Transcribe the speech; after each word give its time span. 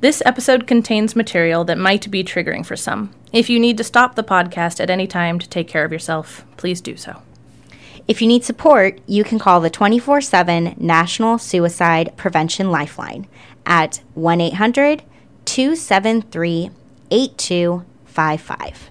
This 0.00 0.22
episode 0.26 0.66
contains 0.66 1.16
material 1.16 1.64
that 1.64 1.78
might 1.78 2.10
be 2.10 2.22
triggering 2.22 2.66
for 2.66 2.76
some. 2.76 3.14
If 3.32 3.48
you 3.48 3.58
need 3.58 3.78
to 3.78 3.84
stop 3.84 4.14
the 4.14 4.22
podcast 4.22 4.78
at 4.78 4.90
any 4.90 5.06
time 5.06 5.38
to 5.38 5.48
take 5.48 5.68
care 5.68 5.86
of 5.86 5.92
yourself, 5.92 6.44
please 6.58 6.82
do 6.82 6.98
so. 6.98 7.22
If 8.06 8.20
you 8.20 8.28
need 8.28 8.44
support, 8.44 9.00
you 9.06 9.24
can 9.24 9.38
call 9.38 9.60
the 9.60 9.70
24 9.70 10.20
7 10.20 10.74
National 10.76 11.38
Suicide 11.38 12.12
Prevention 12.16 12.70
Lifeline 12.70 13.26
at 13.64 14.02
1 14.14 14.40
800 14.40 15.02
273 15.46 16.70
8255. 17.10 18.90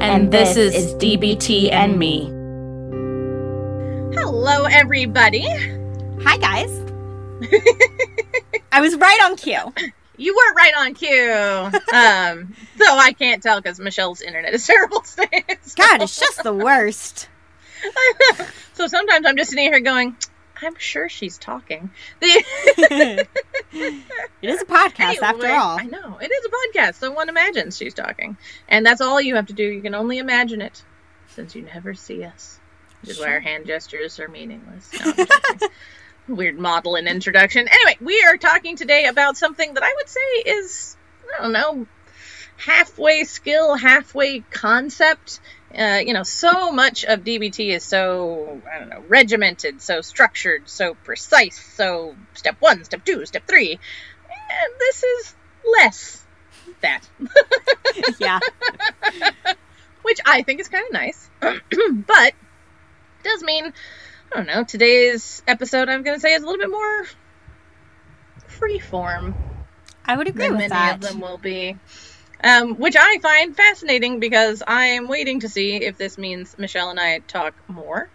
And, 0.00 0.22
And 0.22 0.32
this, 0.32 0.54
this 0.54 0.74
is, 0.74 0.86
is 0.86 0.94
DBT 0.94 1.70
and 1.72 1.98
me. 1.98 2.24
Hello, 4.18 4.64
everybody. 4.64 5.46
Hi, 6.22 6.38
guys. 6.38 6.70
I 8.72 8.80
was 8.80 8.96
right 8.96 9.20
on 9.24 9.36
cue. 9.36 9.74
You 10.16 10.34
were 10.34 10.54
right 10.54 10.72
on 10.78 10.94
cue. 10.94 11.70
Um, 11.92 12.54
though 12.78 12.96
I 12.96 13.12
can't 13.12 13.42
tell 13.42 13.60
because 13.60 13.78
Michelle's 13.78 14.22
internet 14.22 14.54
is 14.54 14.66
terrible 14.66 15.02
today. 15.02 15.44
So, 15.64 15.74
God, 15.76 16.00
it's 16.00 16.18
just 16.18 16.42
the 16.44 16.54
worst. 16.54 17.28
so 18.72 18.86
sometimes 18.86 19.26
I'm 19.26 19.36
just 19.36 19.50
sitting 19.50 19.66
here 19.66 19.80
going, 19.80 20.16
I'm 20.62 20.76
sure 20.76 21.08
she's 21.08 21.38
talking. 21.38 21.90
It 23.72 24.48
is 24.48 24.62
a 24.62 24.64
podcast, 24.64 25.22
after 25.22 25.48
all. 25.48 25.78
I 25.78 25.84
know. 25.84 26.18
It 26.20 26.30
is 26.30 26.44
a 26.44 26.78
podcast, 26.78 26.94
so 26.94 27.12
one 27.12 27.28
imagines 27.28 27.76
she's 27.76 27.94
talking. 27.94 28.36
And 28.68 28.84
that's 28.84 29.00
all 29.00 29.20
you 29.20 29.36
have 29.36 29.46
to 29.46 29.52
do. 29.52 29.62
You 29.62 29.82
can 29.82 29.94
only 29.94 30.18
imagine 30.18 30.60
it 30.60 30.82
since 31.28 31.54
you 31.54 31.62
never 31.62 31.94
see 31.94 32.24
us. 32.24 32.58
Which 33.02 33.12
is 33.12 33.20
why 33.20 33.28
our 33.32 33.40
hand 33.40 33.66
gestures 33.66 34.18
are 34.18 34.28
meaningless. 34.28 34.90
No, 35.04 35.26
Weird 36.36 36.58
model 36.58 36.96
and 36.96 37.08
introduction. 37.08 37.68
Anyway, 37.68 37.98
we 38.00 38.22
are 38.26 38.36
talking 38.36 38.76
today 38.76 39.06
about 39.06 39.36
something 39.36 39.74
that 39.74 39.82
I 39.82 39.94
would 39.96 40.08
say 40.08 40.50
is, 40.50 40.96
I 41.38 41.42
don't 41.42 41.52
know, 41.52 41.86
halfway 42.56 43.24
skill, 43.24 43.74
halfway 43.74 44.40
concept. 44.40 45.40
Uh, 45.76 46.00
you 46.04 46.12
know, 46.12 46.24
so 46.24 46.72
much 46.72 47.04
of 47.04 47.20
DBT 47.20 47.68
is 47.68 47.84
so, 47.84 48.60
I 48.72 48.78
don't 48.80 48.88
know, 48.88 49.04
regimented, 49.08 49.80
so 49.80 50.00
structured, 50.00 50.68
so 50.68 50.94
precise, 51.04 51.58
so 51.74 52.16
step 52.34 52.56
one, 52.58 52.84
step 52.84 53.04
two, 53.04 53.24
step 53.24 53.46
three. 53.46 53.72
And 53.72 54.72
this 54.80 55.04
is 55.04 55.34
less 55.78 56.24
that, 56.80 57.08
yeah. 58.18 58.40
which 60.02 60.18
I 60.26 60.42
think 60.42 60.60
is 60.60 60.68
kind 60.68 60.86
of 60.86 60.92
nice. 60.92 61.30
but 61.40 62.34
does 63.22 63.42
mean, 63.44 63.72
I 64.32 64.36
don't 64.36 64.46
know, 64.46 64.64
today's 64.64 65.42
episode 65.46 65.88
I'm 65.88 66.02
going 66.02 66.16
to 66.16 66.20
say 66.20 66.34
is 66.34 66.42
a 66.42 66.46
little 66.46 66.60
bit 66.60 66.70
more 66.70 67.06
freeform 68.48 69.34
I 70.04 70.16
would 70.16 70.26
agree 70.26 70.48
with 70.48 70.58
many 70.58 70.68
that. 70.68 70.96
of 70.96 71.00
them 71.02 71.20
will 71.20 71.38
be. 71.38 71.76
Um, 72.42 72.76
which 72.76 72.96
I 72.98 73.18
find 73.18 73.54
fascinating 73.54 74.18
because 74.18 74.62
I 74.66 74.86
am 74.86 75.08
waiting 75.08 75.40
to 75.40 75.48
see 75.48 75.76
if 75.76 75.98
this 75.98 76.16
means 76.16 76.56
Michelle 76.58 76.88
and 76.90 76.98
I 76.98 77.18
talk 77.18 77.54
more 77.68 78.08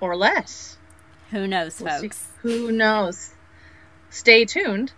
or 0.00 0.16
less. 0.16 0.78
Who 1.30 1.46
knows, 1.46 1.80
We'll 1.80 1.98
see. 1.98 2.08
folks? 2.08 2.28
Who 2.42 2.70
knows? 2.72 3.30
Stay 4.10 4.44
tuned 4.44 4.92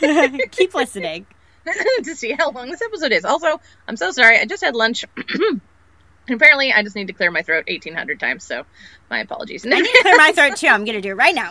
Keep 0.50 0.74
listening. 0.74 1.26
to 2.04 2.14
see 2.14 2.32
how 2.32 2.50
long 2.52 2.70
this 2.70 2.82
episode 2.82 3.12
is. 3.12 3.24
Also, 3.24 3.60
I'm 3.88 3.96
so 3.96 4.12
sorry. 4.12 4.38
I 4.38 4.44
just 4.44 4.62
had 4.62 4.76
lunch. 4.76 5.04
Apparently, 6.28 6.72
I 6.72 6.82
just 6.82 6.96
need 6.96 7.06
to 7.06 7.12
clear 7.12 7.30
my 7.30 7.42
throat 7.42 7.64
1,800 7.68 8.18
times, 8.18 8.42
so 8.44 8.64
my 9.10 9.20
apologies. 9.20 9.64
I 9.64 9.70
need 9.70 9.84
to 9.84 9.98
clear 10.02 10.16
my 10.16 10.32
throat 10.32 10.56
too. 10.56 10.66
I'm 10.66 10.84
going 10.84 10.96
to 10.96 11.00
do 11.00 11.10
it 11.10 11.16
right 11.16 11.34
now. 11.34 11.50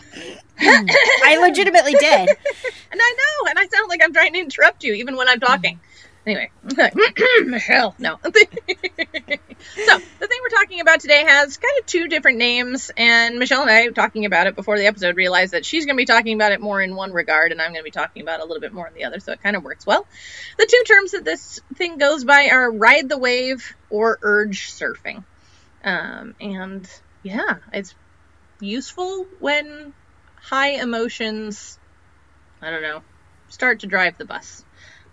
I 0.60 1.38
legitimately 1.40 1.94
did. 1.94 2.30
And 2.30 3.02
I 3.02 3.16
know, 3.18 3.50
and 3.50 3.60
I 3.60 3.68
sound 3.68 3.88
like 3.90 4.02
I'm 4.04 4.14
trying 4.14 4.34
to 4.34 4.40
interrupt 4.40 4.84
you 4.84 4.94
even 4.94 5.16
when 5.16 5.30
I'm 5.30 5.40
talking. 5.40 5.80
Anyway, 6.25 6.50
Michelle, 7.46 7.96
no. 8.00 8.18
so, 8.24 8.31
the 8.31 10.28
thing 10.28 10.40
we're 10.41 10.58
talking 10.58 10.81
about 10.81 11.00
today 11.00 11.24
has 11.24 11.58
kind 11.58 11.80
of 11.80 11.86
two 11.86 12.08
different 12.08 12.40
names, 12.40 12.91
and 12.97 13.38
Michelle 13.38 13.62
and 13.62 13.69
I, 13.69 13.88
talking 13.90 14.25
about 14.25 14.47
it 14.47 14.56
before 14.56 14.78
the 14.78 14.88
episode, 14.88 15.18
realized 15.18 15.53
that 15.53 15.66
she's 15.66 15.85
going 15.85 15.96
to 15.96 16.02
be 16.02 16.06
talking 16.06 16.35
about 16.35 16.52
it 16.52 16.62
more 16.62 16.81
in 16.81 16.96
one 16.96 17.14
regard, 17.14 17.52
and 17.52 17.62
I'm 17.62 17.69
going 17.72 17.81
to 17.81 17.84
be 17.84 17.91
talking 17.91 18.24
about 18.24 18.40
it 18.40 18.44
a 18.44 18.46
little 18.46 18.62
bit 18.62 18.74
more 18.74 18.88
in 18.88 18.96
the 18.96 19.03
other, 19.03 19.19
so 19.19 19.34
it 19.34 19.44
kind 19.44 19.56
of 19.56 19.64
works 19.64 19.85
well. 19.85 20.08
The 20.58 20.66
two 20.66 20.84
terms 20.88 21.12
that 21.12 21.24
this 21.24 21.59
thing 21.75 21.97
goes 21.97 22.24
by 22.24 22.50
are 22.52 22.72
ride 22.72 23.08
the 23.08 23.19
wave 23.19 23.75
or 23.91 24.18
urge 24.24 24.72
surfing. 24.72 25.24
Um, 25.84 26.34
and 26.41 26.90
yeah, 27.22 27.58
it's 27.72 27.94
useful 28.59 29.28
when 29.40 29.94
high 30.38 30.81
emotions 30.81 31.78
I 32.66 32.72
don't 32.72 32.81
know, 32.81 33.03
start 33.50 33.81
to 33.81 33.88
drive 33.88 34.18
the 34.18 34.25
bus. 34.25 34.65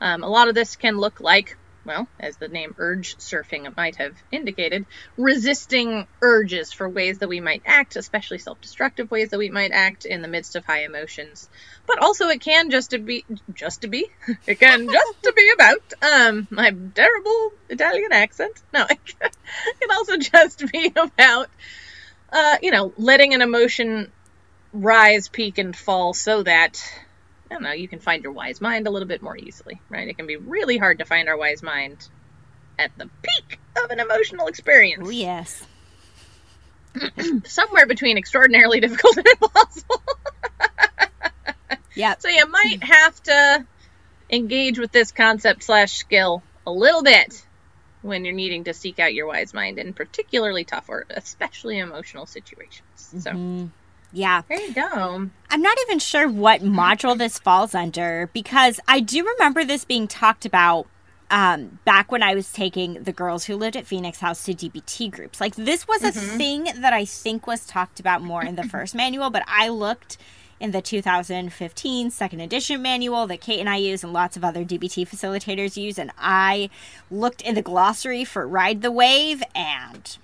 Um, 0.03 0.25
a 0.25 0.29
lot 0.29 0.49
of 0.49 0.57
this 0.57 0.75
can 0.75 0.99
look 0.99 1.21
like, 1.21 1.57
well, 1.85 2.09
as 2.19 2.37
the 2.37 2.49
name 2.49 2.75
urge 2.77 3.17
surfing 3.19 3.75
might 3.77 3.95
have 3.97 4.17
indicated, 4.33 4.85
resisting 5.17 6.09
urges 6.21 6.73
for 6.73 6.89
ways 6.89 7.21
that 7.21 7.29
we 7.29 7.39
might 7.39 7.63
act, 7.65 7.95
especially 7.95 8.39
self 8.39 8.61
destructive 8.61 9.13
ways 9.13 9.29
that 9.29 9.39
we 9.39 9.49
might 9.49 9.71
act 9.71 10.05
in 10.05 10.21
the 10.21 10.27
midst 10.27 10.57
of 10.57 10.65
high 10.65 10.83
emotions. 10.83 11.49
But 11.87 12.01
also, 12.01 12.27
it 12.31 12.41
can 12.41 12.71
just 12.71 12.91
to 12.91 12.99
be, 12.99 13.25
just 13.55 13.83
to 13.83 13.89
be, 13.89 14.09
it 14.47 14.59
can 14.59 14.89
just 14.91 15.23
to 15.23 15.33
be 15.35 15.53
about, 15.55 15.93
um, 16.03 16.49
my 16.51 16.75
terrible 16.97 17.53
Italian 17.69 18.11
accent. 18.11 18.61
No, 18.73 18.85
it 18.91 18.99
can 19.07 19.91
also 19.93 20.17
just 20.17 20.67
be 20.73 20.93
about, 20.97 21.49
uh, 22.33 22.57
you 22.61 22.73
know, 22.73 22.93
letting 22.97 23.35
an 23.35 23.41
emotion 23.41 24.11
rise, 24.73 25.29
peak, 25.29 25.59
and 25.59 25.77
fall 25.77 26.13
so 26.13 26.43
that 26.43 26.83
I 27.53 27.55
don't 27.55 27.65
know, 27.65 27.73
you 27.73 27.87
can 27.87 27.99
find 27.99 28.23
your 28.23 28.33
wise 28.33 28.63
mind 28.63 28.87
a 28.87 28.91
little 28.91 29.07
bit 29.07 29.21
more 29.21 29.37
easily, 29.37 29.79
right? 29.91 30.09
It 30.09 30.17
can 30.17 30.27
be 30.27 30.37
really 30.37 30.79
hard 30.79 31.01
to 31.01 31.05
find 31.05 31.29
our 31.29 31.37
wise 31.37 31.63
mind 31.63 32.09
at 32.79 32.97
the 32.97 33.11
peak 33.21 33.61
of 33.77 33.91
an 33.91 34.01
emotional 34.01 34.47
experience. 34.47 35.07
Oh, 35.07 35.11
yes. 35.11 35.63
Somewhere 37.45 37.85
between 37.85 38.17
extraordinarily 38.17 38.81
difficult 38.81 39.17
and 39.19 39.27
impossible. 39.29 40.03
Yep. 41.95 42.23
so 42.23 42.29
you 42.29 42.47
might 42.47 42.83
have 42.85 43.23
to 43.25 43.67
engage 44.31 44.79
with 44.79 44.91
this 44.91 45.13
concept 45.13 45.63
slash 45.63 45.93
skill 45.93 46.43
a 46.67 46.73
little 46.73 47.03
bit 47.03 47.47
when 48.01 48.25
you're 48.25 48.33
needing 48.35 48.65
to 48.65 48.73
seek 48.73 48.99
out 48.99 49.13
your 49.13 49.27
wise 49.27 49.53
mind 49.53 49.79
in 49.79 49.93
particularly 49.93 50.65
tough 50.65 50.89
or 50.89 51.05
especially 51.11 51.79
emotional 51.79 52.25
situations. 52.25 53.15
So 53.19 53.33
Mm, 53.33 53.71
yeah. 54.13 54.43
there 54.49 54.61
you 54.61 54.75
go. 54.75 55.31
I'm 55.51 55.63
not 55.63 55.79
even 55.87 55.99
sure 55.99 56.29
what 56.29 56.61
module 56.61 57.17
this 57.17 57.39
falls 57.39 57.75
under 57.75 58.31
because 58.33 58.81
I 58.89 59.01
do 59.01 59.25
remember 59.25 59.65
this 59.65 59.85
being 59.85 60.09
talked 60.09 60.45
about 60.45 60.87
um, 61.31 61.79
back 61.87 62.13
when 62.13 62.23
I 62.23 62.35
was 62.35 62.53
taking 62.53 63.03
the 63.03 63.13
girls 63.13 63.45
who 63.45 63.57
lived 63.57 63.77
at 63.77 63.87
Phoenix 63.87 64.21
House 64.21 64.45
to 64.45 64.53
DBT 64.53 65.11
groups. 65.11 65.41
Like, 65.41 65.57
this 65.57 65.89
was 65.89 66.05
a 66.05 66.13
thing 66.13 66.65
that 66.65 66.93
I 66.93 67.07
think 67.07 67.47
was 67.47 67.67
talked 67.67 67.99
about 67.99 68.23
more 68.23 68.45
in 68.45 68.55
the 68.57 68.63
first 68.69 68.95
manual, 68.95 69.31
but 69.31 69.43
I 69.47 69.69
looked 69.69 70.19
in 70.61 70.73
the 70.73 70.83
2015 70.83 72.11
second 72.11 72.41
edition 72.41 72.83
manual 72.83 73.27
that 73.27 73.41
Kate 73.41 73.61
and 73.61 73.69
I 73.69 73.77
use 73.77 74.05
and 74.05 74.13
lots 74.13 74.37
of 74.37 74.45
other 74.45 74.63
DBT 74.63 75.09
facilitators 75.09 75.77
use, 75.77 75.99
and 75.99 76.13
I 76.19 76.69
looked 77.11 77.41
in 77.41 77.55
the 77.55 77.63
glossary 77.63 78.25
for 78.25 78.47
Ride 78.47 78.83
the 78.83 78.93
Wave 78.93 79.43
and 79.55 80.19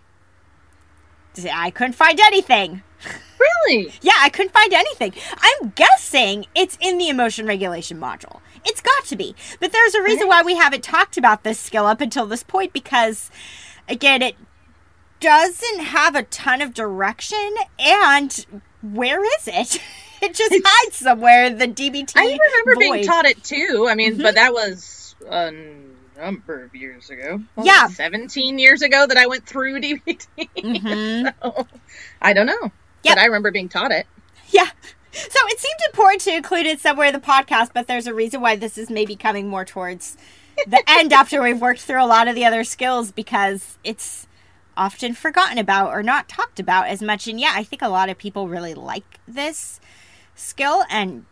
I 1.52 1.70
couldn't 1.70 1.94
find 1.94 2.20
anything. 2.20 2.82
Really? 3.66 3.92
Yeah, 4.02 4.12
I 4.20 4.28
couldn't 4.28 4.52
find 4.52 4.72
anything. 4.72 5.12
I'm 5.36 5.70
guessing 5.76 6.46
it's 6.54 6.76
in 6.80 6.98
the 6.98 7.08
emotion 7.08 7.46
regulation 7.46 7.98
module. 8.00 8.40
It's 8.64 8.80
got 8.80 9.04
to 9.06 9.16
be. 9.16 9.34
But 9.60 9.72
there's 9.72 9.94
a 9.94 10.02
reason 10.02 10.28
why 10.28 10.42
we 10.42 10.54
haven't 10.56 10.82
talked 10.84 11.16
about 11.16 11.42
this 11.44 11.58
skill 11.58 11.86
up 11.86 12.00
until 12.00 12.26
this 12.26 12.42
point 12.42 12.72
because, 12.72 13.30
again, 13.88 14.20
it 14.22 14.36
doesn't 15.20 15.80
have 15.80 16.14
a 16.14 16.22
ton 16.24 16.60
of 16.62 16.74
direction. 16.74 17.54
And 17.78 18.46
where 18.82 19.22
is 19.24 19.48
it? 19.48 19.80
It 20.20 20.34
just 20.34 20.52
hides 20.64 20.96
somewhere 20.96 21.44
in 21.44 21.58
the 21.58 21.68
DBT. 21.68 22.12
I 22.16 22.22
remember 22.24 22.74
being 22.76 23.04
taught 23.04 23.24
it 23.24 23.44
too. 23.44 23.86
I 23.88 23.94
mean, 23.94 24.14
Mm-hmm. 24.14 24.22
but 24.22 24.34
that 24.34 24.52
was 24.52 25.14
a 25.30 25.52
number 26.18 26.64
of 26.64 26.74
years 26.74 27.08
ago. 27.08 27.40
Yeah. 27.62 27.86
17 27.86 28.58
years 28.58 28.82
ago 28.82 29.06
that 29.06 29.16
I 29.16 29.28
went 29.28 29.46
through 29.46 29.80
DBT. 29.80 30.26
Mhm. 30.56 31.32
so, 31.40 31.68
I 32.20 32.32
don't 32.32 32.46
know. 32.46 32.72
Yep. 33.04 33.16
But 33.16 33.18
I 33.18 33.26
remember 33.26 33.50
being 33.50 33.68
taught 33.68 33.92
it. 33.92 34.06
Yeah. 34.50 34.68
So 35.12 35.38
it 35.46 35.58
seemed 35.58 35.80
important 35.88 36.20
to 36.22 36.36
include 36.36 36.66
it 36.66 36.80
somewhere 36.80 37.08
in 37.08 37.12
the 37.12 37.20
podcast, 37.20 37.70
but 37.74 37.86
there's 37.86 38.06
a 38.06 38.14
reason 38.14 38.40
why 38.40 38.56
this 38.56 38.78
is 38.78 38.90
maybe 38.90 39.16
coming 39.16 39.48
more 39.48 39.64
towards 39.64 40.16
the 40.66 40.82
end 40.88 41.12
after 41.12 41.42
we've 41.42 41.60
worked 41.60 41.80
through 41.80 42.02
a 42.02 42.06
lot 42.06 42.28
of 42.28 42.34
the 42.34 42.44
other 42.44 42.64
skills 42.64 43.10
because 43.10 43.78
it's 43.82 44.26
often 44.76 45.14
forgotten 45.14 45.58
about 45.58 45.90
or 45.90 46.02
not 46.02 46.28
talked 46.28 46.60
about 46.60 46.86
as 46.86 47.02
much. 47.02 47.26
And 47.26 47.40
yeah, 47.40 47.52
I 47.54 47.64
think 47.64 47.82
a 47.82 47.88
lot 47.88 48.08
of 48.08 48.18
people 48.18 48.48
really 48.48 48.74
like 48.74 49.18
this 49.26 49.80
skill 50.34 50.84
and 50.88 51.24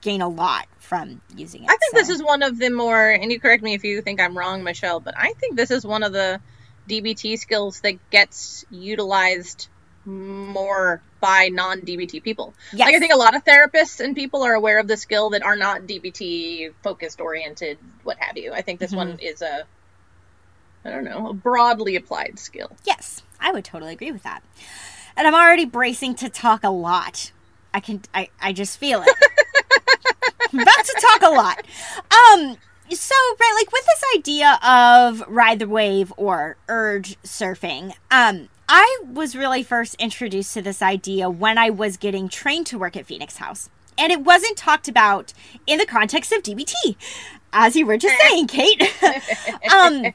gain 0.00 0.22
a 0.22 0.28
lot 0.28 0.66
from 0.78 1.20
using 1.36 1.64
it. 1.64 1.66
I 1.70 1.76
think 1.76 1.92
so. 1.92 1.98
this 1.98 2.08
is 2.08 2.22
one 2.22 2.42
of 2.42 2.58
the 2.58 2.70
more, 2.70 3.10
and 3.10 3.32
you 3.32 3.40
correct 3.40 3.62
me 3.62 3.74
if 3.74 3.84
you 3.84 4.00
think 4.00 4.20
I'm 4.20 4.36
wrong, 4.38 4.62
Michelle, 4.62 5.00
but 5.00 5.14
I 5.16 5.32
think 5.32 5.56
this 5.56 5.70
is 5.70 5.84
one 5.84 6.02
of 6.02 6.12
the 6.12 6.40
DBT 6.88 7.38
skills 7.38 7.80
that 7.80 8.10
gets 8.10 8.64
utilized 8.70 9.68
more 10.06 11.00
by 11.20 11.48
non 11.48 11.80
DBT 11.80 12.22
people. 12.22 12.54
Yes. 12.72 12.86
Like, 12.86 12.96
I 12.96 12.98
think 12.98 13.12
a 13.12 13.16
lot 13.16 13.34
of 13.34 13.44
therapists 13.44 14.00
and 14.00 14.14
people 14.14 14.42
are 14.42 14.54
aware 14.54 14.78
of 14.78 14.88
the 14.88 14.96
skill 14.96 15.30
that 15.30 15.42
are 15.42 15.56
not 15.56 15.82
DBT 15.82 16.72
focused, 16.82 17.20
oriented, 17.20 17.78
what 18.02 18.18
have 18.18 18.36
you. 18.36 18.52
I 18.52 18.62
think 18.62 18.80
this 18.80 18.92
one 18.92 19.18
is 19.20 19.40
a, 19.42 19.64
I 20.84 20.90
don't 20.90 21.04
know, 21.04 21.28
a 21.28 21.32
broadly 21.32 21.96
applied 21.96 22.38
skill. 22.38 22.70
Yes, 22.84 23.22
I 23.40 23.52
would 23.52 23.64
totally 23.64 23.92
agree 23.92 24.12
with 24.12 24.22
that. 24.22 24.42
And 25.16 25.26
I'm 25.26 25.34
already 25.34 25.64
bracing 25.64 26.14
to 26.16 26.28
talk 26.28 26.64
a 26.64 26.70
lot. 26.70 27.32
I 27.72 27.80
can 27.80 28.02
I, 28.12 28.28
I 28.40 28.52
just 28.52 28.78
feel 28.78 29.02
it. 29.04 29.08
I'm 30.52 30.60
about 30.60 30.84
to 30.84 31.00
talk 31.00 31.22
a 31.22 31.34
lot. 31.34 31.58
Um 32.10 32.56
so 32.90 33.14
right 33.40 33.54
like 33.56 33.72
with 33.72 33.84
this 33.86 34.04
idea 34.16 34.58
of 34.62 35.24
ride 35.26 35.58
the 35.58 35.68
wave 35.68 36.12
or 36.16 36.56
urge 36.68 37.20
surfing, 37.22 37.94
um 38.10 38.48
I 38.68 39.00
was 39.06 39.36
really 39.36 39.62
first 39.62 39.94
introduced 39.96 40.54
to 40.54 40.62
this 40.62 40.80
idea 40.80 41.28
when 41.28 41.58
I 41.58 41.70
was 41.70 41.96
getting 41.96 42.28
trained 42.28 42.66
to 42.68 42.78
work 42.78 42.96
at 42.96 43.06
Phoenix 43.06 43.36
House. 43.36 43.68
And 43.96 44.10
it 44.10 44.22
wasn't 44.22 44.56
talked 44.56 44.88
about 44.88 45.32
in 45.66 45.78
the 45.78 45.86
context 45.86 46.32
of 46.32 46.42
DBT, 46.42 46.96
as 47.52 47.76
you 47.76 47.86
were 47.86 47.96
just 47.96 48.18
saying, 48.20 48.48
Kate. 48.48 48.82
um, 49.72 50.06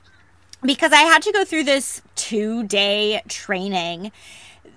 because 0.63 0.91
I 0.91 1.01
had 1.01 1.21
to 1.23 1.31
go 1.31 1.45
through 1.45 1.63
this 1.63 2.01
two 2.15 2.63
day 2.63 3.21
training 3.27 4.11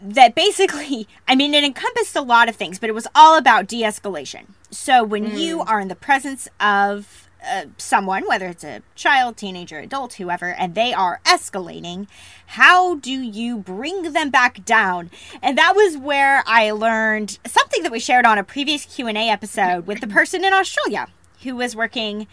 that 0.01 0.35
basically, 0.35 1.09
I 1.27 1.35
mean, 1.35 1.55
it 1.55 1.65
encompassed 1.65 2.17
a 2.17 2.21
lot 2.21 2.49
of 2.49 2.57
things, 2.57 2.79
but 2.79 2.89
it 2.89 2.93
was 2.93 3.07
all 3.15 3.37
about 3.37 3.67
de 3.67 3.83
escalation. 3.83 4.47
So 4.71 5.05
when 5.05 5.37
you 5.37 5.61
are 5.63 5.81
in 5.81 5.89
the 5.89 5.95
presence 5.95 6.49
of 6.61 7.22
uh, 7.49 7.65
someone, 7.79 8.27
whether 8.29 8.47
it's 8.47 8.65
a 8.65 8.83
child, 8.95 9.37
teenager, 9.37 9.79
adult, 9.79 10.15
whoever, 10.15 10.51
and 10.53 10.75
they 10.75 10.93
are 10.93 11.21
escalating, 11.25 12.07
how 12.47 12.97
do 12.97 13.11
you 13.11 13.59
bring 13.59 14.13
them 14.13 14.31
back 14.31 14.65
down? 14.65 15.11
And 15.43 15.57
that 15.59 15.75
was 15.75 15.97
where 15.97 16.43
I 16.47 16.71
learned 16.71 17.39
something 17.47 17.83
that 17.83 17.93
we 17.93 17.99
shared 18.01 18.27
on 18.27 18.39
a 18.39 18.45
previous 18.45 18.85
Q 18.85 19.07
and 19.09 19.19
A 19.19 19.29
episode 19.29 19.87
with 19.87 20.01
the 20.01 20.07
person 20.07 20.45
in 20.45 20.53
Australia 20.53 21.09
who 21.43 21.57
was 21.57 21.75
working 21.75 22.27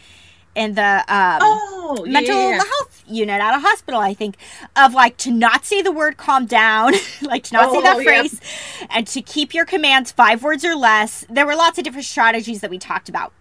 in 0.55 0.73
the 0.75 0.97
um, 1.07 1.39
Oh, 1.41 2.05
mental 2.07 2.35
yeah, 2.35 2.57
health 2.57 3.03
unit 3.07 3.39
at 3.39 3.55
a 3.55 3.59
hospital, 3.59 3.99
I 3.99 4.13
think, 4.13 4.35
of 4.75 4.93
like 4.93 5.15
to 5.17 5.31
not 5.31 5.63
say 5.65 5.81
the 5.81 5.91
word 5.91 6.17
calm 6.17 6.45
down, 6.45 6.93
like 7.21 7.43
to 7.45 7.53
not 7.53 7.71
say 7.71 7.81
that 7.81 7.95
Oh, 7.95 7.99
yeah. 7.99 8.21
phrase, 8.21 8.41
and 8.89 9.07
to 9.07 9.21
keep 9.21 9.53
your 9.53 9.65
commands 9.65 10.11
five 10.11 10.43
words 10.43 10.65
or 10.65 10.75
less. 10.75 11.25
There 11.29 11.45
were 11.45 11.55
lots 11.55 11.77
of 11.77 11.83
different 11.83 12.05
strategies 12.05 12.61
that 12.61 12.69
we 12.69 12.77
talked 12.77 13.09
about 13.09 13.31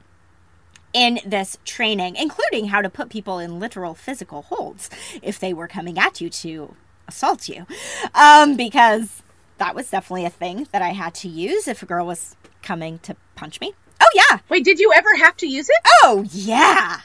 in 0.92 1.20
this 1.24 1.58
training, 1.64 2.16
including 2.16 2.66
how 2.68 2.80
to 2.82 2.88
put 2.88 3.08
people 3.10 3.38
in 3.38 3.58
literal 3.60 3.94
physical 3.94 4.42
holds 4.42 4.88
if 5.22 5.38
they 5.38 5.52
were 5.52 5.68
coming 5.68 5.98
at 5.98 6.20
you 6.20 6.30
to 6.30 6.74
assault 7.06 7.48
you. 7.48 7.66
Um, 8.14 8.56
because 8.56 9.22
that 9.58 9.74
was 9.74 9.90
definitely 9.90 10.24
a 10.24 10.30
thing 10.30 10.68
that 10.72 10.82
I 10.82 10.90
had 10.90 11.14
to 11.16 11.28
use 11.28 11.68
if 11.68 11.82
a 11.82 11.86
girl 11.86 12.06
was 12.06 12.36
coming 12.62 12.98
to 13.00 13.16
punch 13.34 13.60
me. 13.60 13.74
Oh, 14.00 14.08
yeah. 14.14 14.38
Wait, 14.48 14.64
did 14.64 14.78
you 14.78 14.92
ever 14.94 15.16
have 15.16 15.36
to 15.38 15.46
use 15.46 15.68
it? 15.68 15.76
Oh, 16.04 16.24
yeah. 16.30 17.00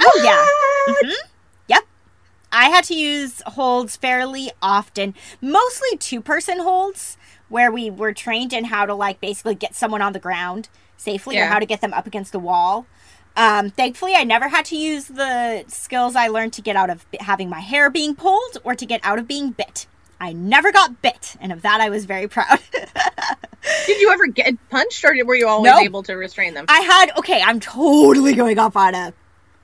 Oh, 0.00 0.20
yeah. 0.24 0.92
What? 0.92 1.04
Mhm. 1.04 1.28
Yep. 1.68 1.82
I 2.50 2.68
had 2.70 2.84
to 2.84 2.94
use 2.94 3.42
holds 3.46 3.96
fairly 3.96 4.50
often, 4.62 5.14
mostly 5.40 5.96
two 5.98 6.20
person 6.20 6.60
holds, 6.60 7.16
where 7.48 7.70
we 7.70 7.90
were 7.90 8.12
trained 8.14 8.52
in 8.54 8.64
how 8.64 8.86
to, 8.86 8.94
like, 8.94 9.20
basically 9.20 9.54
get 9.54 9.74
someone 9.74 10.00
on 10.00 10.14
the 10.14 10.18
ground 10.18 10.68
safely 10.96 11.38
or 11.38 11.46
how 11.46 11.58
to 11.58 11.66
get 11.66 11.80
them 11.82 11.92
up 11.92 12.06
against 12.06 12.32
the 12.32 12.38
wall. 12.38 12.86
Um, 13.36 13.70
thankfully, 13.70 14.14
I 14.14 14.24
never 14.24 14.48
had 14.48 14.64
to 14.66 14.76
use 14.76 15.06
the 15.06 15.64
skills 15.68 16.16
I 16.16 16.28
learned 16.28 16.52
to 16.54 16.62
get 16.62 16.76
out 16.76 16.90
of 16.90 17.06
having 17.20 17.48
my 17.48 17.60
hair 17.60 17.88
being 17.90 18.14
pulled 18.14 18.58
or 18.64 18.74
to 18.74 18.84
get 18.86 19.00
out 19.02 19.18
of 19.18 19.26
being 19.26 19.50
bit. 19.52 19.86
I 20.20 20.32
never 20.32 20.70
got 20.70 21.00
bit, 21.02 21.36
and 21.40 21.50
of 21.50 21.62
that 21.62 21.80
I 21.80 21.88
was 21.88 22.04
very 22.04 22.28
proud. 22.36 22.60
Did 23.86 24.00
you 24.00 24.10
ever 24.12 24.26
get 24.26 24.54
punched, 24.70 25.04
or 25.04 25.14
were 25.24 25.34
you 25.34 25.48
always 25.48 25.72
Nope. 25.72 25.82
able 25.82 26.02
to 26.04 26.14
restrain 26.14 26.54
them? 26.54 26.66
I 26.68 26.80
had, 26.80 27.10
okay, 27.18 27.40
I'm 27.42 27.58
totally 27.60 28.34
going 28.34 28.58
off 28.58 28.76
on 28.76 28.94
a 28.94 29.12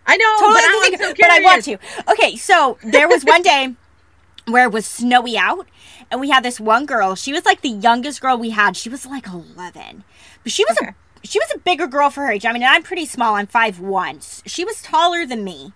I 0.07 0.17
know, 0.17 0.37
totally 0.39 0.55
but, 0.97 1.01
I'm 1.01 1.09
so 1.09 1.15
but 1.21 1.31
I 1.31 1.41
want 1.43 1.65
to. 1.65 1.79
Okay, 2.13 2.37
so 2.37 2.79
there 2.83 3.09
was 3.09 3.25
one 3.25 3.43
day 3.43 3.75
where 4.47 4.65
it 4.65 4.73
was 4.73 4.87
snowy 4.87 5.37
out, 5.37 5.69
and 6.11 6.21
we 6.21 6.31
had 6.31 6.43
this 6.43 6.59
one 6.59 6.87
girl. 6.87 7.15
She 7.15 7.33
was 7.33 7.45
like 7.45 7.61
the 7.61 7.69
youngest 7.69 8.21
girl 8.23 8.39
we 8.39 8.51
had. 8.51 8.77
She 8.77 8.89
was 8.89 9.05
like 9.05 9.27
eleven, 9.29 10.05
but 10.43 10.51
she 10.53 10.65
was 10.65 10.79
Okay. 10.81 10.91
a 10.91 10.95
she 11.25 11.39
was 11.39 11.51
a 11.55 11.59
bigger 11.59 11.87
girl 11.87 12.11
for 12.11 12.23
her 12.23 12.31
age. 12.33 12.45
I 12.47 12.53
mean, 12.53 12.63
I'm 12.63 12.83
pretty 12.83 13.07
small. 13.07 13.35
I'm 13.35 13.47
five 13.47 13.81
one. 13.81 14.21
She 14.47 14.65
was 14.65 14.83
taller 14.83 15.25
than 15.27 15.45
me. 15.45 15.73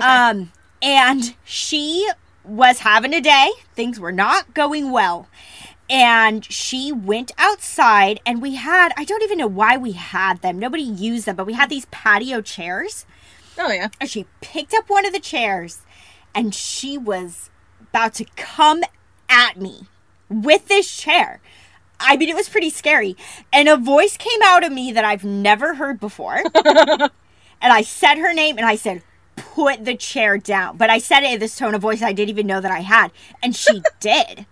Um, 0.00 0.52
and 0.80 1.34
she 1.44 2.08
was 2.44 2.80
having 2.80 3.12
a 3.12 3.20
day. 3.20 3.50
Things 3.74 3.98
were 3.98 4.12
not 4.12 4.54
going 4.54 4.90
well. 4.90 5.28
And 5.90 6.44
she 6.44 6.92
went 6.92 7.32
outside, 7.38 8.20
and 8.26 8.42
we 8.42 8.56
had, 8.56 8.92
I 8.96 9.04
don't 9.04 9.22
even 9.22 9.38
know 9.38 9.46
why 9.46 9.76
we 9.78 9.92
had 9.92 10.42
them. 10.42 10.58
Nobody 10.58 10.82
used 10.82 11.24
them, 11.26 11.34
but 11.36 11.46
we 11.46 11.54
had 11.54 11.70
these 11.70 11.86
patio 11.86 12.42
chairs 12.42 13.06
Oh 13.58 13.72
yeah. 13.72 13.88
and 14.00 14.08
she 14.08 14.26
picked 14.40 14.74
up 14.74 14.88
one 14.88 15.04
of 15.06 15.12
the 15.12 15.18
chairs 15.18 15.80
and 16.34 16.54
she 16.54 16.96
was 16.96 17.50
about 17.80 18.14
to 18.14 18.26
come 18.36 18.82
at 19.28 19.56
me 19.56 19.88
with 20.28 20.68
this 20.68 20.94
chair. 20.94 21.40
I 22.00 22.16
mean, 22.16 22.28
it 22.28 22.36
was 22.36 22.48
pretty 22.48 22.70
scary. 22.70 23.16
And 23.52 23.68
a 23.68 23.76
voice 23.76 24.16
came 24.16 24.40
out 24.44 24.64
of 24.64 24.72
me 24.72 24.92
that 24.92 25.04
I've 25.04 25.24
never 25.24 25.74
heard 25.74 25.98
before. 26.00 26.36
and 26.54 27.10
I 27.62 27.82
said 27.82 28.16
her 28.18 28.32
name 28.32 28.56
and 28.56 28.66
I 28.66 28.76
said, 28.76 29.02
put 29.36 29.84
the 29.84 29.96
chair 29.96 30.38
down. 30.38 30.76
But 30.76 30.90
I 30.90 30.98
said 30.98 31.22
it 31.22 31.32
in 31.34 31.40
this 31.40 31.56
tone 31.56 31.74
of 31.74 31.82
voice 31.82 32.02
I 32.02 32.12
didn't 32.12 32.30
even 32.30 32.46
know 32.46 32.60
that 32.60 32.70
I 32.70 32.80
had. 32.80 33.10
And 33.42 33.54
she 33.54 33.82
did. 34.00 34.46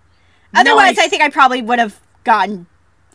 Otherwise, 0.55 0.97
Nice. 0.97 1.07
I 1.07 1.09
think 1.09 1.23
I 1.23 1.31
probably 1.31 1.63
would 1.63 1.79
have 1.79 2.01
gotten 2.25 2.67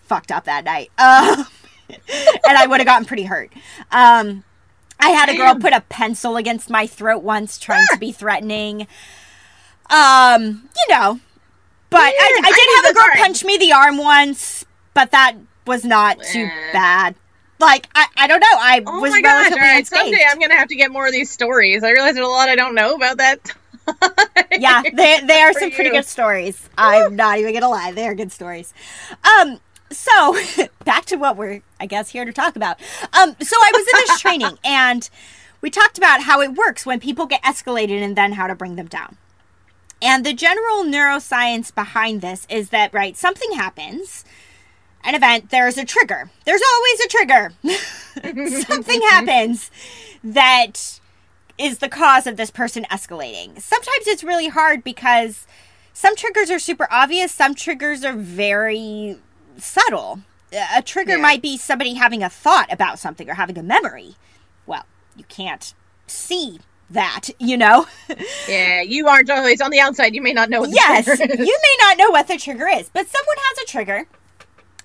fucked 0.04 0.32
up 0.32 0.46
that 0.46 0.64
night. 0.64 0.92
Um, 0.98 1.46
and 1.90 2.58
I 2.58 2.68
would 2.68 2.80
have 2.80 2.88
gotten 2.88 3.06
pretty 3.06 3.24
hurt. 3.24 3.52
Um, 3.92 4.44
I 5.00 5.10
had 5.10 5.30
a 5.30 5.36
girl 5.36 5.56
put 5.56 5.74
a 5.74 5.82
pencil 5.82 6.38
against 6.38 6.70
my 6.70 6.86
throat 6.86 7.24
once, 7.24 7.58
trying 7.58 7.86
to 7.92 7.98
be 7.98 8.12
threatening. 8.12 8.88
Um, 9.90 10.70
you 10.76 10.96
know, 10.96 11.20
but 11.92 12.00
I, 12.02 12.10
I 12.10 12.40
I 12.44 12.52
did 12.52 12.56
think 12.56 12.86
have 12.86 12.92
a 12.92 12.94
girl 12.96 13.24
punch 13.24 13.44
me 13.46 13.58
the 13.58 13.74
arm 13.74 13.98
once, 13.98 14.66
but 14.94 15.12
that 15.12 15.36
was 15.68 15.86
not 15.86 16.18
too 16.24 16.48
bad. 16.74 17.16
Like 17.60 17.88
I, 17.94 18.08
I 18.18 18.28
don't 18.28 18.40
know. 18.40 18.48
I 18.50 18.82
Oh 18.86 19.00
was 19.00 19.12
my 19.12 19.22
gosh! 19.22 19.52
Relatively 19.52 19.60
right, 19.62 19.88
someday 19.88 20.26
I'm 20.28 20.40
gonna 20.40 20.56
have 20.56 20.70
to 20.70 20.76
get 20.76 20.92
more 20.92 21.06
of 21.06 21.12
these 21.14 21.30
stories. 21.30 21.84
I 21.84 21.92
realize 21.92 22.16
there's 22.16 22.26
a 22.26 22.30
lot 22.30 22.50
I 22.50 22.56
don't 22.56 22.74
know 22.76 22.96
about 22.96 23.18
that. 23.18 23.40
yeah, 24.60 24.82
they 24.94 25.20
they 25.24 25.42
are 25.42 25.54
some 25.54 25.72
pretty 25.72 25.92
good 25.92 26.06
stories. 26.06 26.70
I'm 26.78 27.16
not 27.16 27.38
even 27.38 27.54
gonna 27.54 27.70
lie, 27.70 27.92
they 27.92 28.08
are 28.08 28.16
good 28.16 28.32
stories. 28.32 28.74
Um, 29.24 29.60
so 29.92 30.36
back 30.86 31.06
to 31.06 31.18
what 31.18 31.38
we're 31.38 31.62
I 31.80 31.86
guess 31.86 32.10
here 32.10 32.26
to 32.26 32.34
talk 32.34 32.56
about. 32.56 32.80
Um, 33.14 33.36
so 33.42 33.56
I 33.58 33.72
was 33.74 33.82
in 33.88 34.00
this 34.08 34.20
training 34.20 34.58
and 34.64 35.10
we 35.62 35.70
talked 35.70 35.98
about 35.98 36.24
how 36.24 36.42
it 36.42 36.54
works 36.54 36.86
when 36.86 37.00
people 37.00 37.28
get 37.28 37.44
escalated 37.44 38.02
and 38.02 38.16
then 38.16 38.34
how 38.34 38.48
to 38.48 38.56
bring 38.56 38.76
them 38.76 38.88
down. 38.88 39.18
And 40.02 40.26
the 40.26 40.34
general 40.34 40.84
neuroscience 40.84 41.74
behind 41.74 42.22
this 42.22 42.48
is 42.50 42.70
that 42.70 42.94
right, 42.94 43.16
something 43.16 43.52
happens. 43.54 44.26
An 45.04 45.16
event, 45.16 45.50
there's 45.50 45.78
a 45.78 45.86
trigger. 45.86 46.30
There's 46.46 46.62
always 46.76 47.00
a 47.00 47.08
trigger. 47.08 47.54
something 48.66 49.02
happens 49.02 49.72
that 50.24 51.00
is 51.58 51.80
the 51.80 51.90
cause 51.90 52.28
of 52.28 52.38
this 52.38 52.52
person 52.52 52.86
escalating. 52.92 53.60
Sometimes 53.62 54.08
it's 54.08 54.24
really 54.24 54.48
hard 54.48 54.84
because 54.84 55.46
some 55.94 56.16
triggers 56.16 56.50
are 56.50 56.60
super 56.60 56.88
obvious, 56.92 57.32
some 57.32 57.54
triggers 57.56 58.04
are 58.04 58.14
very 58.16 59.18
subtle. 59.58 60.22
A 60.76 60.82
trigger 60.82 61.16
Yeah. 61.16 61.22
might 61.22 61.42
be 61.42 61.58
somebody 61.58 61.94
having 61.96 62.24
a 62.24 62.30
thought 62.30 62.72
about 62.72 63.00
something 63.00 63.30
or 63.30 63.36
having 63.36 63.58
a 63.58 63.64
memory. 63.64 64.16
Well, 64.66 64.86
you 65.16 65.24
can't 65.26 65.74
see 66.08 66.60
that, 66.94 67.30
you 67.40 67.58
know? 67.58 67.88
yeah, 68.48 68.82
you 68.82 69.08
aren't 69.08 69.30
always 69.30 69.62
on 69.62 69.72
the 69.72 69.80
outside. 69.80 70.16
You 70.16 70.22
may 70.22 70.34
not 70.34 70.50
know. 70.50 70.62
What 70.62 70.72
the 70.72 70.76
yes, 70.76 71.08
you 71.08 71.26
may 71.28 71.76
not 71.80 71.98
know 71.98 72.10
what 72.12 72.28
the 72.28 72.38
trigger 72.38 72.68
is, 72.68 72.90
but 72.94 73.08
someone 73.08 73.38
has 73.38 73.58
a 73.64 73.66
trigger 73.68 74.08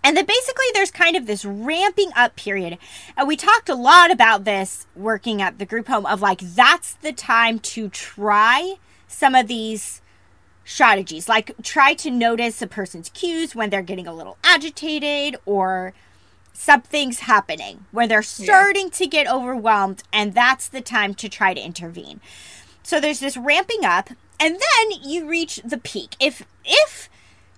And 0.05 0.17
then 0.17 0.25
basically, 0.25 0.67
there's 0.73 0.93
kind 0.93 1.17
of 1.17 1.27
this 1.27 1.45
ramping 1.45 2.13
up 2.15 2.37
period. 2.37 2.79
And 3.17 3.27
we 3.27 3.37
talked 3.37 3.69
a 3.69 3.75
lot 3.75 4.11
about 4.13 4.45
this 4.45 4.87
working 4.95 5.43
at 5.43 5.59
the 5.59 5.67
group 5.67 5.89
home 5.89 6.07
of 6.07 6.21
like, 6.23 6.41
that's 6.41 6.95
the 6.95 7.13
time 7.13 7.59
to 7.61 7.89
try 7.89 8.77
some 9.09 9.35
of 9.35 9.49
these 9.49 10.03
strategies. 10.65 11.29
Like, 11.29 11.53
try 11.63 11.95
to 11.95 12.11
notice 12.11 12.63
a 12.63 12.69
person's 12.69 13.09
cues 13.09 13.55
when 13.57 13.71
they're 13.71 13.83
getting 13.83 14.07
a 14.07 14.15
little 14.15 14.37
agitated 14.45 15.37
or 15.45 15.93
something's 16.57 17.21
happening, 17.21 17.85
where 17.93 18.09
they're 18.09 18.23
starting 18.23 18.87
yeah. 18.87 18.93
to 18.95 19.07
get 19.07 19.31
overwhelmed. 19.31 20.03
And 20.13 20.35
that's 20.35 20.69
the 20.69 20.81
time 20.81 21.15
to 21.15 21.29
try 21.29 21.55
to 21.55 21.61
intervene. 21.61 22.21
So 22.83 23.01
there's 23.01 23.21
this 23.21 23.37
ramping 23.37 23.85
up. 23.85 24.11
And 24.39 24.55
then 24.55 25.01
you 25.03 25.27
reach 25.27 25.61
the 25.65 25.79
peak. 25.79 26.15
If, 26.21 26.45
if, 26.65 27.09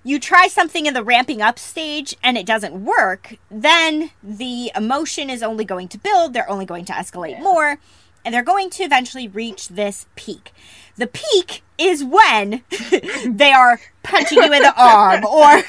you 0.05 0.19
try 0.19 0.47
something 0.47 0.87
in 0.87 0.95
the 0.95 1.05
ramping 1.05 1.43
up 1.43 1.59
stage 1.59 2.15
and 2.23 2.39
it 2.39 2.47
doesn't 2.47 2.85
work, 2.85 3.37
then 3.51 4.11
the 4.23 4.71
emotion 4.75 5.29
is 5.29 5.43
only 5.43 5.65
going 5.65 5.89
to 5.89 5.99
build, 5.99 6.33
they're 6.33 6.49
only 6.49 6.65
going 6.65 6.85
to 6.87 6.93
escalate 6.93 7.33
yeah. 7.33 7.43
more, 7.43 7.79
and 8.25 8.33
they're 8.33 8.43
going 8.43 8.71
to 8.71 8.85
eventually 8.85 9.29
reach 9.29 9.69
this 9.69 10.07
peak. 10.17 10.53
The 10.99 11.07
peak 11.07 11.63
is 11.79 12.05
when 12.05 12.63
they 13.27 13.53
are 13.53 13.81
punching 14.03 14.39
you 14.39 14.53
in 14.53 14.63
the 14.63 14.75
arm 14.77 15.25
or 15.25 15.63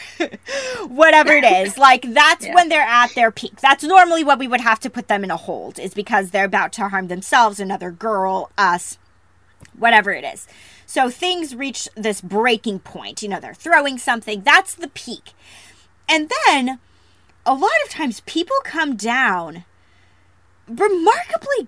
whatever 0.87 1.31
it 1.31 1.43
is. 1.43 1.77
Like 1.77 2.01
that's 2.13 2.45
yeah. 2.45 2.55
when 2.55 2.69
they're 2.69 2.81
at 2.81 3.13
their 3.13 3.31
peak. 3.31 3.61
That's 3.61 3.83
normally 3.83 4.23
what 4.23 4.39
we 4.39 4.47
would 4.47 4.61
have 4.61 4.79
to 4.81 4.89
put 4.89 5.07
them 5.07 5.23
in 5.23 5.31
a 5.31 5.37
hold 5.37 5.79
is 5.79 5.93
because 5.93 6.31
they're 6.31 6.45
about 6.45 6.73
to 6.73 6.89
harm 6.89 7.07
themselves, 7.07 7.59
another 7.59 7.91
girl, 7.91 8.51
us, 8.57 8.97
whatever 9.77 10.11
it 10.11 10.23
is. 10.23 10.47
So 10.85 11.11
things 11.11 11.55
reach 11.55 11.87
this 11.95 12.21
breaking 12.21 12.79
point. 12.79 13.21
You 13.21 13.29
know, 13.29 13.39
they're 13.39 13.53
throwing 13.53 13.99
something. 13.99 14.41
That's 14.41 14.73
the 14.73 14.87
peak. 14.87 15.33
And 16.09 16.31
then 16.47 16.79
a 17.45 17.53
lot 17.53 17.71
of 17.85 17.91
times 17.91 18.21
people 18.21 18.57
come 18.63 18.95
down 18.95 19.65
remarkably 20.67 21.67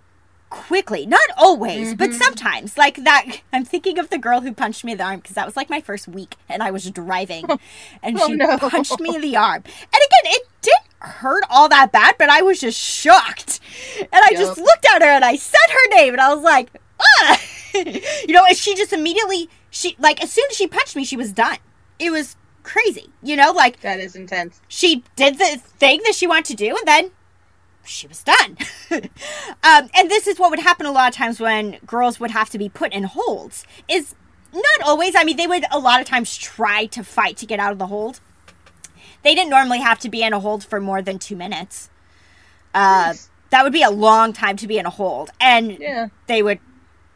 quickly. 0.52 1.08
Not 1.08 1.22
always, 1.36 1.88
mm-hmm. 1.90 1.98
but 1.98 2.14
sometimes. 2.14 2.78
Like 2.78 3.04
that 3.04 3.42
I'm 3.54 3.66
thinking 3.66 3.98
of 3.98 4.12
the 4.12 4.20
girl 4.20 4.42
who 4.42 4.54
punched 4.54 4.84
me 4.84 4.92
in 4.92 5.00
the 5.00 5.04
arm 5.04 5.20
because 5.20 5.34
that 5.34 5.48
was 5.48 5.58
like 5.58 5.72
my 5.72 5.82
first 5.82 6.08
week 6.08 6.36
and 6.48 6.62
I 6.62 6.70
was 6.70 6.88
driving 6.92 7.46
and 8.04 8.20
oh, 8.20 8.28
she 8.28 8.36
no. 8.36 8.58
punched 8.60 9.00
me 9.00 9.16
in 9.16 9.22
the 9.22 9.36
arm. 9.38 9.64
And 9.66 9.94
again, 9.94 10.34
it 10.36 10.48
didn't 10.62 10.86
hurt 11.00 11.44
all 11.50 11.68
that 11.70 11.92
bad, 11.92 12.16
but 12.20 12.30
I 12.30 12.44
was 12.44 12.60
just 12.60 12.80
shocked. 12.80 13.60
And 14.00 14.08
I 14.14 14.30
yep. 14.32 14.40
just 14.40 14.58
looked 14.60 14.86
at 14.86 15.02
her 15.02 15.08
and 15.08 15.26
I 15.26 15.36
said 15.36 15.58
her 15.70 15.96
name 15.96 16.14
and 16.14 16.22
I 16.22 16.34
was 16.34 16.44
like, 16.44 16.70
ah! 17.02 17.42
you 17.74 18.34
know, 18.34 18.46
and 18.46 18.56
she 18.56 18.76
just 18.76 18.94
immediately 18.94 19.50
she 19.72 19.96
like 19.98 20.22
as 20.22 20.32
soon 20.32 20.46
as 20.52 20.58
she 20.58 20.68
punched 20.68 20.96
me, 20.96 21.04
she 21.04 21.18
was 21.18 21.32
done. 21.32 21.58
It 21.98 22.12
was 22.12 22.36
crazy, 22.64 23.10
you 23.24 23.36
know, 23.36 23.52
like 23.52 23.80
that 23.82 24.00
is 24.00 24.16
intense. 24.16 24.62
She 24.68 25.04
did 25.16 25.40
the 25.40 25.58
thing 25.58 26.02
that 26.06 26.14
she 26.14 26.28
wanted 26.28 26.46
to 26.46 26.56
do, 26.56 26.76
and 26.76 26.88
then 26.88 27.12
she 27.84 28.08
was 28.08 28.24
done. 28.24 28.58
um, 28.92 29.90
and 29.96 30.10
this 30.10 30.28
is 30.28 30.40
what 30.40 30.50
would 30.50 30.60
happen 30.60 30.86
a 30.86 30.92
lot 30.92 31.10
of 31.10 31.16
times 31.16 31.40
when 31.40 31.78
girls 31.86 32.20
would 32.20 32.32
have 32.32 32.50
to 32.52 32.58
be 32.58 32.70
put 32.70 32.94
in 32.94 33.04
holds. 33.04 33.66
Is 33.88 34.16
not 34.54 34.82
always. 34.84 35.16
I 35.16 35.24
mean, 35.24 35.38
they 35.38 35.48
would 35.48 35.66
a 35.72 35.80
lot 35.80 36.02
of 36.02 36.08
times 36.08 36.38
try 36.38 36.86
to 36.88 37.04
fight 37.04 37.38
to 37.38 37.46
get 37.46 37.60
out 37.60 37.72
of 37.72 37.80
the 37.80 37.88
hold. 37.88 38.20
They 39.24 39.36
didn't 39.36 39.52
normally 39.52 39.80
have 39.80 40.00
to 40.00 40.10
be 40.10 40.24
in 40.24 40.34
a 40.34 40.40
hold 40.40 40.64
for 40.64 40.80
more 40.80 41.02
than 41.02 41.20
two 41.20 41.36
minutes. 41.36 41.90
Uh, 42.74 43.08
nice. 43.08 43.30
That 43.52 43.64
would 43.64 43.74
be 43.74 43.84
a 43.84 43.92
long 43.92 44.34
time 44.34 44.58
to 44.58 44.68
be 44.68 44.78
in 44.78 44.86
a 44.86 44.90
hold, 44.90 45.30
and 45.40 45.78
yeah. 45.78 46.08
they 46.28 46.42
would 46.42 46.60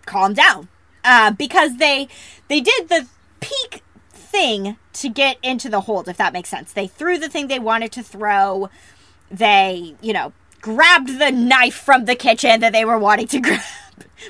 calm 0.06 0.34
down 0.34 0.68
uh, 1.06 1.32
because 1.32 1.78
they 1.78 2.08
they 2.48 2.60
did 2.60 2.90
the 2.90 3.08
peak 3.40 3.82
thing 4.10 4.78
to 4.94 5.08
get 5.08 5.38
into 5.42 5.70
the 5.70 5.82
hold 5.82 6.08
if 6.08 6.18
that 6.18 6.34
makes 6.34 6.50
sense 6.50 6.74
they 6.74 6.88
threw 6.88 7.18
the 7.18 7.30
thing 7.30 7.48
they 7.48 7.60
wanted 7.60 7.92
to 7.92 8.04
throw 8.04 8.70
they 9.32 9.96
you 10.02 10.12
know 10.12 10.34
grabbed 10.66 11.20
the 11.20 11.32
knife 11.32 11.76
from 11.76 12.06
the 12.06 12.16
kitchen 12.16 12.60
that 12.60 12.74
they 12.74 12.84
were 12.84 12.98
wanting 12.98 13.28
to 13.28 13.40
grab 13.42 13.62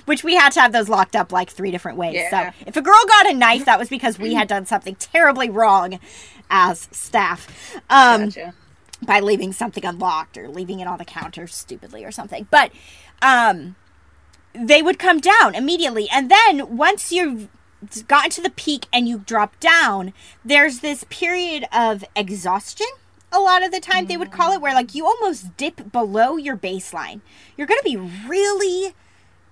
which 0.05 0.23
we 0.23 0.35
had 0.35 0.51
to 0.51 0.59
have 0.59 0.73
those 0.73 0.89
locked 0.89 1.15
up 1.15 1.31
like 1.31 1.49
three 1.49 1.71
different 1.71 1.97
ways 1.97 2.15
yeah. 2.15 2.51
so 2.51 2.57
if 2.67 2.75
a 2.75 2.81
girl 2.81 3.01
got 3.07 3.29
a 3.29 3.33
knife 3.33 3.63
that 3.65 3.79
was 3.79 3.87
because 3.87 4.19
we 4.19 4.33
had 4.33 4.47
done 4.47 4.65
something 4.65 4.95
terribly 4.95 5.49
wrong 5.49 5.99
as 6.49 6.89
staff 6.91 7.47
um, 7.89 8.25
gotcha. 8.25 8.53
by 9.01 9.19
leaving 9.19 9.53
something 9.53 9.85
unlocked 9.85 10.37
or 10.37 10.49
leaving 10.49 10.79
it 10.79 10.87
on 10.87 10.97
the 10.97 11.05
counter 11.05 11.47
stupidly 11.47 12.03
or 12.03 12.11
something 12.11 12.47
but 12.51 12.71
um 13.21 13.75
they 14.55 14.81
would 14.81 14.99
come 14.99 15.19
down 15.19 15.55
immediately. 15.55 16.07
And 16.11 16.31
then 16.31 16.77
once 16.77 17.11
you've 17.11 17.49
gotten 18.07 18.31
to 18.31 18.41
the 18.41 18.49
peak 18.49 18.87
and 18.93 19.07
you 19.07 19.19
drop 19.19 19.59
down, 19.59 20.13
there's 20.43 20.79
this 20.79 21.05
period 21.09 21.65
of 21.71 22.05
exhaustion. 22.15 22.87
A 23.35 23.39
lot 23.39 23.63
of 23.63 23.71
the 23.71 23.81
time, 23.81 24.05
they 24.05 24.17
would 24.17 24.31
call 24.31 24.53
it 24.53 24.61
where 24.61 24.73
like 24.73 24.95
you 24.95 25.05
almost 25.05 25.57
dip 25.57 25.91
below 25.91 26.37
your 26.37 26.55
baseline. 26.55 27.19
You're 27.57 27.67
going 27.67 27.79
to 27.79 27.83
be 27.83 27.97
really 27.97 28.93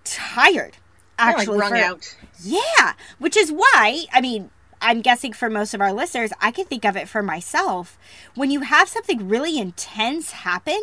tired. 0.04 0.78
Actually, 1.20 1.58
like 1.58 1.70
for, 1.70 1.75
out. 1.75 2.18
Yeah, 2.42 2.94
which 3.20 3.38
is 3.38 3.52
why 3.52 4.06
I 4.12 4.22
mean 4.22 4.50
I'm 4.84 5.02
guessing 5.02 5.32
for 5.32 5.50
most 5.50 5.74
of 5.74 5.82
our 5.82 5.94
listeners, 5.94 6.32
I 6.42 6.52
can 6.52 6.66
think 6.66 6.84
of 6.84 6.98
it 6.98 7.08
for 7.08 7.24
myself. 7.24 7.98
When 8.36 8.52
you 8.52 8.62
have 8.62 8.90
something 8.90 9.30
really 9.30 9.58
intense 9.58 10.32
happen, 10.32 10.82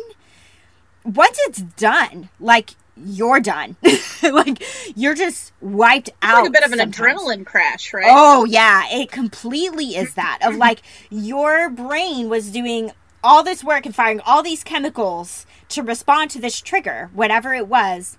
once 1.05 1.37
it's 1.41 1.61
done, 1.61 2.29
like 2.39 2.71
you're 3.05 3.39
done. 3.39 3.75
like 4.23 4.63
you're 4.95 5.15
just 5.15 5.51
wiped 5.61 6.09
it's 6.09 6.17
out. 6.21 6.41
Like 6.41 6.49
a 6.49 6.51
bit 6.51 6.63
of 6.63 6.71
an 6.71 6.79
sometimes. 6.79 7.21
adrenaline 7.21 7.45
crash, 7.45 7.93
right? 7.93 8.07
Oh 8.09 8.45
yeah, 8.45 8.83
it 8.91 9.11
completely 9.11 9.95
is 9.95 10.13
that. 10.15 10.39
of 10.43 10.55
like 10.55 10.81
your 11.09 11.69
brain 11.69 12.29
was 12.29 12.51
doing 12.51 12.91
all 13.23 13.43
this 13.43 13.63
work 13.63 13.85
and 13.85 13.95
firing 13.95 14.19
all 14.21 14.41
these 14.41 14.63
chemicals 14.63 15.45
to 15.69 15.83
respond 15.83 16.31
to 16.31 16.39
this 16.39 16.59
trigger, 16.61 17.09
whatever 17.13 17.53
it 17.53 17.67
was. 17.67 18.17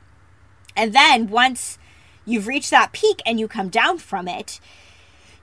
And 0.77 0.93
then 0.93 1.29
once 1.29 1.79
you've 2.25 2.47
reached 2.47 2.71
that 2.71 2.93
peak 2.93 3.21
and 3.27 3.39
you 3.39 3.49
come 3.49 3.69
down 3.69 3.99
from 3.99 4.29
it, 4.29 4.61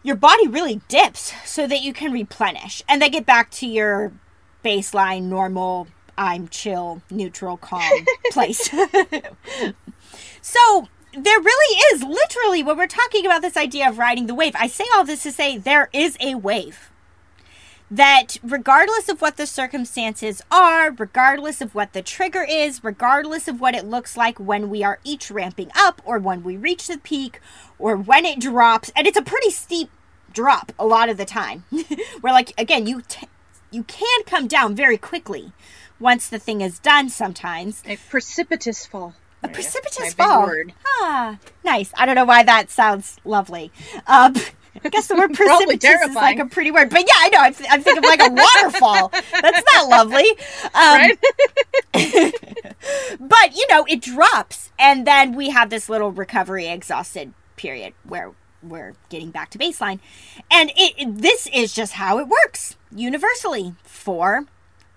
your 0.02 0.16
body 0.16 0.48
really 0.48 0.82
dips 0.88 1.34
so 1.46 1.68
that 1.68 1.82
you 1.82 1.94
can 1.94 2.12
replenish 2.12 2.82
and 2.88 3.02
then 3.02 3.12
get 3.12 3.26
back 3.26 3.52
to 3.52 3.68
your 3.68 4.14
baseline 4.64 5.24
normal 5.24 5.88
I'm 6.20 6.50
chill, 6.50 7.02
neutral, 7.10 7.56
calm 7.56 8.06
place. 8.32 8.70
so 10.42 10.88
there 11.14 11.40
really 11.40 11.82
is 11.94 12.04
literally 12.04 12.62
when 12.62 12.78
we're 12.78 12.88
talking 12.88 13.26
about 13.26 13.42
this 13.42 13.56
idea 13.56 13.88
of 13.88 13.98
riding 13.98 14.28
the 14.28 14.36
wave, 14.36 14.54
I 14.60 14.68
say 14.68 14.84
all 14.94 15.06
this 15.06 15.24
to 15.24 15.32
say 15.32 15.58
there 15.58 15.90
is 15.94 16.18
a 16.20 16.36
wave. 16.36 16.92
That 17.90 18.36
regardless 18.44 19.08
of 19.08 19.22
what 19.22 19.38
the 19.38 19.48
circumstances 19.48 20.44
are, 20.52 20.92
regardless 20.92 21.62
of 21.62 21.74
what 21.74 21.94
the 21.94 22.04
trigger 22.04 22.46
is, 22.48 22.84
regardless 22.84 23.48
of 23.48 23.62
what 23.62 23.74
it 23.74 23.86
looks 23.86 24.18
like 24.18 24.38
when 24.40 24.70
we 24.70 24.84
are 24.84 25.00
each 25.06 25.32
ramping 25.32 25.72
up 25.74 26.02
or 26.04 26.20
when 26.20 26.44
we 26.44 26.58
reach 26.58 26.88
the 26.88 27.00
peak 27.00 27.40
or 27.80 27.96
when 27.96 28.26
it 28.26 28.42
drops, 28.42 28.92
and 28.96 29.08
it's 29.08 29.18
a 29.18 29.24
pretty 29.24 29.50
steep 29.50 29.90
drop 30.34 30.74
a 30.78 30.86
lot 30.86 31.08
of 31.08 31.16
the 31.18 31.26
time. 31.26 31.64
where 32.22 32.34
like 32.34 32.54
again, 32.60 32.86
you 32.86 33.04
t- 33.08 33.28
you 33.72 33.84
can 33.84 34.24
come 34.26 34.48
down 34.48 34.76
very 34.76 34.98
quickly 34.98 35.54
once 36.00 36.30
the 36.30 36.40
thing 36.40 36.62
is 36.62 36.80
done 36.80 37.10
sometimes. 37.10 37.84
A 37.86 37.98
precipitous 38.10 38.86
fall. 38.86 39.14
A 39.42 39.48
precipitous 39.48 40.14
fall. 40.14 40.52
Ah, 40.86 41.38
nice. 41.64 41.94
I 41.98 42.06
don't 42.06 42.16
know 42.16 42.26
why 42.26 42.44
that 42.44 42.70
sounds 42.70 43.18
lovely. 43.24 43.72
Um, 44.06 44.36
I 44.84 44.90
guess 44.90 45.08
the 45.08 45.16
word 45.16 45.34
precipitous 45.34 46.02
is 46.10 46.16
like 46.16 46.40
a 46.40 46.46
pretty 46.46 46.72
word, 46.72 46.90
but 46.90 47.02
yeah, 47.02 47.14
I 47.18 47.30
know. 47.30 47.40
I'm, 47.40 47.54
th- 47.54 47.70
I'm 47.72 47.82
thinking 47.82 48.04
like 48.04 48.22
a 48.22 48.32
waterfall. 48.32 49.10
That's 49.10 49.64
not 49.74 49.90
lovely, 49.90 50.30
um, 50.64 50.72
right? 50.74 51.20
but 53.20 53.56
you 53.56 53.66
know, 53.70 53.86
it 53.88 54.02
drops, 54.02 54.72
and 54.78 55.06
then 55.08 55.36
we 55.36 55.50
have 55.50 55.70
this 55.70 55.90
little 55.90 56.12
recovery 56.12 56.68
exhausted 56.68 57.34
period 57.56 57.94
where 58.04 58.32
we're 58.62 58.94
getting 59.10 59.32
back 59.32 59.50
to 59.52 59.58
baseline, 59.58 60.00
and 60.52 60.70
it, 60.72 60.94
it 60.98 61.18
this 61.18 61.48
is 61.54 61.74
just 61.74 61.94
how 61.94 62.20
it 62.20 62.28
works 62.28 62.78
universally 62.94 63.74
for 63.84 64.46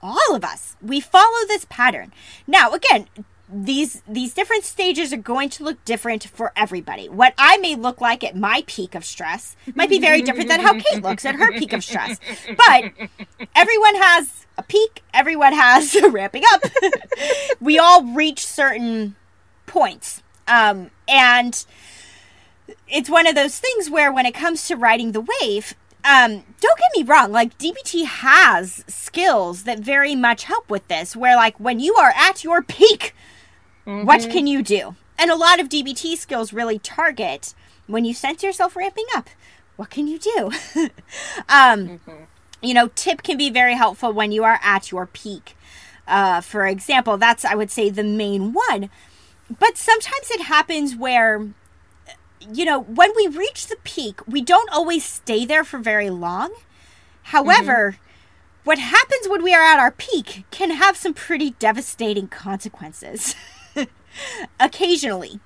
all 0.02 0.34
of 0.34 0.44
us. 0.44 0.76
We 0.82 1.00
follow 1.00 1.46
this 1.46 1.66
pattern. 1.68 2.12
Now, 2.46 2.72
again, 2.72 3.06
these 3.52 4.02
these 4.08 4.32
different 4.32 4.64
stages 4.64 5.12
are 5.12 5.18
going 5.18 5.50
to 5.50 5.64
look 5.64 5.84
different 5.84 6.24
for 6.24 6.52
everybody. 6.56 7.08
What 7.08 7.34
I 7.36 7.58
may 7.58 7.74
look 7.74 8.00
like 8.00 8.24
at 8.24 8.34
my 8.36 8.64
peak 8.66 8.94
of 8.94 9.04
stress 9.04 9.56
might 9.74 9.90
be 9.90 9.98
very 9.98 10.22
different 10.22 10.48
than 10.48 10.60
how 10.60 10.72
Kate 10.72 11.02
looks 11.02 11.24
at 11.24 11.34
her 11.34 11.52
peak 11.52 11.72
of 11.72 11.84
stress. 11.84 12.18
But 12.56 12.92
everyone 13.54 13.96
has 13.96 14.46
a 14.56 14.62
peak, 14.62 15.02
everyone 15.12 15.52
has 15.52 15.96
ramping 16.10 16.44
up. 16.52 16.62
we 17.60 17.78
all 17.78 18.04
reach 18.04 18.44
certain 18.46 19.16
points. 19.66 20.22
Um, 20.48 20.90
and 21.06 21.64
it's 22.88 23.10
one 23.10 23.26
of 23.26 23.34
those 23.34 23.58
things 23.58 23.90
where 23.90 24.12
when 24.12 24.26
it 24.26 24.34
comes 24.34 24.66
to 24.68 24.76
riding 24.76 25.12
the 25.12 25.24
wave, 25.40 25.74
um, 26.04 26.44
don't 26.60 26.78
get 26.78 26.90
me 26.96 27.02
wrong, 27.02 27.32
like 27.32 27.58
DBT 27.58 28.06
has 28.06 28.84
skills 28.88 29.64
that 29.64 29.78
very 29.78 30.14
much 30.14 30.44
help 30.44 30.70
with 30.70 30.86
this, 30.88 31.14
where 31.14 31.36
like 31.36 31.58
when 31.58 31.80
you 31.80 31.94
are 31.94 32.12
at 32.16 32.44
your 32.44 32.62
peak, 32.62 33.14
mm-hmm. 33.86 34.06
what 34.06 34.28
can 34.30 34.46
you 34.46 34.62
do? 34.62 34.96
And 35.18 35.30
a 35.30 35.36
lot 35.36 35.60
of 35.60 35.68
DBT 35.68 36.16
skills 36.16 36.52
really 36.52 36.78
target 36.78 37.54
when 37.86 38.04
you 38.04 38.14
sense 38.14 38.42
yourself 38.42 38.76
ramping 38.76 39.06
up, 39.14 39.28
what 39.76 39.90
can 39.90 40.06
you 40.06 40.18
do? 40.18 40.46
um, 41.48 41.88
mm-hmm. 41.98 42.24
you 42.60 42.74
know, 42.74 42.88
tip 42.94 43.22
can 43.22 43.36
be 43.36 43.50
very 43.50 43.74
helpful 43.74 44.12
when 44.12 44.32
you 44.32 44.44
are 44.44 44.58
at 44.62 44.90
your 44.90 45.06
peak. 45.06 45.56
Uh, 46.06 46.40
for 46.40 46.66
example, 46.66 47.16
that's, 47.16 47.44
I 47.44 47.54
would 47.54 47.70
say, 47.70 47.90
the 47.90 48.04
main 48.04 48.52
one. 48.52 48.90
But 49.58 49.76
sometimes 49.76 50.30
it 50.30 50.42
happens 50.42 50.96
where, 50.96 51.48
you 52.52 52.64
know, 52.64 52.80
when 52.80 53.10
we 53.16 53.26
reach 53.26 53.66
the 53.66 53.76
peak, 53.84 54.20
we 54.26 54.40
don't 54.40 54.70
always 54.70 55.04
stay 55.04 55.44
there 55.44 55.64
for 55.64 55.78
very 55.78 56.10
long. 56.10 56.52
However, 57.24 57.92
mm-hmm. 57.92 58.02
what 58.64 58.78
happens 58.78 59.28
when 59.28 59.42
we 59.42 59.54
are 59.54 59.62
at 59.62 59.78
our 59.78 59.92
peak 59.92 60.44
can 60.50 60.70
have 60.70 60.96
some 60.96 61.14
pretty 61.14 61.52
devastating 61.58 62.28
consequences 62.28 63.34
occasionally. 64.60 65.40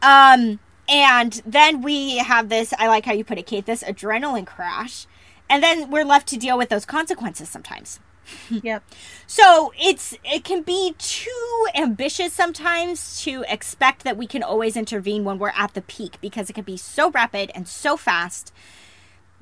Um, 0.00 0.58
and 0.88 1.40
then 1.46 1.82
we 1.82 2.18
have 2.18 2.48
this, 2.48 2.72
I 2.78 2.88
like 2.88 3.04
how 3.04 3.12
you 3.12 3.24
put 3.24 3.38
it, 3.38 3.46
Kate, 3.46 3.66
this 3.66 3.82
adrenaline 3.82 4.46
crash. 4.46 5.06
And 5.48 5.62
then 5.62 5.90
we're 5.90 6.04
left 6.04 6.28
to 6.28 6.36
deal 6.36 6.56
with 6.56 6.68
those 6.68 6.84
consequences 6.84 7.48
sometimes. 7.48 8.00
Yep. 8.50 8.82
so 9.26 9.72
it's 9.78 10.16
it 10.24 10.44
can 10.44 10.62
be 10.62 10.94
too 10.98 11.66
ambitious 11.74 12.32
sometimes 12.32 13.20
to 13.22 13.44
expect 13.48 14.04
that 14.04 14.16
we 14.16 14.26
can 14.26 14.42
always 14.42 14.76
intervene 14.76 15.24
when 15.24 15.38
we're 15.38 15.52
at 15.56 15.74
the 15.74 15.82
peak 15.82 16.18
because 16.20 16.48
it 16.48 16.52
can 16.52 16.64
be 16.64 16.76
so 16.76 17.10
rapid 17.10 17.50
and 17.54 17.66
so 17.66 17.96
fast 17.96 18.52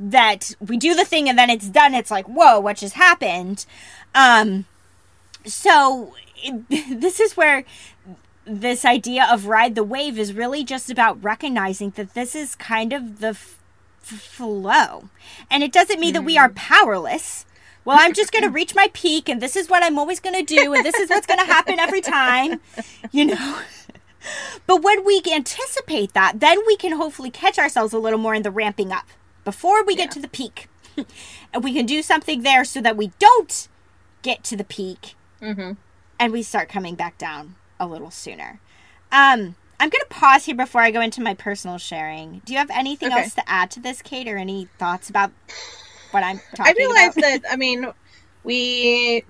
that 0.01 0.57
we 0.59 0.79
do 0.79 0.95
the 0.95 1.05
thing 1.05 1.29
and 1.29 1.39
then 1.39 1.51
it's 1.51 1.69
done. 1.69 1.95
It's 1.95 2.11
like, 2.11 2.27
whoa, 2.27 2.59
what 2.59 2.79
just 2.79 2.95
happened? 2.95 3.67
Um, 4.15 4.65
so 5.45 6.15
it, 6.37 7.01
this 7.01 7.21
is 7.21 7.37
where 7.37 7.65
this 8.47 8.85
idea 8.85 9.29
of 9.31 9.47
ride 9.47 9.75
the 9.75 9.85
wave 9.85 10.19
is 10.19 10.33
really 10.33 10.65
just 10.65 10.91
about 10.91 11.23
recognizing 11.23 11.91
that 11.91 12.15
this 12.15 12.35
is 12.35 12.55
kind 12.55 12.95
of 12.95 13.21
the 13.21 13.29
f- 13.29 13.61
flow. 14.01 15.11
And 15.51 15.63
it 15.63 15.71
doesn't 15.71 16.01
mean 16.01 16.13
mm. 16.13 16.15
that 16.15 16.25
we 16.25 16.39
are 16.39 16.49
mm. 16.49 16.57
powerless. 16.57 17.45
Well, 17.91 17.99
I'm 18.01 18.15
just 18.15 18.31
going 18.31 18.45
to 18.45 18.51
reach 18.51 18.75
my 18.75 18.89
peak 18.93 19.29
and 19.29 19.43
this 19.43 19.57
is 19.57 19.69
what 19.69 19.83
I'm 19.83 19.99
always 19.99 20.21
going 20.21 20.37
to 20.37 20.45
do 20.45 20.73
and 20.73 20.85
this 20.85 20.95
is 20.95 21.11
what's 21.11 21.27
going 21.27 21.41
to 21.41 21.45
happen 21.45 21.81
every 21.81 22.01
time, 22.01 22.61
you 23.11 23.25
know. 23.25 23.59
But 24.67 24.83
when 24.83 25.05
we 25.05 25.23
anticipate 25.33 26.13
that, 26.13 26.39
then 26.39 26.59
we 26.67 26.77
can 26.77 26.93
hopefully 26.93 27.31
catch 27.31 27.59
ourselves 27.59 27.93
a 27.93 27.99
little 27.99 28.19
more 28.19 28.35
in 28.35 28.43
the 28.43 28.51
ramping 28.51 28.93
up 28.93 29.07
before 29.45 29.85
we 29.85 29.97
get 29.97 30.11
yeah. 30.11 30.13
to 30.13 30.21
the 30.21 30.29
peak. 30.29 30.69
and 31.53 31.65
we 31.65 31.73
can 31.73 31.87
do 31.87 32.01
something 32.03 32.43
there 32.43 32.65
so 32.65 32.81
that 32.81 32.97
we 32.97 33.11
don't 33.19 33.67
get 34.23 34.45
to 34.45 34.57
the 34.57 34.65
peak 34.65 35.15
mm-hmm. 35.41 35.73
and 36.19 36.33
we 36.33 36.43
start 36.43 36.69
coming 36.69 36.95
back 36.95 37.19
down 37.19 37.57
a 37.81 37.87
little 37.87 38.11
sooner. 38.11 38.61
Um, 39.11 39.57
I'm 39.81 39.89
going 39.89 40.03
to 40.03 40.07
pause 40.11 40.45
here 40.45 40.55
before 40.55 40.83
I 40.83 40.91
go 40.91 41.01
into 41.01 41.23
my 41.23 41.35
personal 41.35 41.79
sharing. 41.79 42.43
Do 42.45 42.53
you 42.53 42.59
have 42.59 42.71
anything 42.71 43.11
okay. 43.11 43.23
else 43.23 43.35
to 43.35 43.51
add 43.51 43.71
to 43.73 43.81
this, 43.81 44.03
Kate, 44.03 44.29
or 44.29 44.37
any 44.37 44.69
thoughts 44.79 45.09
about 45.09 45.33
what 46.11 46.23
I'm 46.23 46.41
I 46.59 46.73
realize 46.73 47.15
that, 47.15 47.43
I 47.51 47.57
mean, 47.57 47.87
we, 48.43 49.25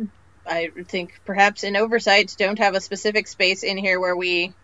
I 0.46 0.70
think 0.86 1.20
perhaps 1.24 1.64
in 1.64 1.76
oversight, 1.76 2.34
don't 2.38 2.58
have 2.58 2.74
a 2.74 2.80
specific 2.80 3.26
space 3.26 3.62
in 3.62 3.76
here 3.76 4.00
where 4.00 4.16
we 4.16 4.54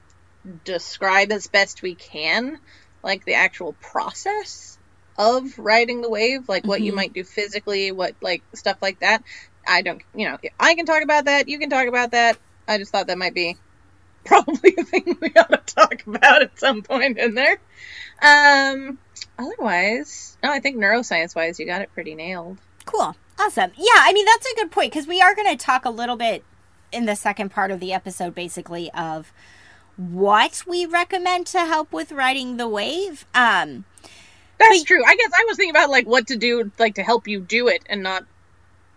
describe 0.64 1.32
as 1.32 1.46
best 1.46 1.82
we 1.82 1.94
can, 1.94 2.58
like 3.02 3.24
the 3.24 3.34
actual 3.34 3.72
process 3.74 4.78
of 5.18 5.58
riding 5.58 6.02
the 6.02 6.10
wave, 6.10 6.48
like 6.48 6.66
what 6.66 6.78
mm-hmm. 6.78 6.86
you 6.86 6.94
might 6.94 7.12
do 7.12 7.24
physically, 7.24 7.92
what, 7.92 8.14
like, 8.20 8.42
stuff 8.54 8.78
like 8.80 9.00
that. 9.00 9.22
I 9.66 9.82
don't, 9.82 10.02
you 10.14 10.28
know, 10.28 10.38
I 10.60 10.74
can 10.74 10.86
talk 10.86 11.02
about 11.02 11.24
that, 11.24 11.48
you 11.48 11.58
can 11.58 11.70
talk 11.70 11.88
about 11.88 12.12
that. 12.12 12.38
I 12.68 12.78
just 12.78 12.92
thought 12.92 13.06
that 13.08 13.18
might 13.18 13.34
be 13.34 13.56
probably 14.26 14.74
a 14.78 14.84
thing 14.84 15.16
we 15.20 15.32
ought 15.36 15.66
to 15.66 15.74
talk 15.74 16.06
about 16.06 16.42
at 16.42 16.58
some 16.58 16.82
point 16.82 17.18
in 17.18 17.34
there. 17.34 17.58
Um, 18.20 18.98
otherwise, 19.38 20.36
no, 20.42 20.50
I 20.52 20.60
think 20.60 20.76
neuroscience 20.76 21.34
wise, 21.34 21.58
you 21.58 21.66
got 21.66 21.82
it 21.82 21.92
pretty 21.94 22.14
nailed. 22.14 22.58
Cool. 22.84 23.16
Awesome. 23.38 23.72
Yeah, 23.76 23.86
I 23.96 24.12
mean, 24.12 24.24
that's 24.24 24.50
a 24.50 24.54
good 24.56 24.70
point 24.70 24.92
because 24.92 25.06
we 25.06 25.20
are 25.20 25.34
going 25.34 25.48
to 25.48 25.62
talk 25.62 25.84
a 25.84 25.90
little 25.90 26.16
bit 26.16 26.42
in 26.92 27.04
the 27.04 27.16
second 27.16 27.50
part 27.50 27.70
of 27.70 27.80
the 27.80 27.92
episode, 27.92 28.34
basically, 28.34 28.90
of 28.92 29.32
what 29.96 30.62
we 30.66 30.86
recommend 30.86 31.46
to 31.48 31.60
help 31.60 31.92
with 31.92 32.12
riding 32.12 32.56
the 32.56 32.68
wave. 32.68 33.26
Um, 33.34 33.84
that's 34.58 34.80
but, 34.80 34.86
true. 34.86 35.02
I 35.06 35.16
guess 35.16 35.30
I 35.38 35.44
was 35.46 35.56
thinking 35.56 35.70
about 35.70 35.90
like 35.90 36.06
what 36.06 36.28
to 36.28 36.36
do, 36.36 36.70
like 36.78 36.94
to 36.94 37.02
help 37.02 37.28
you 37.28 37.40
do 37.40 37.68
it, 37.68 37.82
and 37.88 38.02
not 38.02 38.24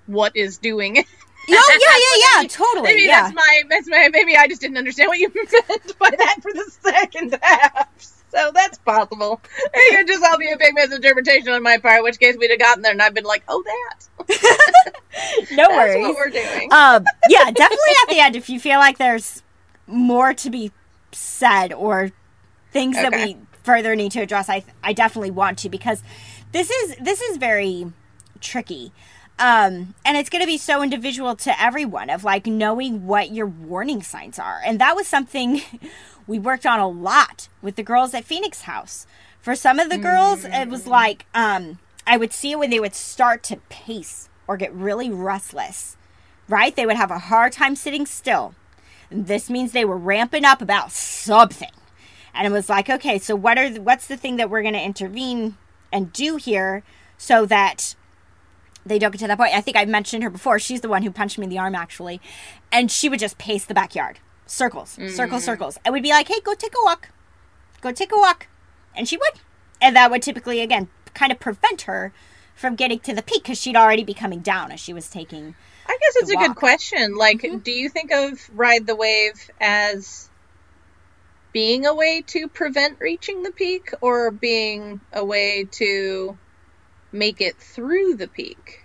what 0.08 0.36
is 0.36 0.58
doing 0.58 0.98
it. 0.98 1.06
Oh 1.62 1.80
yeah, 1.82 1.96
yeah, 1.98 2.42
yeah, 2.42 2.48
totally. 2.48 2.84
Maybe 2.84 3.04
yeah. 3.04 3.22
that's 3.24 3.36
my 3.36 3.64
that's 3.70 3.88
my 3.88 4.10
maybe 4.12 4.36
I 4.36 4.48
just 4.48 4.62
didn't 4.62 4.78
understand 4.78 5.08
what 5.08 5.20
you 5.20 5.32
meant 5.36 5.98
by 6.00 6.10
that 6.10 6.36
for 6.42 6.52
the 6.54 6.72
second 6.82 7.38
half. 7.42 7.88
So 8.32 8.52
that's 8.54 8.78
possible. 8.80 9.42
It 9.74 9.98
could 9.98 10.08
just 10.08 10.24
all 10.24 10.38
be 10.38 10.52
a 10.52 10.58
big 10.58 10.74
misinterpretation 10.76 11.50
on 11.50 11.64
my 11.64 11.78
part, 11.78 11.98
in 11.98 12.04
which 12.04 12.20
case 12.20 12.38
we'd 12.38 12.52
have 12.52 12.60
gotten 12.60 12.84
there 12.84 12.92
and 12.92 13.02
I've 13.02 13.14
been 13.14 13.24
like, 13.24 13.44
oh, 13.48 13.64
that. 13.66 14.08
no 15.52 15.68
that's 15.68 15.70
worries. 15.70 16.02
what 16.04 16.16
we're 16.16 16.30
doing. 16.30 16.72
Um, 16.72 17.06
yeah, 17.28 17.46
definitely 17.46 17.94
at 18.04 18.10
the 18.10 18.20
end, 18.20 18.36
if 18.36 18.50
you 18.50 18.60
feel 18.60 18.78
like 18.78 18.98
there's 19.00 19.42
more 19.88 20.34
to 20.36 20.50
be 20.50 20.72
said 21.12 21.74
or 21.74 22.12
things 22.72 22.98
okay. 22.98 23.10
that 23.10 23.14
we 23.14 23.38
further 23.64 23.96
need 23.96 24.12
to 24.12 24.22
address, 24.22 24.50
I 24.50 24.64
I 24.84 24.94
definitely 24.94 25.32
want 25.32 25.58
to 25.60 25.70
because 25.70 26.04
this 26.52 26.70
is 26.70 26.96
this 26.98 27.22
is 27.22 27.38
very 27.38 27.92
tricky. 28.40 28.92
Um, 29.40 29.96
and 30.04 30.18
it's 30.18 30.30
going 30.30 30.42
to 30.44 30.48
be 30.48 30.58
so 30.58 30.84
individual 30.84 31.34
to 31.38 31.62
everyone 31.62 32.10
of 32.10 32.26
like 32.26 32.46
knowing 32.46 33.08
what 33.08 33.32
your 33.32 33.48
warning 33.48 34.04
signs 34.04 34.38
are. 34.38 34.60
And 34.66 34.80
that 34.82 34.98
was 34.98 35.08
something 35.08 35.62
we 36.28 36.38
worked 36.38 36.66
on 36.66 36.80
a 36.80 36.88
lot 36.88 37.48
with 37.62 37.78
the 37.78 37.84
girls 37.84 38.14
at 38.14 38.26
Phoenix 38.26 38.64
House. 38.64 39.08
For 39.40 39.56
some 39.56 39.80
of 39.80 39.90
the 39.90 39.98
girls, 39.98 40.44
mm. 40.44 40.62
it 40.62 40.68
was 40.68 40.84
mm. 40.84 40.88
like 40.88 41.26
um, 41.34 41.80
I 42.06 42.18
would 42.18 42.34
see 42.34 42.52
it 42.52 42.60
when 42.60 42.70
they 42.70 42.82
would 42.82 42.94
start 42.94 43.42
to 43.44 43.58
pace 43.70 44.30
or 44.46 44.58
get 44.58 44.74
really 44.74 45.10
restless, 45.10 45.96
right? 46.50 46.76
They 46.76 46.86
would 46.86 46.98
have 46.98 47.12
a 47.12 47.20
hard 47.20 47.54
time 47.54 47.78
sitting 47.78 48.06
still. 48.06 48.56
And 49.10 49.28
this 49.28 49.50
means 49.50 49.72
they 49.72 49.86
were 49.86 49.98
ramping 49.98 50.44
up 50.44 50.62
about 50.62 50.92
something. 50.92 51.72
And 52.34 52.46
it 52.46 52.52
was 52.52 52.68
like, 52.68 52.90
okay, 52.90 53.20
so 53.20 53.36
what 53.36 53.58
are 53.58 53.70
the, 53.70 53.82
what's 53.82 54.08
the 54.08 54.18
thing 54.18 54.36
that 54.36 54.50
we're 54.50 54.62
going 54.62 54.74
to 54.74 54.82
intervene 54.82 55.58
and 55.92 56.12
do 56.12 56.36
here 56.36 56.84
so 57.18 57.46
that 57.46 57.96
they 58.86 59.00
don't 59.00 59.12
get 59.12 59.20
to 59.20 59.28
that 59.28 59.38
point. 59.38 59.54
I 59.54 59.62
think 59.62 59.78
I 59.78 59.86
mentioned 59.86 60.24
her 60.24 60.30
before. 60.30 60.60
She's 60.60 60.82
the 60.82 60.90
one 60.90 61.04
who 61.04 61.12
punched 61.12 61.38
me 61.38 61.46
in 61.46 61.50
the 61.50 61.60
arm, 61.60 61.76
actually. 61.76 62.22
And 62.72 62.92
she 62.92 63.10
would 63.10 63.20
just 63.20 63.38
pace 63.38 63.66
the 63.66 63.74
backyard 63.74 64.20
circles, 64.46 64.98
mm-hmm. 64.98 65.14
circles, 65.16 65.44
circles. 65.44 65.78
I 65.86 65.92
would 65.92 66.04
be 66.04 66.10
like, 66.10 66.28
hey, 66.28 66.40
go 66.44 66.54
take 66.54 66.74
a 66.74 66.86
walk. 66.86 67.10
Go 67.82 67.92
take 67.92 68.12
a 68.12 68.18
walk. 68.18 68.48
And 68.96 69.08
she 69.08 69.18
would. 69.18 69.42
And 69.82 69.96
that 69.96 70.12
would 70.12 70.22
typically, 70.22 70.62
again, 70.62 70.90
kind 71.14 71.32
of 71.32 71.40
prevent 71.40 71.84
her 71.84 72.12
from 72.56 72.76
getting 72.76 73.00
to 73.00 73.14
the 73.14 73.22
peak 73.22 73.44
because 73.44 73.60
she'd 73.60 73.76
already 73.76 74.04
be 74.04 74.14
coming 74.14 74.40
down 74.40 74.72
as 74.72 74.80
she 74.80 74.94
was 74.94 75.10
taking. 75.10 75.56
I 75.88 75.98
guess 76.00 76.16
it's 76.18 76.32
a 76.32 76.36
walk. 76.36 76.48
good 76.48 76.56
question. 76.56 77.16
Like, 77.16 77.42
mm-hmm. 77.42 77.60
do 77.60 77.72
you 77.72 77.90
think 77.90 78.12
of 78.12 78.50
Ride 78.54 78.86
the 78.86 78.96
Wave 78.96 79.50
as 79.62 80.30
being 81.52 81.86
a 81.86 81.94
way 81.96 82.22
to 82.28 82.48
prevent 82.48 83.00
reaching 83.00 83.44
the 83.44 83.52
peak 83.52 83.92
or 84.02 84.32
being 84.32 85.00
a 85.14 85.24
way 85.24 85.68
to 85.72 86.38
make 87.12 87.42
it 87.42 87.58
through 87.58 88.16
the 88.16 88.28
peak? 88.28 88.84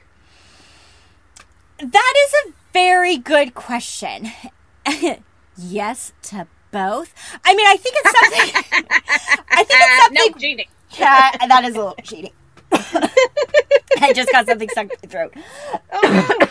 That 1.78 2.14
is 2.26 2.34
a 2.46 2.52
very 2.72 3.16
good 3.16 3.54
question. 3.54 4.30
yes 5.56 6.12
to 6.22 6.46
both. 6.70 7.14
I 7.44 7.54
mean, 7.54 7.66
I 7.66 7.76
think 7.76 7.94
it's 7.98 8.20
something. 8.20 8.88
I 9.50 9.64
think 9.64 9.80
it's 9.82 10.02
something. 10.02 10.32
no 10.32 10.38
cheating. 10.38 10.66
Yeah, 10.98 11.46
that 11.46 11.64
is 11.64 11.74
a 11.74 11.78
little 11.78 11.94
cheating. 12.02 12.32
I 14.00 14.12
just 14.12 14.30
got 14.32 14.46
something 14.46 14.68
stuck 14.68 14.84
in 14.84 14.90
my 15.02 15.08
throat. 15.08 15.34
Oh, 15.92 16.48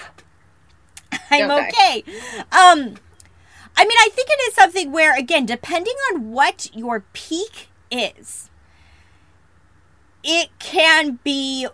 I'm 1.29 1.51
okay. 1.51 2.03
Um, 2.51 2.95
I 3.75 3.85
mean, 3.85 3.97
I 3.99 4.09
think 4.11 4.29
it 4.29 4.41
is 4.47 4.53
something 4.53 4.91
where, 4.91 5.15
again, 5.17 5.45
depending 5.45 5.95
on 6.11 6.31
what 6.31 6.69
your 6.73 7.03
peak 7.13 7.69
is, 7.91 8.49
it 10.23 10.49
can 10.59 11.19
be 11.23 11.67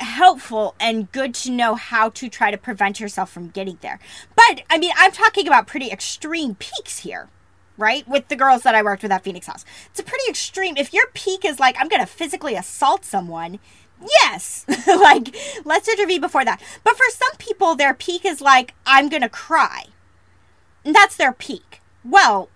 helpful 0.00 0.74
and 0.78 1.10
good 1.12 1.34
to 1.34 1.50
know 1.50 1.74
how 1.74 2.10
to 2.10 2.28
try 2.28 2.50
to 2.50 2.58
prevent 2.58 3.00
yourself 3.00 3.30
from 3.30 3.48
getting 3.48 3.78
there. 3.80 3.98
But 4.36 4.62
I 4.68 4.78
mean, 4.78 4.92
I'm 4.96 5.12
talking 5.12 5.46
about 5.46 5.66
pretty 5.66 5.90
extreme 5.90 6.54
peaks 6.56 6.98
here, 6.98 7.28
right? 7.78 8.06
With 8.06 8.28
the 8.28 8.36
girls 8.36 8.62
that 8.62 8.74
I 8.74 8.82
worked 8.82 9.02
with 9.02 9.12
at 9.12 9.24
Phoenix 9.24 9.46
House. 9.46 9.64
It's 9.90 10.00
a 10.00 10.04
pretty 10.04 10.24
extreme. 10.28 10.76
If 10.76 10.92
your 10.92 11.06
peak 11.14 11.44
is 11.44 11.58
like, 11.58 11.76
I'm 11.78 11.88
going 11.88 12.02
to 12.02 12.06
physically 12.06 12.54
assault 12.54 13.04
someone, 13.04 13.58
yes, 14.22 14.66
like, 14.86 15.34
let's 15.64 15.88
intervene 15.88 16.20
before 16.20 16.44
that. 16.44 16.60
But 16.84 16.96
for 16.96 17.10
some 17.10 17.36
people, 17.38 17.74
their 17.74 17.94
peak 17.94 18.24
is 18.24 18.40
like, 18.40 18.74
I'm 18.84 19.08
going 19.08 19.22
to 19.22 19.28
cry. 19.28 19.86
And 20.84 20.94
that's 20.94 21.16
their 21.16 21.32
peak. 21.32 21.80
Well, 22.04 22.48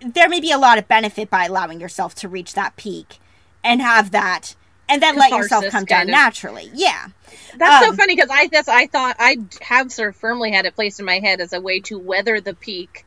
there 0.00 0.28
may 0.28 0.40
be 0.40 0.50
a 0.50 0.58
lot 0.58 0.78
of 0.78 0.88
benefit 0.88 1.30
by 1.30 1.44
allowing 1.44 1.80
yourself 1.80 2.14
to 2.16 2.28
reach 2.28 2.54
that 2.54 2.76
peak 2.76 3.18
and 3.64 3.80
have 3.82 4.12
that 4.12 4.54
and 4.88 5.02
then 5.02 5.16
let 5.16 5.30
yourself 5.30 5.64
come 5.70 5.84
down 5.86 6.02
of. 6.02 6.08
naturally. 6.08 6.70
Yeah, 6.74 7.08
that's 7.56 7.86
um, 7.86 7.92
so 7.92 7.96
funny 7.96 8.14
because 8.14 8.30
I 8.30 8.48
that's 8.48 8.68
I 8.68 8.86
thought 8.86 9.16
I 9.18 9.38
have 9.62 9.90
sort 9.90 10.10
of 10.10 10.16
firmly 10.16 10.52
had 10.52 10.66
it 10.66 10.74
placed 10.74 11.00
in 11.00 11.06
my 11.06 11.18
head 11.18 11.40
as 11.40 11.52
a 11.52 11.60
way 11.60 11.80
to 11.80 11.98
weather 11.98 12.40
the 12.40 12.54
peak 12.54 13.04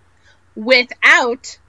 without 0.55 1.59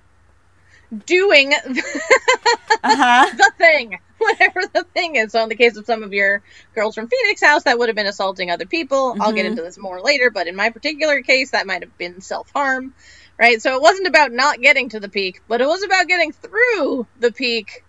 doing 1.07 1.53
uh-huh. 2.83 3.27
the 3.37 3.53
thing. 3.59 3.98
whatever 4.18 4.62
the 4.72 4.85
thing 4.94 5.14
is. 5.14 5.31
So 5.31 5.42
in 5.44 5.48
the 5.48 5.55
case 5.55 5.77
of 5.77 5.87
some 5.87 6.03
of 6.03 6.12
your 6.12 6.42
girls 6.74 6.96
from 6.96 7.07
Phoenix 7.09 7.40
House, 7.40 7.62
that 7.64 7.79
would 7.79 7.88
have 7.88 7.94
been 7.94 8.07
assaulting 8.09 8.51
other 8.51 8.66
people. 8.66 9.16
I'll 9.20 9.33
get 9.33 9.46
Mhm. 9.46 9.51
into 9.51 9.62
this 9.62 9.79
more 9.79 10.01
later, 10.01 10.31
but 10.31 10.48
in 10.48 10.57
my 10.57 10.70
particular 10.70 11.22
case, 11.22 11.53
that 11.53 11.68
might 11.68 11.83
have 11.83 11.96
been 11.98 12.20
self 12.20 12.51
harm, 12.51 12.94
right? 13.38 13.62
So 13.62 13.77
it 13.77 13.83
wasn't 13.83 14.09
about 14.09 14.33
not 14.33 14.61
getting 14.61 14.88
to 14.88 14.98
the 14.98 15.09
peak, 15.09 15.40
but 15.46 15.61
it 15.61 15.68
was 15.68 15.85
about 15.85 16.09
getting 16.09 16.33
through 16.33 17.07
the 17.20 17.31
peak 17.31 17.85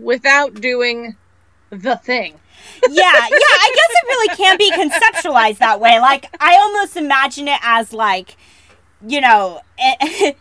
without 0.00 0.54
doing 0.54 1.16
the 1.70 1.96
thing. 1.96 2.34
yeah, 2.88 3.12
yeah, 3.12 3.30
I 3.30 3.72
guess 3.74 3.90
it 3.90 4.06
really 4.06 4.36
can 4.36 4.58
be 4.58 4.70
conceptualized 4.72 5.58
that 5.58 5.80
way. 5.80 5.98
Like, 6.00 6.26
I 6.40 6.56
almost 6.56 6.96
imagine 6.96 7.48
it 7.48 7.60
as 7.62 7.92
like, 7.92 8.36
you 9.06 9.20
know, 9.20 9.60
uh, 9.80 10.32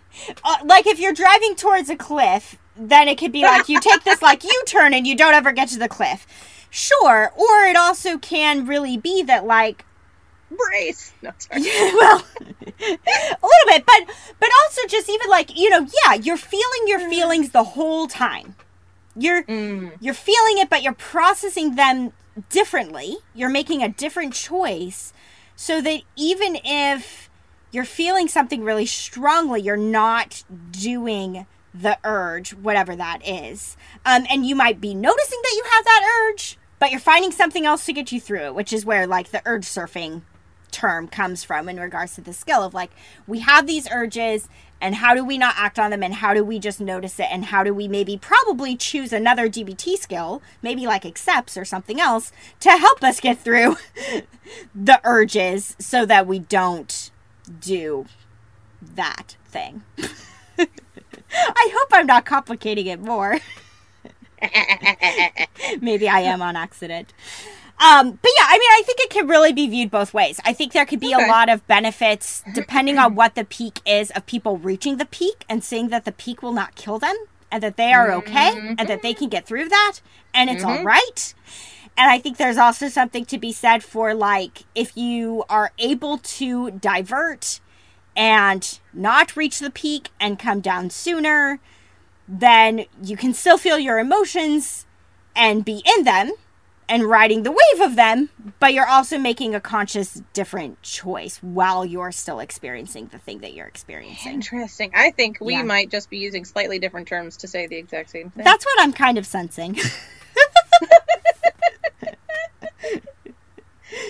like 0.66 0.88
if 0.88 1.00
you're 1.00 1.14
driving 1.14 1.56
towards 1.56 1.90
a 1.90 1.96
cliff, 1.96 2.58
then 2.76 3.08
it 3.08 3.18
could 3.18 3.32
be 3.32 3.44
like 3.44 3.70
you 3.70 3.80
take 3.80 4.04
this 4.04 4.22
like 4.22 4.44
U 4.44 4.64
turn 4.66 4.94
and 4.94 5.06
you 5.06 5.16
don't 5.16 5.34
ever 5.34 5.52
get 5.52 5.70
to 5.70 5.80
the 5.80 5.90
cliff. 5.90 6.26
Sure, 6.70 7.32
or 7.36 7.66
it 7.66 7.76
also 7.76 8.18
can 8.18 8.66
really 8.66 8.98
be 8.98 9.24
that 9.24 9.46
like 9.46 9.86
Brace. 10.50 11.14
No, 11.22 11.32
sorry. 11.38 11.62
well 11.94 12.26
a 12.82 12.82
little 12.82 13.68
bit 13.68 13.86
but 13.86 14.16
but 14.40 14.50
also 14.64 14.88
just 14.88 15.10
even 15.10 15.30
like 15.30 15.58
you 15.58 15.70
know 15.70 15.86
yeah 16.06 16.14
you're 16.14 16.38
feeling 16.38 16.88
your 16.88 17.00
feelings 17.10 17.50
the 17.50 17.64
whole 17.64 18.08
time 18.08 18.56
you're 19.22 19.44
Mm. 19.44 19.92
you're 20.00 20.14
feeling 20.14 20.58
it 20.58 20.70
but 20.70 20.82
you're 20.84 20.94
processing 20.94 21.76
them 21.76 22.14
differently 22.50 23.18
you're 23.34 23.50
making 23.50 23.84
a 23.84 23.90
different 23.90 24.34
choice 24.34 25.12
so 25.56 25.82
that 25.82 26.02
even 26.16 26.58
if 26.64 27.30
you're 27.72 27.84
feeling 27.86 28.28
something 28.28 28.64
really 28.64 28.86
strongly 28.86 29.62
you're 29.62 29.76
not 29.78 30.44
doing 30.72 31.46
the 31.74 31.98
urge 32.04 32.54
whatever 32.54 32.96
that 32.96 33.20
is 33.28 33.76
um, 34.06 34.26
and 34.30 34.46
you 34.46 34.56
might 34.56 34.80
be 34.82 34.94
noticing 34.96 35.40
that 35.44 35.54
you 35.56 35.64
have 35.72 35.84
that 35.86 36.24
urge 36.24 36.58
but 36.80 36.92
you're 36.92 37.00
finding 37.00 37.32
something 37.32 37.66
else 37.66 37.86
to 37.86 37.94
get 37.94 38.12
you 38.12 38.20
through 38.20 38.46
it 38.46 38.56
which 38.56 38.72
is 38.74 38.86
where 38.86 39.06
like 39.06 39.30
the 39.32 39.42
urge 39.46 39.66
surfing 39.66 40.22
term 40.72 41.08
comes 41.08 41.44
from 41.44 41.68
in 41.68 41.80
regards 41.80 42.16
to 42.16 42.22
the 42.22 42.32
skill 42.34 42.62
of 42.64 42.74
like 42.74 42.92
we 43.28 43.40
have 43.40 43.68
these 43.68 43.90
urges 43.92 44.48
and 44.82 44.96
how 44.96 45.14
do 45.14 45.26
we 45.26 45.38
not 45.38 45.56
act 45.58 45.78
on 45.78 45.92
them? 45.92 46.04
And 46.04 46.16
how 46.16 46.34
do 46.34 46.44
we 46.44 46.60
just 46.60 46.80
notice 46.80 47.20
it? 47.20 47.28
And 47.30 47.46
how 47.46 47.64
do 47.64 47.74
we 47.74 47.88
maybe 47.88 48.18
probably 48.18 48.76
choose 48.76 49.12
another 49.12 49.50
DBT 49.50 49.98
skill 49.98 50.42
maybe 50.62 50.86
like 50.86 51.06
accepts 51.06 51.58
or 51.58 51.66
something 51.66 52.00
else 52.00 52.32
to 52.62 52.70
help 52.72 53.04
us 53.04 53.20
get 53.20 53.40
through 53.40 53.78
the 54.76 55.02
urges 55.04 55.76
so 55.80 56.06
that 56.06 56.28
we 56.28 56.40
don't 56.40 57.12
do 57.60 58.06
that 58.82 59.36
thing? 59.46 59.84
I 61.32 61.72
hope 61.74 61.90
I'm 61.92 62.08
not 62.08 62.26
complicating 62.26 62.88
it 62.88 63.00
more. 63.00 63.40
Maybe 65.82 66.08
I 66.08 66.22
am 66.22 66.42
on 66.42 66.56
accident 66.56 67.14
um, 67.80 68.12
but 68.22 68.32
yeah, 68.38 68.46
I 68.48 68.54
mean, 68.58 68.70
I 68.72 68.82
think 68.86 69.00
it 69.00 69.10
can 69.10 69.28
really 69.28 69.54
be 69.54 69.68
viewed 69.68 69.90
both 69.92 70.14
ways. 70.14 70.40
I 70.46 70.54
think 70.54 70.74
there 70.74 70.86
could 70.86 71.00
be 71.00 71.16
Okay. 71.16 71.24
a 71.26 71.28
lot 71.28 71.50
of 71.50 71.66
benefits 71.68 72.44
depending 72.54 72.98
on 72.98 73.16
what 73.16 73.36
the 73.36 73.44
peak 73.46 73.80
is 73.86 74.12
of 74.12 74.26
people 74.26 74.58
reaching 74.58 74.98
the 74.98 75.06
peak 75.06 75.46
and 75.50 75.64
seeing 75.64 75.90
that 75.90 76.06
the 76.06 76.12
peak 76.12 76.42
will 76.44 76.52
not 76.54 76.76
kill 76.76 77.00
them 77.00 77.16
and 77.52 77.64
that 77.64 77.78
they 77.78 77.94
are 77.94 78.12
okay 78.12 78.76
and 78.78 78.88
that 78.88 79.02
they 79.02 79.14
can 79.14 79.30
get 79.30 79.46
through 79.46 79.70
that 79.70 80.00
and 80.34 80.50
it's 80.50 80.64
all 80.64 80.84
right. 80.84 81.34
And 81.98 82.10
I 82.10 82.20
think 82.20 82.38
there's 82.38 82.58
also 82.58 82.88
something 82.88 83.26
to 83.26 83.38
be 83.38 83.52
said 83.52 83.84
for 83.84 84.14
like 84.14 84.64
if 84.76 84.96
you 84.96 85.44
are 85.50 85.72
able 85.80 86.18
to 86.20 86.72
divert 86.72 87.60
and 88.16 88.80
not 88.94 89.36
reach 89.36 89.60
the 89.60 89.70
peak 89.72 90.10
and 90.20 90.38
come 90.38 90.60
down 90.62 90.90
sooner, 90.90 91.60
then 92.28 92.86
you 93.04 93.18
can 93.18 93.34
still 93.34 93.58
feel 93.58 93.80
your 93.80 94.00
emotions 94.00 94.86
and 95.36 95.66
be 95.66 95.82
in 95.98 96.04
them 96.04 96.32
and 96.90 97.04
riding 97.04 97.44
the 97.44 97.52
wave 97.52 97.82
of 97.82 97.96
them, 97.96 98.30
but 98.60 98.74
you're 98.74 98.88
also 98.88 99.18
making 99.18 99.54
a 99.56 99.62
conscious 99.62 100.22
different 100.34 100.82
choice 100.82 101.38
while 101.42 101.86
you're 101.86 102.12
still 102.12 102.40
experiencing 102.40 103.08
the 103.12 103.20
thing 103.20 103.40
that 103.40 103.54
you're 103.54 103.68
experiencing. 103.68 104.34
Interesting. 104.34 104.92
I 104.96 105.12
think 105.12 105.38
we 105.40 105.54
Yeah. 105.54 105.64
might 105.64 105.90
just 105.92 106.10
be 106.10 106.18
using 106.18 106.44
slightly 106.46 106.80
different 106.80 107.08
terms 107.08 107.38
to 107.38 107.48
say 107.48 107.68
the 107.68 107.78
exact 107.78 108.10
same 108.10 108.32
thing. 108.32 108.44
That's 108.44 108.66
what 108.66 108.82
I'm 108.82 108.92
kind 108.94 109.18
of 109.18 109.26
sensing. 109.26 109.78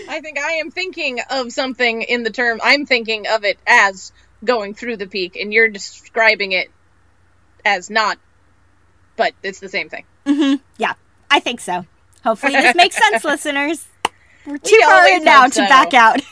I 0.09 0.19
think 0.21 0.37
I 0.39 0.53
am 0.53 0.71
thinking 0.71 1.19
of 1.29 1.51
something 1.53 2.01
in 2.01 2.23
the 2.23 2.31
term. 2.31 2.59
I'm 2.63 2.85
thinking 2.85 3.27
of 3.27 3.43
it 3.45 3.57
as 3.65 4.11
going 4.43 4.73
through 4.73 4.97
the 4.97 5.07
peak, 5.07 5.35
and 5.37 5.53
you're 5.53 5.69
describing 5.69 6.51
it 6.51 6.69
as 7.63 7.89
not. 7.89 8.17
But 9.15 9.33
it's 9.43 9.59
the 9.59 9.69
same 9.69 9.89
thing. 9.89 10.05
Mm-hmm. 10.25 10.55
yeah, 10.77 10.93
I 11.29 11.39
think 11.39 11.59
so. 11.59 11.85
Hopefully, 12.23 12.53
this 12.53 12.75
makes 12.75 12.97
sense, 12.97 13.23
listeners. 13.25 13.87
We're 14.45 14.57
too 14.57 14.75
We 14.77 14.83
far 14.83 15.07
in 15.07 15.23
now 15.23 15.43
hope 15.43 15.53
to 15.53 15.61
back 15.61 15.93
out. 15.93 16.19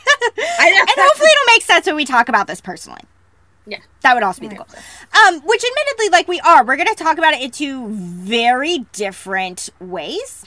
And 0.60 0.88
hopefully, 0.96 1.30
it'll 1.30 1.54
make 1.54 1.62
sense 1.62 1.86
when 1.86 1.96
we 1.96 2.04
talk 2.04 2.28
about 2.28 2.46
this 2.46 2.60
personally. 2.60 3.00
Yeah. 3.66 3.78
That 4.00 4.14
would 4.14 4.22
also 4.22 4.40
be 4.40 4.48
the 4.48 4.56
goal. 4.56 4.66
Um, 5.26 5.40
which 5.44 5.62
admittedly, 5.64 6.08
like 6.10 6.26
we 6.26 6.40
are, 6.40 6.64
we're 6.64 6.76
going 6.76 6.88
to 6.88 6.94
talk 6.94 7.18
about 7.18 7.34
it 7.34 7.42
in 7.42 7.50
two 7.50 7.88
very 7.88 8.78
different 8.92 9.68
ways. 9.80 10.46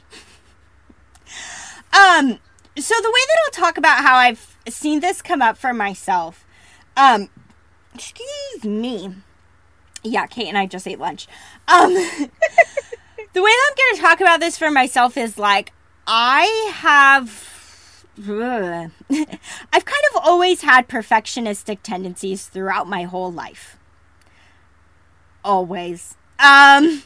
Um, 1.93 2.39
so 2.77 2.95
the 3.01 3.09
way 3.09 3.21
that 3.27 3.37
I'll 3.45 3.51
talk 3.51 3.77
about 3.77 4.03
how 4.03 4.15
I've 4.15 4.57
seen 4.67 5.01
this 5.01 5.21
come 5.21 5.41
up 5.41 5.57
for 5.57 5.73
myself, 5.73 6.45
um, 6.97 7.29
excuse 7.93 8.63
me. 8.63 9.15
Yeah, 10.03 10.25
Kate 10.25 10.47
and 10.47 10.57
I 10.57 10.65
just 10.65 10.87
ate 10.87 10.99
lunch. 10.99 11.27
Um, 11.67 11.95
the 13.33 13.41
way 13.41 13.49
that 13.49 13.69
I'm 13.71 13.75
going 13.77 13.95
to 13.95 14.01
talk 14.01 14.21
about 14.21 14.39
this 14.39 14.57
for 14.57 14.71
myself 14.71 15.17
is 15.17 15.37
like 15.37 15.71
I 16.07 16.71
have. 16.75 18.05
Ugh. 18.19 18.91
I've 19.09 19.85
kind 19.85 20.03
of 20.13 20.21
always 20.23 20.61
had 20.61 20.87
perfectionistic 20.87 21.79
tendencies 21.83 22.47
throughout 22.47 22.87
my 22.87 23.03
whole 23.03 23.31
life. 23.31 23.77
Always. 25.43 26.15
Um, 26.39 27.03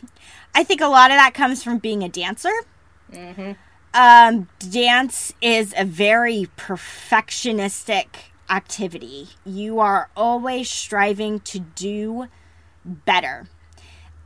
I 0.54 0.64
think 0.64 0.82
a 0.82 0.88
lot 0.88 1.12
of 1.12 1.18
that 1.18 1.34
comes 1.34 1.64
from 1.64 1.78
being 1.78 2.04
a 2.04 2.10
dancer. 2.10 2.52
Um, 3.94 4.50
dance 4.60 5.34
is 5.42 5.74
a 5.78 5.86
very 5.86 6.50
perfectionistic 6.58 8.08
activity. 8.50 9.30
You 9.46 9.80
are 9.80 10.10
always 10.16 10.70
striving 10.70 11.40
to 11.42 11.60
do 11.60 12.28
better. 12.84 13.48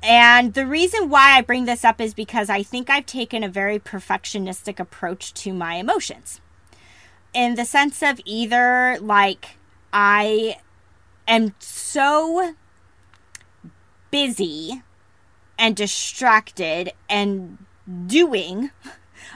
And 0.01 0.53
the 0.53 0.65
reason 0.65 1.09
why 1.09 1.37
I 1.37 1.41
bring 1.41 1.65
this 1.65 1.83
up 1.83 1.99
is 1.99 2.13
because 2.13 2.49
I 2.49 2.63
think 2.63 2.89
I've 2.89 3.05
taken 3.05 3.43
a 3.43 3.49
very 3.49 3.79
perfectionistic 3.79 4.79
approach 4.79 5.33
to 5.35 5.53
my 5.53 5.75
emotions. 5.75 6.39
In 7.33 7.55
the 7.55 7.65
sense 7.65 8.01
of 8.01 8.21
either 8.25 8.97
like 9.01 9.57
I 9.91 10.57
am 11.27 11.53
so 11.59 12.55
busy 14.09 14.81
and 15.57 15.75
distracted 15.75 16.93
and 17.09 17.57
doing 18.07 18.71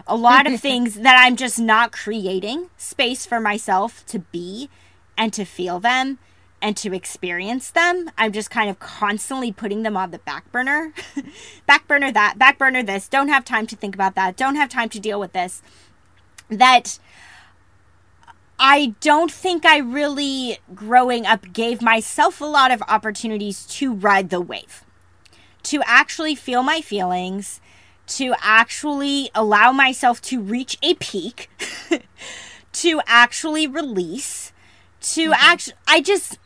a 0.08 0.16
lot 0.16 0.48
of 0.48 0.60
things 0.62 0.96
that 0.96 1.22
I'm 1.24 1.36
just 1.36 1.60
not 1.60 1.92
creating 1.92 2.70
space 2.78 3.26
for 3.26 3.40
myself 3.40 4.06
to 4.08 4.20
be 4.20 4.70
and 5.18 5.34
to 5.34 5.44
feel 5.44 5.80
them 5.80 6.18
and 6.64 6.78
to 6.78 6.96
experience 6.96 7.70
them. 7.70 8.10
I'm 8.18 8.32
just 8.32 8.50
kind 8.50 8.70
of 8.70 8.80
constantly 8.80 9.52
putting 9.52 9.84
them 9.84 9.98
on 9.98 10.12
the 10.12 10.20
back 10.20 10.50
burner. 10.50 10.94
back 11.68 11.88
burner 11.90 12.10
that, 12.14 12.40
back 12.40 12.58
burner 12.58 12.82
this, 12.82 13.10
don't 13.10 13.28
have 13.28 13.44
time 13.44 13.68
to 13.68 13.76
think 13.76 13.94
about 13.94 14.16
that, 14.16 14.38
don't 14.38 14.56
have 14.56 14.70
time 14.70 14.88
to 14.90 15.00
deal 15.00 15.20
with 15.20 15.34
this. 15.34 15.62
That 16.50 17.00
I 18.58 18.96
don't 19.02 19.30
think 19.30 19.66
I 19.66 19.80
really, 19.80 20.60
growing 20.74 21.26
up, 21.26 21.52
gave 21.52 21.82
myself 21.82 22.40
a 22.40 22.46
lot 22.46 22.72
of 22.72 22.82
opportunities 22.88 23.66
to 23.66 23.94
ride 23.94 24.30
the 24.30 24.40
wave, 24.40 24.86
to 25.64 25.82
actually 25.86 26.34
feel 26.34 26.64
my 26.64 26.80
feelings, 26.80 27.60
to 28.08 28.36
actually 28.42 29.30
allow 29.36 29.74
myself 29.74 30.22
to 30.22 30.40
reach 30.40 30.78
a 30.82 30.94
peak, 30.94 31.50
to 32.72 33.02
actually 33.06 33.68
release, 33.68 34.54
to 35.02 35.32
mm-hmm. 35.32 35.34
actually, 35.34 35.76
I 35.86 36.00
just, 36.00 36.40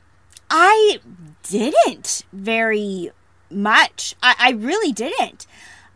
I 0.49 0.99
didn't 1.43 2.23
very 2.31 3.11
much. 3.49 4.15
I, 4.21 4.35
I 4.39 4.51
really 4.51 4.91
didn't. 4.91 5.45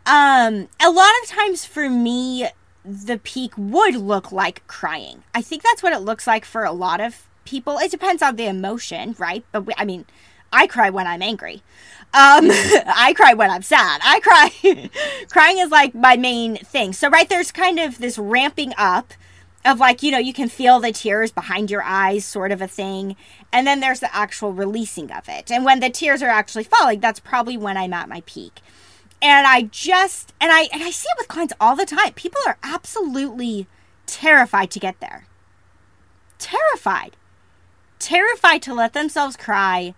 Um, 0.04 0.68
a 0.80 0.90
lot 0.90 1.10
of 1.22 1.28
times 1.28 1.64
for 1.64 1.88
me, 1.88 2.48
the 2.84 3.18
peak 3.22 3.52
would 3.56 3.94
look 3.94 4.32
like 4.32 4.66
crying. 4.66 5.22
I 5.34 5.42
think 5.42 5.62
that's 5.62 5.82
what 5.82 5.92
it 5.92 6.00
looks 6.00 6.26
like 6.26 6.44
for 6.44 6.64
a 6.64 6.72
lot 6.72 7.00
of 7.00 7.28
people. 7.44 7.78
It 7.78 7.90
depends 7.90 8.22
on 8.22 8.36
the 8.36 8.46
emotion, 8.46 9.14
right? 9.18 9.44
But 9.52 9.62
we, 9.66 9.74
I 9.76 9.84
mean, 9.84 10.06
I 10.52 10.66
cry 10.66 10.90
when 10.90 11.06
I'm 11.06 11.22
angry. 11.22 11.62
Um, 12.14 12.50
I 12.50 13.14
cry 13.16 13.34
when 13.34 13.50
I'm 13.50 13.62
sad. 13.62 14.00
I 14.04 14.20
cry. 14.20 14.90
Crying 15.30 15.58
is 15.58 15.70
like 15.70 15.94
my 15.94 16.16
main 16.16 16.56
thing. 16.56 16.92
So, 16.92 17.08
right, 17.08 17.28
there's 17.28 17.52
kind 17.52 17.78
of 17.78 17.98
this 17.98 18.18
ramping 18.18 18.74
up 18.76 19.14
of 19.64 19.78
like, 19.78 20.02
you 20.02 20.10
know, 20.10 20.18
you 20.18 20.32
can 20.32 20.48
feel 20.48 20.80
the 20.80 20.92
tears 20.92 21.30
behind 21.30 21.70
your 21.70 21.82
eyes, 21.82 22.24
sort 22.24 22.52
of 22.52 22.60
a 22.60 22.66
thing. 22.66 23.16
And 23.52 23.66
then 23.66 23.80
there's 23.80 24.00
the 24.00 24.14
actual 24.14 24.52
releasing 24.52 25.10
of 25.12 25.28
it. 25.28 25.50
And 25.50 25.64
when 25.64 25.80
the 25.80 25.90
tears 25.90 26.22
are 26.22 26.28
actually 26.28 26.64
falling, 26.64 27.00
that's 27.00 27.20
probably 27.20 27.56
when 27.56 27.76
I'm 27.76 27.92
at 27.92 28.08
my 28.08 28.22
peak. 28.26 28.60
And 29.20 29.46
I 29.46 29.62
just 29.62 30.32
and 30.40 30.50
I 30.50 30.62
and 30.72 30.82
I 30.82 30.90
see 30.90 31.06
it 31.08 31.18
with 31.18 31.28
clients 31.28 31.54
all 31.60 31.76
the 31.76 31.86
time. 31.86 32.12
People 32.14 32.40
are 32.46 32.58
absolutely 32.62 33.68
terrified 34.06 34.70
to 34.72 34.80
get 34.80 34.98
there. 35.00 35.26
Terrified. 36.38 37.16
Terrified 38.00 38.62
to 38.62 38.74
let 38.74 38.94
themselves 38.94 39.36
cry. 39.36 39.94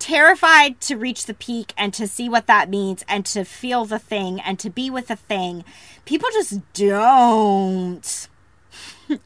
Terrified 0.00 0.80
to 0.80 0.96
reach 0.96 1.26
the 1.26 1.34
peak 1.34 1.72
and 1.78 1.94
to 1.94 2.08
see 2.08 2.28
what 2.28 2.48
that 2.48 2.68
means 2.68 3.04
and 3.06 3.24
to 3.26 3.44
feel 3.44 3.84
the 3.84 4.00
thing 4.00 4.40
and 4.40 4.58
to 4.58 4.68
be 4.68 4.90
with 4.90 5.06
the 5.06 5.16
thing. 5.16 5.64
People 6.04 6.28
just 6.32 6.60
don't 6.72 8.28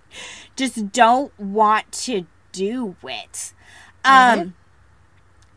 just 0.57 0.93
don't 0.93 1.39
want 1.39 1.91
to 1.93 2.27
do 2.53 2.97
it. 3.03 3.53
Um, 4.05 4.39
mm-hmm. 4.39 4.49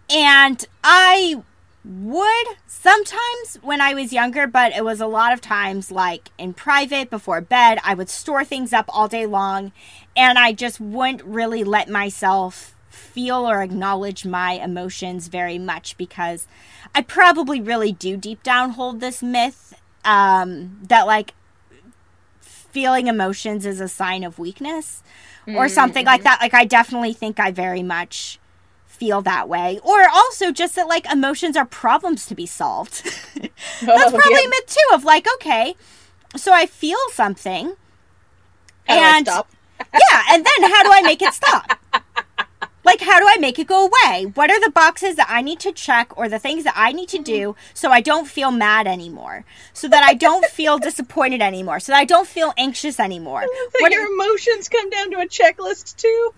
and 0.10 0.65
I 0.84 1.43
would 1.84 2.47
sometimes 2.67 3.58
when 3.62 3.82
I 3.82 3.93
was 3.93 4.13
younger, 4.13 4.45
but 4.47 4.73
it 4.73 4.84
was 4.84 5.01
a 5.01 5.08
lot 5.08 5.34
of 5.34 5.41
times 5.41 5.91
like 5.91 6.30
in 6.38 6.54
private 6.54 7.10
before 7.10 7.41
bed. 7.41 7.80
I 7.84 7.93
would 7.93 8.10
store 8.10 8.43
things 8.43 8.73
up 8.73 8.86
all 8.89 9.08
day 9.08 9.25
long 9.25 9.71
and 10.15 10.38
I 10.38 10.54
just 10.54 10.80
wouldn't 10.80 11.23
really 11.23 11.63
let 11.63 11.89
myself 11.89 12.75
feel 12.89 13.49
or 13.49 13.62
acknowledge 13.62 14.25
my 14.25 14.54
emotions 14.54 15.27
very 15.27 15.58
much 15.58 15.97
because 15.97 16.47
I 16.93 17.01
probably 17.01 17.62
really 17.62 17.91
do 17.91 18.17
deep 18.17 18.43
down 18.43 18.71
hold 18.71 18.99
this 18.99 19.23
myth 19.23 19.73
um, 20.04 20.80
that 20.84 21.08
like 21.08 21.34
feeling 22.71 23.07
emotions 23.07 23.65
is 23.65 23.79
a 23.79 23.88
sign 23.88 24.23
of 24.23 24.39
weakness 24.39 25.03
or 25.47 25.53
mm-hmm. 25.53 25.67
something 25.73 26.05
like 26.05 26.23
that. 26.23 26.39
Like 26.41 26.53
I 26.53 26.65
definitely 26.65 27.13
think 27.13 27.39
I 27.39 27.51
very 27.51 27.84
much 27.84 28.39
feel 28.86 29.21
that 29.23 29.49
way. 29.49 29.79
Or 29.84 30.07
also 30.07 30.51
just 30.51 30.75
that 30.75 30.88
like 30.88 31.12
emotions 31.12 31.57
are 31.57 31.65
problems 31.65 32.25
to 32.27 32.36
be 32.36 32.45
solved. 32.45 33.03
That's 33.36 33.53
oh, 33.81 34.17
probably 34.17 34.43
yeah. 34.43 34.49
myth 34.49 34.67
too 34.67 34.95
of 34.95 35.03
like, 35.03 35.27
okay, 35.36 35.75
so 36.36 36.53
I 36.53 36.65
feel 36.65 36.99
something. 37.12 37.75
How 38.88 39.17
and 39.17 39.27
yeah, 39.93 40.23
and 40.29 40.45
then 40.45 40.71
how 40.71 40.84
do 40.84 40.91
I 40.91 41.01
make 41.01 41.21
it 41.21 41.34
stop? 41.34 41.79
Like 42.84 43.02
how 43.02 43.20
do 43.20 43.26
I 43.28 43.38
make 43.38 43.60
it 43.60 43.67
go 43.67 43.88
away? 43.88 44.26
What 44.26 44.50
are 44.50 44.60
the 44.60 44.72
boxes 44.72 45.15
that 45.15 45.28
I 45.30 45.41
need 45.41 45.60
to 45.62 45.72
check 45.72 46.15
or 46.17 46.28
the 46.28 46.39
things 46.39 46.63
that 46.63 46.74
I 46.76 46.91
need 46.91 47.10
to 47.10 47.20
do 47.20 47.56
so 47.74 47.91
I 47.91 48.02
don't 48.02 48.28
feel 48.28 48.52
mad 48.52 48.88
anymore? 48.88 49.46
So 49.74 49.88
that 49.88 50.04
I 50.04 50.13
don't 50.13 50.46
feel 50.60 50.78
disappointed 50.78 51.41
anymore. 51.41 51.80
So 51.80 51.91
that 51.91 52.00
I 52.00 52.06
don't 52.06 52.28
feel 52.28 52.54
anxious 52.58 53.00
anymore. 53.00 53.46
What 53.80 53.91
your 53.91 54.12
emotions 54.12 54.70
come 54.70 54.89
down 54.89 55.12
to 55.12 55.20
a 55.20 55.28
checklist 55.28 55.98
too? 55.98 56.34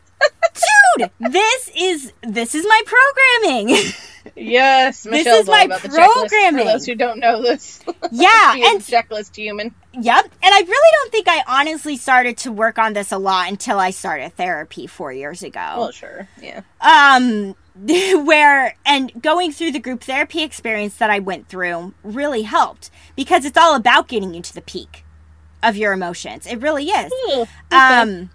Dude, 0.97 1.09
this 1.19 1.71
is 1.75 2.13
this 2.21 2.55
is 2.55 2.65
my 2.65 2.81
programming. 2.85 3.93
Yes, 4.35 5.03
this 5.03 5.27
is 5.27 5.47
my 5.47 5.67
programming. 5.67 6.65
For 6.65 6.71
those 6.71 6.85
who 6.85 6.95
don't 6.95 7.19
know 7.19 7.41
this, 7.41 7.83
yeah, 8.11 8.53
and 8.55 8.79
checklist 8.81 9.35
human. 9.35 9.75
Yep, 9.93 10.25
and 10.25 10.53
I 10.53 10.59
really 10.59 10.91
don't 10.93 11.11
think 11.11 11.27
I 11.27 11.43
honestly 11.47 11.97
started 11.97 12.37
to 12.39 12.51
work 12.51 12.79
on 12.79 12.93
this 12.93 13.11
a 13.11 13.17
lot 13.17 13.49
until 13.49 13.79
I 13.79 13.91
started 13.91 14.33
therapy 14.35 14.87
four 14.87 15.11
years 15.11 15.43
ago. 15.43 15.75
Well, 15.77 15.91
sure, 15.91 16.27
yeah. 16.41 16.61
Um, 16.81 17.55
where 18.25 18.75
and 18.85 19.11
going 19.21 19.51
through 19.51 19.71
the 19.71 19.79
group 19.79 20.03
therapy 20.03 20.41
experience 20.43 20.95
that 20.97 21.09
I 21.09 21.19
went 21.19 21.47
through 21.47 21.93
really 22.03 22.43
helped 22.43 22.91
because 23.15 23.45
it's 23.45 23.57
all 23.57 23.75
about 23.75 24.07
getting 24.07 24.33
you 24.33 24.41
to 24.41 24.53
the 24.53 24.61
peak 24.61 25.03
of 25.61 25.75
your 25.75 25.93
emotions. 25.93 26.45
It 26.45 26.57
really 26.61 26.85
is. 26.85 27.11
Ooh, 27.11 27.41
okay. 27.41 27.47
Um 27.71 28.29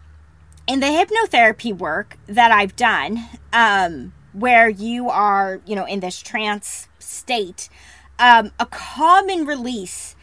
in 0.69 0.81
the 0.81 0.87
hypnotherapy 0.87 1.77
work 1.77 2.19
that 2.27 2.53
I've 2.53 2.77
done, 2.77 3.27
um, 3.53 4.13
where 4.35 4.69
you 4.69 5.09
are, 5.09 5.61
you 5.67 5.75
know, 5.75 5.87
in 5.87 6.01
this 6.01 6.21
trance 6.21 6.89
state, 6.99 7.71
um, 8.19 8.53
a 8.61 8.67
common 8.67 9.47
release 9.47 10.15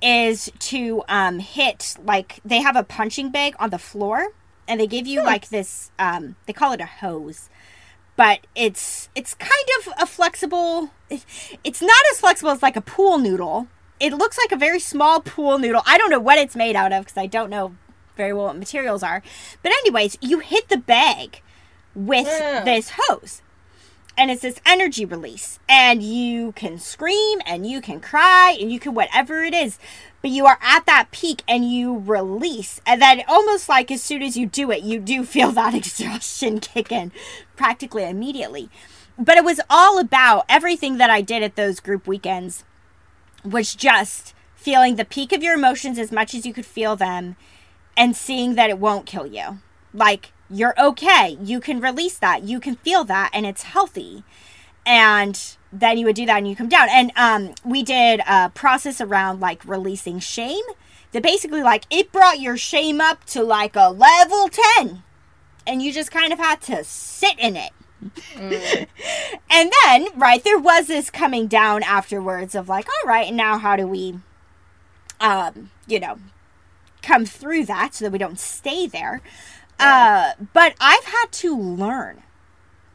is 0.00 0.50
to 0.60 1.02
um, 1.08 1.40
hit 1.40 1.96
like 2.02 2.40
they 2.44 2.60
have 2.60 2.76
a 2.76 2.84
punching 2.84 3.30
bag 3.30 3.56
on 3.58 3.70
the 3.70 3.78
floor, 3.78 4.28
and 4.68 4.78
they 4.80 4.86
give 4.86 5.08
you 5.08 5.20
hmm. 5.20 5.26
like 5.26 5.48
this. 5.48 5.90
Um, 5.98 6.36
they 6.46 6.52
call 6.52 6.72
it 6.72 6.80
a 6.80 6.86
hose, 6.86 7.50
but 8.16 8.46
it's 8.54 9.08
it's 9.16 9.34
kind 9.34 9.52
of 9.80 9.92
a 10.00 10.06
flexible. 10.06 10.90
It's 11.10 11.82
not 11.82 12.02
as 12.12 12.20
flexible 12.20 12.50
as 12.50 12.62
like 12.62 12.76
a 12.76 12.80
pool 12.80 13.18
noodle. 13.18 13.66
It 13.98 14.12
looks 14.12 14.38
like 14.38 14.52
a 14.52 14.56
very 14.56 14.78
small 14.78 15.20
pool 15.20 15.58
noodle. 15.58 15.82
I 15.84 15.98
don't 15.98 16.10
know 16.10 16.20
what 16.20 16.38
it's 16.38 16.54
made 16.54 16.76
out 16.76 16.92
of 16.92 17.04
because 17.04 17.18
I 17.18 17.26
don't 17.26 17.50
know 17.50 17.74
very 18.18 18.34
well 18.34 18.46
what 18.46 18.58
materials 18.58 19.02
are. 19.02 19.22
But 19.62 19.72
anyways, 19.72 20.18
you 20.20 20.40
hit 20.40 20.68
the 20.68 20.76
bag 20.76 21.40
with 21.94 22.26
yeah. 22.26 22.62
this 22.64 22.92
hose. 22.98 23.40
And 24.18 24.32
it's 24.32 24.42
this 24.42 24.60
energy 24.66 25.04
release. 25.04 25.60
And 25.68 26.02
you 26.02 26.52
can 26.52 26.78
scream 26.78 27.40
and 27.46 27.64
you 27.64 27.80
can 27.80 28.00
cry 28.00 28.56
and 28.60 28.70
you 28.70 28.80
can 28.80 28.92
whatever 28.92 29.42
it 29.44 29.54
is. 29.54 29.78
But 30.20 30.32
you 30.32 30.44
are 30.44 30.58
at 30.60 30.84
that 30.86 31.12
peak 31.12 31.44
and 31.48 31.70
you 31.70 31.96
release. 31.96 32.80
And 32.84 33.00
then 33.00 33.22
almost 33.28 33.68
like 33.68 33.90
as 33.90 34.02
soon 34.02 34.22
as 34.22 34.36
you 34.36 34.46
do 34.46 34.70
it, 34.72 34.82
you 34.82 34.98
do 34.98 35.24
feel 35.24 35.52
that 35.52 35.74
exhaustion 35.74 36.58
kick 36.60 36.92
in 36.92 37.12
practically 37.56 38.04
immediately. 38.04 38.68
But 39.16 39.36
it 39.36 39.44
was 39.44 39.60
all 39.70 39.98
about 39.98 40.44
everything 40.48 40.98
that 40.98 41.10
I 41.10 41.22
did 41.22 41.42
at 41.42 41.56
those 41.56 41.80
group 41.80 42.06
weekends 42.06 42.64
was 43.44 43.74
just 43.74 44.34
feeling 44.56 44.96
the 44.96 45.04
peak 45.04 45.32
of 45.32 45.42
your 45.42 45.54
emotions 45.54 45.98
as 45.98 46.10
much 46.10 46.34
as 46.34 46.44
you 46.44 46.52
could 46.52 46.66
feel 46.66 46.96
them 46.96 47.36
and 47.98 48.16
seeing 48.16 48.54
that 48.54 48.70
it 48.70 48.78
won't 48.78 49.04
kill 49.04 49.26
you. 49.26 49.58
Like, 49.92 50.32
you're 50.48 50.74
okay. 50.80 51.36
You 51.42 51.60
can 51.60 51.80
release 51.80 52.16
that. 52.18 52.44
You 52.44 52.60
can 52.60 52.76
feel 52.76 53.04
that, 53.04 53.30
and 53.34 53.44
it's 53.44 53.64
healthy. 53.64 54.22
And 54.86 55.56
then 55.70 55.98
you 55.98 56.06
would 56.06 56.16
do 56.16 56.24
that 56.24 56.38
and 56.38 56.48
you 56.48 56.56
come 56.56 56.68
down. 56.68 56.88
And 56.90 57.12
um, 57.16 57.54
we 57.64 57.82
did 57.82 58.20
a 58.26 58.48
process 58.50 59.02
around 59.02 59.40
like 59.40 59.62
releasing 59.66 60.18
shame 60.20 60.64
that 61.12 61.22
basically, 61.22 61.62
like, 61.62 61.84
it 61.90 62.12
brought 62.12 62.40
your 62.40 62.56
shame 62.56 63.00
up 63.00 63.24
to 63.26 63.42
like 63.42 63.76
a 63.76 63.90
level 63.90 64.48
10. 64.78 65.02
And 65.66 65.82
you 65.82 65.92
just 65.92 66.10
kind 66.10 66.32
of 66.32 66.38
had 66.38 66.62
to 66.62 66.84
sit 66.84 67.38
in 67.38 67.56
it. 67.56 67.72
Mm. 68.34 68.86
and 69.50 69.72
then, 69.84 70.06
right, 70.14 70.42
there 70.42 70.58
was 70.58 70.86
this 70.86 71.10
coming 71.10 71.48
down 71.48 71.82
afterwards 71.82 72.54
of 72.54 72.68
like, 72.68 72.86
all 72.88 73.08
right, 73.08 73.26
and 73.26 73.36
now 73.36 73.58
how 73.58 73.76
do 73.76 73.86
we, 73.86 74.20
um, 75.20 75.70
you 75.86 76.00
know, 76.00 76.18
come 77.08 77.24
through 77.24 77.64
that 77.64 77.94
so 77.94 78.04
that 78.04 78.12
we 78.12 78.18
don't 78.18 78.38
stay 78.38 78.86
there. 78.86 79.22
Yeah. 79.80 80.34
Uh, 80.38 80.44
but 80.52 80.74
I've 80.80 81.04
had 81.04 81.26
to 81.32 81.56
learn. 81.56 82.22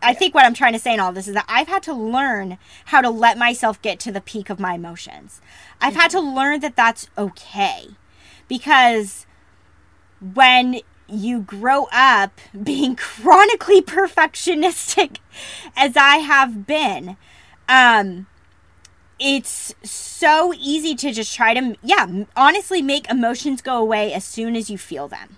I 0.02 0.12
yeah. 0.12 0.20
think 0.20 0.36
what 0.36 0.46
I'm 0.46 0.54
trying 0.54 0.74
to 0.74 0.80
say 0.80 0.94
in 0.94 1.00
all 1.00 1.12
this 1.12 1.28
is 1.28 1.34
that 1.34 1.46
I've 1.48 1.68
had 1.68 1.82
to 1.84 1.94
learn 1.94 2.58
how 2.86 3.02
to 3.02 3.10
let 3.10 3.38
myself 3.38 3.82
get 3.82 4.00
to 4.02 4.12
the 4.12 4.22
peak 4.22 4.50
of 4.50 4.60
my 4.60 4.76
emotions. 4.76 5.42
I've 5.82 5.94
mm-hmm. 5.94 6.02
had 6.02 6.12
to 6.12 6.20
learn 6.20 6.60
that 6.60 6.76
that's 6.76 7.08
okay. 7.18 7.88
Because 8.48 9.26
when 10.34 10.82
you 11.08 11.42
grow 11.42 11.88
up 11.92 12.40
being 12.64 12.96
chronically 12.96 13.82
perfectionistic, 13.82 15.18
as 15.76 15.98
I 15.98 16.18
have 16.18 16.68
been, 16.68 17.18
um, 17.68 18.28
it's 19.20 19.74
so 19.84 20.54
easy 20.58 20.96
to 20.96 21.12
just 21.12 21.36
try 21.36 21.54
to, 21.54 21.76
yeah, 21.84 22.26
honestly 22.36 22.82
make 22.82 23.10
emotions 23.10 23.62
go 23.62 23.78
away 23.78 24.14
as 24.14 24.26
soon 24.26 24.56
as 24.56 24.70
you 24.70 24.78
feel 24.78 25.08
them. 25.08 25.38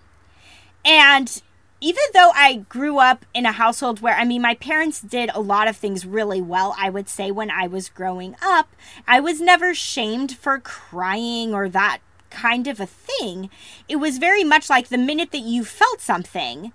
And 0.84 1.42
even 1.82 2.04
though 2.14 2.32
I 2.34 2.66
grew 2.70 3.00
up 3.00 3.26
in 3.34 3.46
a 3.46 3.52
household 3.52 4.02
where, 4.02 4.16
I 4.16 4.24
mean, 4.24 4.42
my 4.42 4.56
parents 4.56 5.02
did 5.02 5.30
a 5.34 5.42
lot 5.42 5.68
of 5.68 5.76
things 5.76 6.06
really 6.06 6.42
well, 6.42 6.76
I 6.80 6.90
would 6.90 7.10
say 7.10 7.32
when 7.32 7.52
I 7.52 7.68
was 7.68 7.90
growing 7.90 8.36
up, 8.42 8.70
I 9.08 9.20
was 9.20 9.42
never 9.42 9.74
shamed 9.74 10.36
for 10.38 10.60
crying 10.60 11.54
or 11.54 11.70
that 11.70 12.00
kind 12.30 12.68
of 12.68 12.80
a 12.80 12.86
thing. 12.86 13.50
It 13.88 13.98
was 13.98 14.18
very 14.18 14.44
much 14.44 14.70
like 14.70 14.88
the 14.88 14.98
minute 14.98 15.32
that 15.32 15.40
you 15.40 15.64
felt 15.64 16.02
something, 16.02 16.72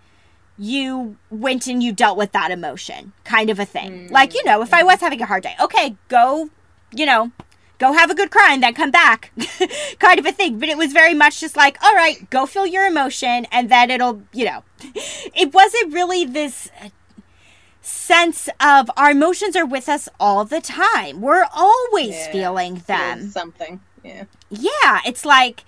you 0.58 1.16
went 1.30 1.66
and 1.66 1.82
you 1.82 1.92
dealt 1.92 2.18
with 2.18 2.32
that 2.32 2.50
emotion 2.50 3.12
kind 3.24 3.48
of 3.48 3.58
a 3.58 3.64
thing. 3.64 3.90
Mm-hmm. 3.90 4.12
Like, 4.12 4.34
you 4.34 4.44
know, 4.44 4.62
if 4.62 4.74
I 4.74 4.82
was 4.82 5.00
having 5.00 5.22
a 5.22 5.26
hard 5.26 5.42
day, 5.42 5.54
okay, 5.60 5.96
go 6.08 6.50
you 6.92 7.06
know, 7.06 7.32
go 7.78 7.92
have 7.92 8.10
a 8.10 8.14
good 8.14 8.30
cry 8.30 8.52
and 8.52 8.62
then 8.62 8.74
come 8.74 8.90
back 8.90 9.32
kind 9.98 10.18
of 10.18 10.26
a 10.26 10.32
thing. 10.32 10.58
But 10.58 10.68
it 10.68 10.78
was 10.78 10.92
very 10.92 11.14
much 11.14 11.40
just 11.40 11.56
like, 11.56 11.82
all 11.82 11.94
right, 11.94 12.28
go 12.30 12.46
feel 12.46 12.66
your 12.66 12.86
emotion 12.86 13.46
and 13.50 13.70
then 13.70 13.90
it'll, 13.90 14.22
you 14.32 14.44
know, 14.44 14.62
it 14.94 15.52
wasn't 15.52 15.92
really 15.92 16.24
this 16.24 16.70
sense 17.80 18.48
of 18.60 18.90
our 18.96 19.10
emotions 19.10 19.56
are 19.56 19.66
with 19.66 19.88
us 19.88 20.08
all 20.20 20.44
the 20.44 20.60
time. 20.60 21.20
We're 21.20 21.46
always 21.54 22.10
yeah, 22.10 22.32
feeling 22.32 22.74
them. 22.86 23.30
Something. 23.30 23.80
Yeah. 24.04 24.24
Yeah. 24.50 25.00
It's 25.04 25.24
like, 25.24 25.64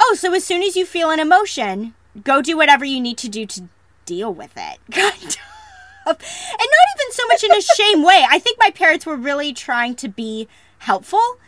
oh, 0.00 0.16
so 0.18 0.34
as 0.34 0.44
soon 0.44 0.62
as 0.62 0.76
you 0.76 0.84
feel 0.84 1.10
an 1.10 1.20
emotion, 1.20 1.94
go 2.24 2.42
do 2.42 2.56
whatever 2.56 2.84
you 2.84 3.00
need 3.00 3.18
to 3.18 3.28
do 3.28 3.46
to 3.46 3.68
deal 4.04 4.34
with 4.34 4.52
it. 4.56 4.78
Kind 4.90 5.38
of 6.06 6.18
and 6.18 6.18
not 6.58 6.81
so 7.12 7.26
much 7.28 7.44
in 7.44 7.52
a 7.52 7.60
shame 7.60 8.02
way. 8.02 8.24
I 8.28 8.38
think 8.38 8.58
my 8.58 8.70
parents 8.70 9.06
were 9.06 9.16
really 9.16 9.52
trying 9.52 9.94
to 9.96 10.08
be 10.08 10.48
helpful 10.78 11.38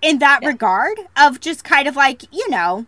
in 0.00 0.18
that 0.18 0.40
yeah. 0.42 0.48
regard 0.48 0.98
of 1.16 1.40
just 1.40 1.64
kind 1.64 1.86
of 1.86 1.96
like, 1.96 2.24
you 2.32 2.48
know, 2.50 2.86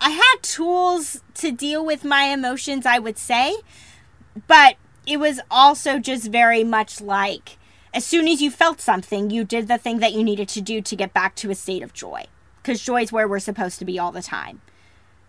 I 0.00 0.10
had 0.10 0.36
tools 0.42 1.22
to 1.34 1.50
deal 1.50 1.84
with 1.84 2.04
my 2.04 2.24
emotions, 2.24 2.86
I 2.86 2.98
would 2.98 3.18
say, 3.18 3.56
but 4.46 4.76
it 5.06 5.18
was 5.18 5.40
also 5.50 5.98
just 5.98 6.30
very 6.30 6.62
much 6.62 7.00
like 7.00 7.58
as 7.94 8.04
soon 8.04 8.28
as 8.28 8.40
you 8.40 8.50
felt 8.50 8.80
something, 8.80 9.30
you 9.30 9.44
did 9.44 9.66
the 9.66 9.78
thing 9.78 9.98
that 9.98 10.12
you 10.12 10.22
needed 10.22 10.48
to 10.50 10.60
do 10.60 10.80
to 10.80 10.96
get 10.96 11.12
back 11.12 11.34
to 11.36 11.50
a 11.50 11.54
state 11.54 11.82
of 11.82 11.92
joy. 11.92 12.26
Because 12.62 12.84
joy 12.84 13.02
is 13.02 13.12
where 13.12 13.26
we're 13.26 13.38
supposed 13.38 13.78
to 13.78 13.84
be 13.84 13.98
all 13.98 14.12
the 14.12 14.22
time. 14.22 14.60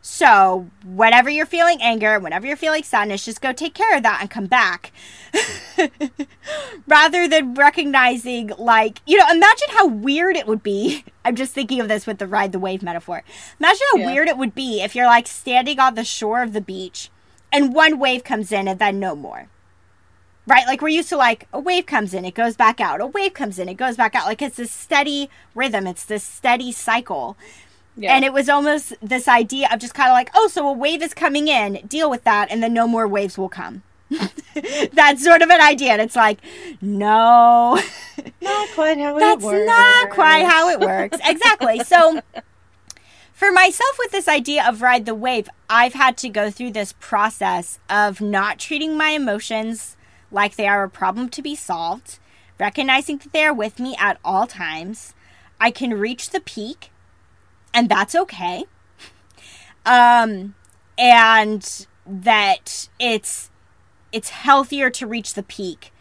So, 0.01 0.69
whenever 0.85 1.29
you're 1.29 1.45
feeling 1.45 1.81
anger, 1.81 2.19
whenever 2.19 2.47
you're 2.47 2.55
feeling 2.55 2.83
sadness, 2.83 3.25
just 3.25 3.41
go 3.41 3.51
take 3.51 3.73
care 3.73 3.97
of 3.97 4.03
that 4.03 4.19
and 4.21 4.29
come 4.29 4.45
back. 4.45 4.93
Rather 6.87 7.27
than 7.27 7.53
recognizing, 7.53 8.51
like, 8.57 9.01
you 9.05 9.17
know, 9.17 9.25
imagine 9.29 9.67
how 9.71 9.87
weird 9.87 10.37
it 10.37 10.47
would 10.47 10.63
be. 10.63 11.03
I'm 11.25 11.35
just 11.35 11.53
thinking 11.53 11.81
of 11.81 11.89
this 11.89 12.07
with 12.07 12.17
the 12.17 12.27
ride 12.27 12.53
the 12.53 12.59
wave 12.59 12.81
metaphor. 12.81 13.23
Imagine 13.59 13.85
how 13.91 13.97
Yeah. 13.99 14.05
weird 14.05 14.27
it 14.29 14.37
would 14.37 14.55
be 14.55 14.81
if 14.81 14.95
you're 14.95 15.05
like 15.05 15.27
standing 15.27 15.79
on 15.79 15.95
the 15.95 16.03
shore 16.05 16.41
of 16.41 16.53
the 16.53 16.61
beach 16.61 17.09
and 17.51 17.73
one 17.73 17.99
wave 17.99 18.23
comes 18.23 18.51
in 18.51 18.67
and 18.67 18.79
then 18.79 18.99
no 18.99 19.15
more. 19.15 19.47
Right? 20.47 20.65
Like 20.65 20.81
we're 20.81 20.87
used 20.89 21.09
to 21.09 21.17
like 21.17 21.47
a 21.53 21.59
wave 21.59 21.85
comes 21.85 22.13
in, 22.13 22.25
it 22.25 22.33
goes 22.33 22.55
back 22.55 22.79
out. 22.81 23.01
A 23.01 23.05
wave 23.05 23.33
comes 23.33 23.59
in, 23.59 23.69
it 23.69 23.75
goes 23.75 23.97
back 23.97 24.15
out. 24.15 24.25
Like 24.25 24.41
it's 24.41 24.55
this 24.57 24.71
steady 24.71 25.29
rhythm, 25.53 25.85
it's 25.85 26.05
this 26.05 26.23
steady 26.23 26.71
cycle. 26.71 27.37
Yeah. 27.95 28.15
And 28.15 28.23
it 28.23 28.31
was 28.31 28.47
almost 28.47 28.93
this 29.01 29.27
idea 29.27 29.67
of 29.71 29.79
just 29.79 29.93
kind 29.93 30.09
of 30.09 30.13
like, 30.13 30.29
oh, 30.33 30.47
so 30.47 30.67
a 30.67 30.73
wave 30.73 31.01
is 31.01 31.13
coming 31.13 31.47
in, 31.47 31.85
deal 31.87 32.09
with 32.09 32.23
that, 32.23 32.49
and 32.49 32.63
then 32.63 32.73
no 32.73 32.87
more 32.87 33.07
waves 33.07 33.37
will 33.37 33.49
come. 33.49 33.83
That's 34.93 35.23
sort 35.23 35.41
of 35.41 35.49
an 35.49 35.61
idea. 35.61 35.91
And 35.91 36.01
it's 36.01 36.15
like, 36.15 36.39
no, 36.81 37.79
not 38.41 38.69
quite 38.73 38.97
how 38.97 39.19
that's 39.19 39.43
it 39.43 39.45
works. 39.45 39.67
not 39.67 40.09
quite 40.09 40.45
how 40.45 40.69
it 40.69 40.79
works. 40.79 41.17
exactly. 41.23 41.79
So, 41.83 42.21
for 43.33 43.51
myself, 43.51 43.97
with 43.99 44.11
this 44.11 44.27
idea 44.27 44.67
of 44.67 44.81
ride 44.81 45.05
the 45.05 45.15
wave, 45.15 45.47
I've 45.69 45.93
had 45.93 46.17
to 46.17 46.29
go 46.29 46.49
through 46.49 46.71
this 46.71 46.93
process 46.99 47.79
of 47.89 48.19
not 48.21 48.59
treating 48.59 48.97
my 48.97 49.09
emotions 49.09 49.95
like 50.31 50.55
they 50.55 50.67
are 50.67 50.83
a 50.83 50.89
problem 50.89 51.29
to 51.29 51.41
be 51.41 51.55
solved, 51.55 52.19
recognizing 52.59 53.17
that 53.19 53.31
they 53.31 53.43
are 53.43 53.53
with 53.53 53.79
me 53.79 53.95
at 53.99 54.19
all 54.23 54.47
times. 54.47 55.13
I 55.59 55.71
can 55.71 55.93
reach 55.93 56.29
the 56.29 56.39
peak, 56.39 56.91
and 57.73 57.89
that's 57.89 58.15
okay. 58.15 58.65
Um, 59.85 60.55
and 60.97 61.87
that 62.05 62.89
it's 62.99 63.49
it's 64.11 64.29
healthier 64.29 64.89
to 64.89 65.07
reach 65.07 65.33
the 65.33 65.43
peak 65.43 65.93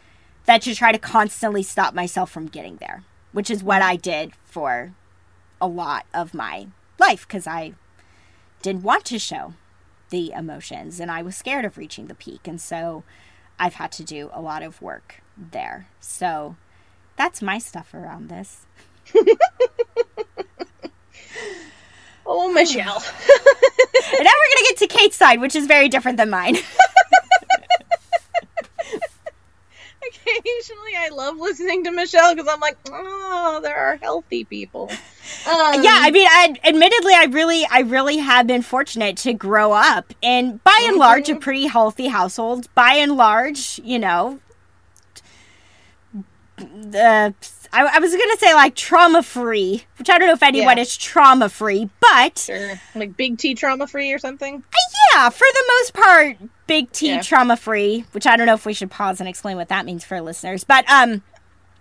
than 0.46 0.61
to 0.61 0.74
try 0.74 0.92
to 0.92 0.98
constantly 0.98 1.62
stop 1.62 1.94
myself 1.94 2.31
from 2.31 2.46
getting 2.46 2.76
there, 2.76 3.04
which 3.33 3.50
is 3.50 3.62
what 3.62 3.83
I 3.83 3.96
did 3.96 4.33
for 4.44 4.94
a 5.61 5.66
lot 5.66 6.07
of 6.14 6.33
my 6.33 6.68
life 6.98 7.26
because 7.26 7.46
I 7.46 7.74
didn't 8.62 8.83
want 8.83 9.04
to 9.07 9.18
show 9.18 9.54
the 10.11 10.33
emotions 10.33 11.00
and 11.00 11.11
I 11.11 11.22
was 11.22 11.37
scared 11.37 11.64
of 11.64 11.76
reaching 11.76 12.07
the 12.07 12.14
peak. 12.14 12.48
And 12.48 12.61
so 12.61 13.04
I've 13.59 13.74
had 13.74 13.92
to 13.92 14.04
do 14.04 14.31
a 14.33 14.40
lot 14.40 14.62
of 14.62 14.81
work 14.81 15.22
there. 15.37 15.88
So 16.00 16.57
that's 17.16 17.42
my 17.42 17.59
stuff 17.59 17.92
around 17.92 18.28
this. 18.28 18.66
Oh, 22.31 22.53
Michelle. 22.53 22.97
and 22.97 23.05
now 24.12 24.19
we're 24.19 24.23
going 24.23 24.59
to 24.59 24.67
get 24.69 24.77
to 24.79 24.87
Kate's 24.87 25.17
side, 25.17 25.41
which 25.41 25.57
is 25.57 25.67
very 25.67 25.88
different 25.88 26.19
than 26.19 26.29
mine. 26.29 26.57
Occasionally, 30.27 30.93
I 30.97 31.09
love 31.11 31.38
listening 31.38 31.85
to 31.85 31.91
Michelle 31.91 32.35
because 32.35 32.47
I'm 32.53 32.61
like, 32.61 32.77
oh, 32.91 33.61
there 33.62 33.79
are 33.79 33.97
healthy 33.97 34.45
people. 34.45 34.91
Um, 34.91 35.83
yeah, 35.83 36.01
I 36.03 36.11
mean, 36.12 36.27
I, 36.31 36.55
admittedly, 36.64 37.14
I 37.14 37.25
really, 37.31 37.64
I 37.71 37.81
really 37.81 38.19
have 38.19 38.47
been 38.47 38.61
fortunate 38.61 39.17
to 39.19 39.33
grow 39.33 39.73
up 39.73 40.12
in, 40.21 40.61
by 40.64 40.85
and 40.87 40.99
large, 40.99 41.31
a 41.31 41.37
pretty 41.37 41.67
healthy 41.67 42.09
household. 42.09 42.69
By 42.75 42.93
and 42.95 43.17
large, 43.17 43.81
you 43.83 43.99
know, 43.99 44.38
the 46.59 47.35
I, 47.72 47.85
I 47.85 47.98
was 47.98 48.12
gonna 48.12 48.37
say 48.38 48.54
like 48.54 48.74
trauma 48.74 49.22
free, 49.22 49.85
which 49.98 50.09
I 50.11 50.18
don't 50.18 50.28
know 50.28 50.35
if 50.35 50.42
anyone 50.42 50.76
Yeah. 50.76 50.83
is 50.83 50.96
trauma 50.96 51.48
free, 51.48 51.88
but 52.00 52.38
sure. 52.38 52.81
Like 52.94 53.16
big 53.16 53.38
T 53.38 53.54
trauma 53.54 53.87
free 53.87 54.12
or 54.12 54.18
something. 54.18 54.62
yeah, 55.14 55.28
for 55.31 55.46
the 55.52 55.64
most 55.78 55.94
part, 55.94 56.37
big 56.66 56.90
T 56.92 57.09
Yeah. 57.09 57.22
trauma 57.22 57.57
free. 57.57 58.04
Which 58.12 58.26
I 58.26 58.37
don't 58.37 58.46
know 58.46 58.54
if 58.54 58.64
we 58.66 58.72
should 58.74 58.90
pause 58.90 59.20
and 59.20 59.28
explain 59.28 59.57
what 59.57 59.68
that 59.68 59.85
means 59.87 60.04
for 60.04 60.20
listeners, 60.20 60.64
but 60.64 60.88
um, 60.90 61.22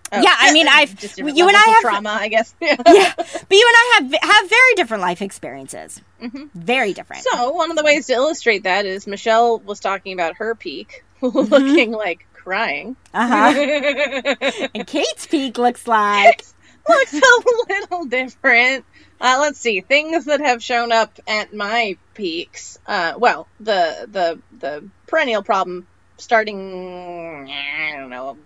Oh, 0.09 0.21
Yeah, 0.21 0.33
I 0.37 0.53
mean, 0.53 0.67
I've- 0.71 0.93
just 0.95 1.17
you 1.17 1.27
and 1.27 1.57
I 1.57 1.59
have- 1.59 1.81
trauma, 1.81 2.11
I 2.21 2.29
guess. 2.29 2.55
yeah, 2.61 2.77
but 2.85 2.87
you 2.87 2.95
and 2.95 3.75
I 3.75 3.91
have 3.99 4.13
have 4.21 4.49
very 4.49 4.73
different 4.75 5.01
life 5.01 5.21
experiences, 5.21 6.01
Mhm. 6.23 6.49
very 6.55 6.93
different. 6.93 7.23
So 7.29 7.51
one 7.51 7.71
of 7.71 7.75
the 7.77 7.83
ways 7.83 8.05
to 8.07 8.13
illustrate 8.13 8.63
that 8.63 8.85
is 8.85 9.05
Michelle 9.05 9.59
was 9.59 9.81
talking 9.81 10.13
about 10.13 10.35
her 10.37 10.55
peak, 10.55 11.03
Mm-hmm. 11.21 11.37
looking 11.53 11.91
like 11.91 12.25
crying. 12.47 12.95
Uh 13.13 13.27
huh. 13.27 14.67
and 14.73 14.87
Kate's 14.87 15.27
peak 15.27 15.57
looks 15.57 15.85
like 15.85 16.45
looks 16.87 17.13
a 17.13 17.43
little 17.69 18.05
different. 18.05 18.85
Uh, 19.19 19.37
let's 19.41 19.59
see 19.59 19.81
things 19.81 20.25
that 20.25 20.39
have 20.39 20.63
shown 20.63 20.93
up 20.93 21.19
at 21.27 21.53
my 21.53 21.97
peaks. 22.13 22.79
Uh, 22.87 23.15
well, 23.17 23.49
the 23.59 24.07
the 24.09 24.39
the 24.59 24.89
perennial 25.07 25.43
problem 25.43 25.87
starting. 26.15 27.49
I 27.51 27.97
don't 27.97 28.09
know, 28.09 28.37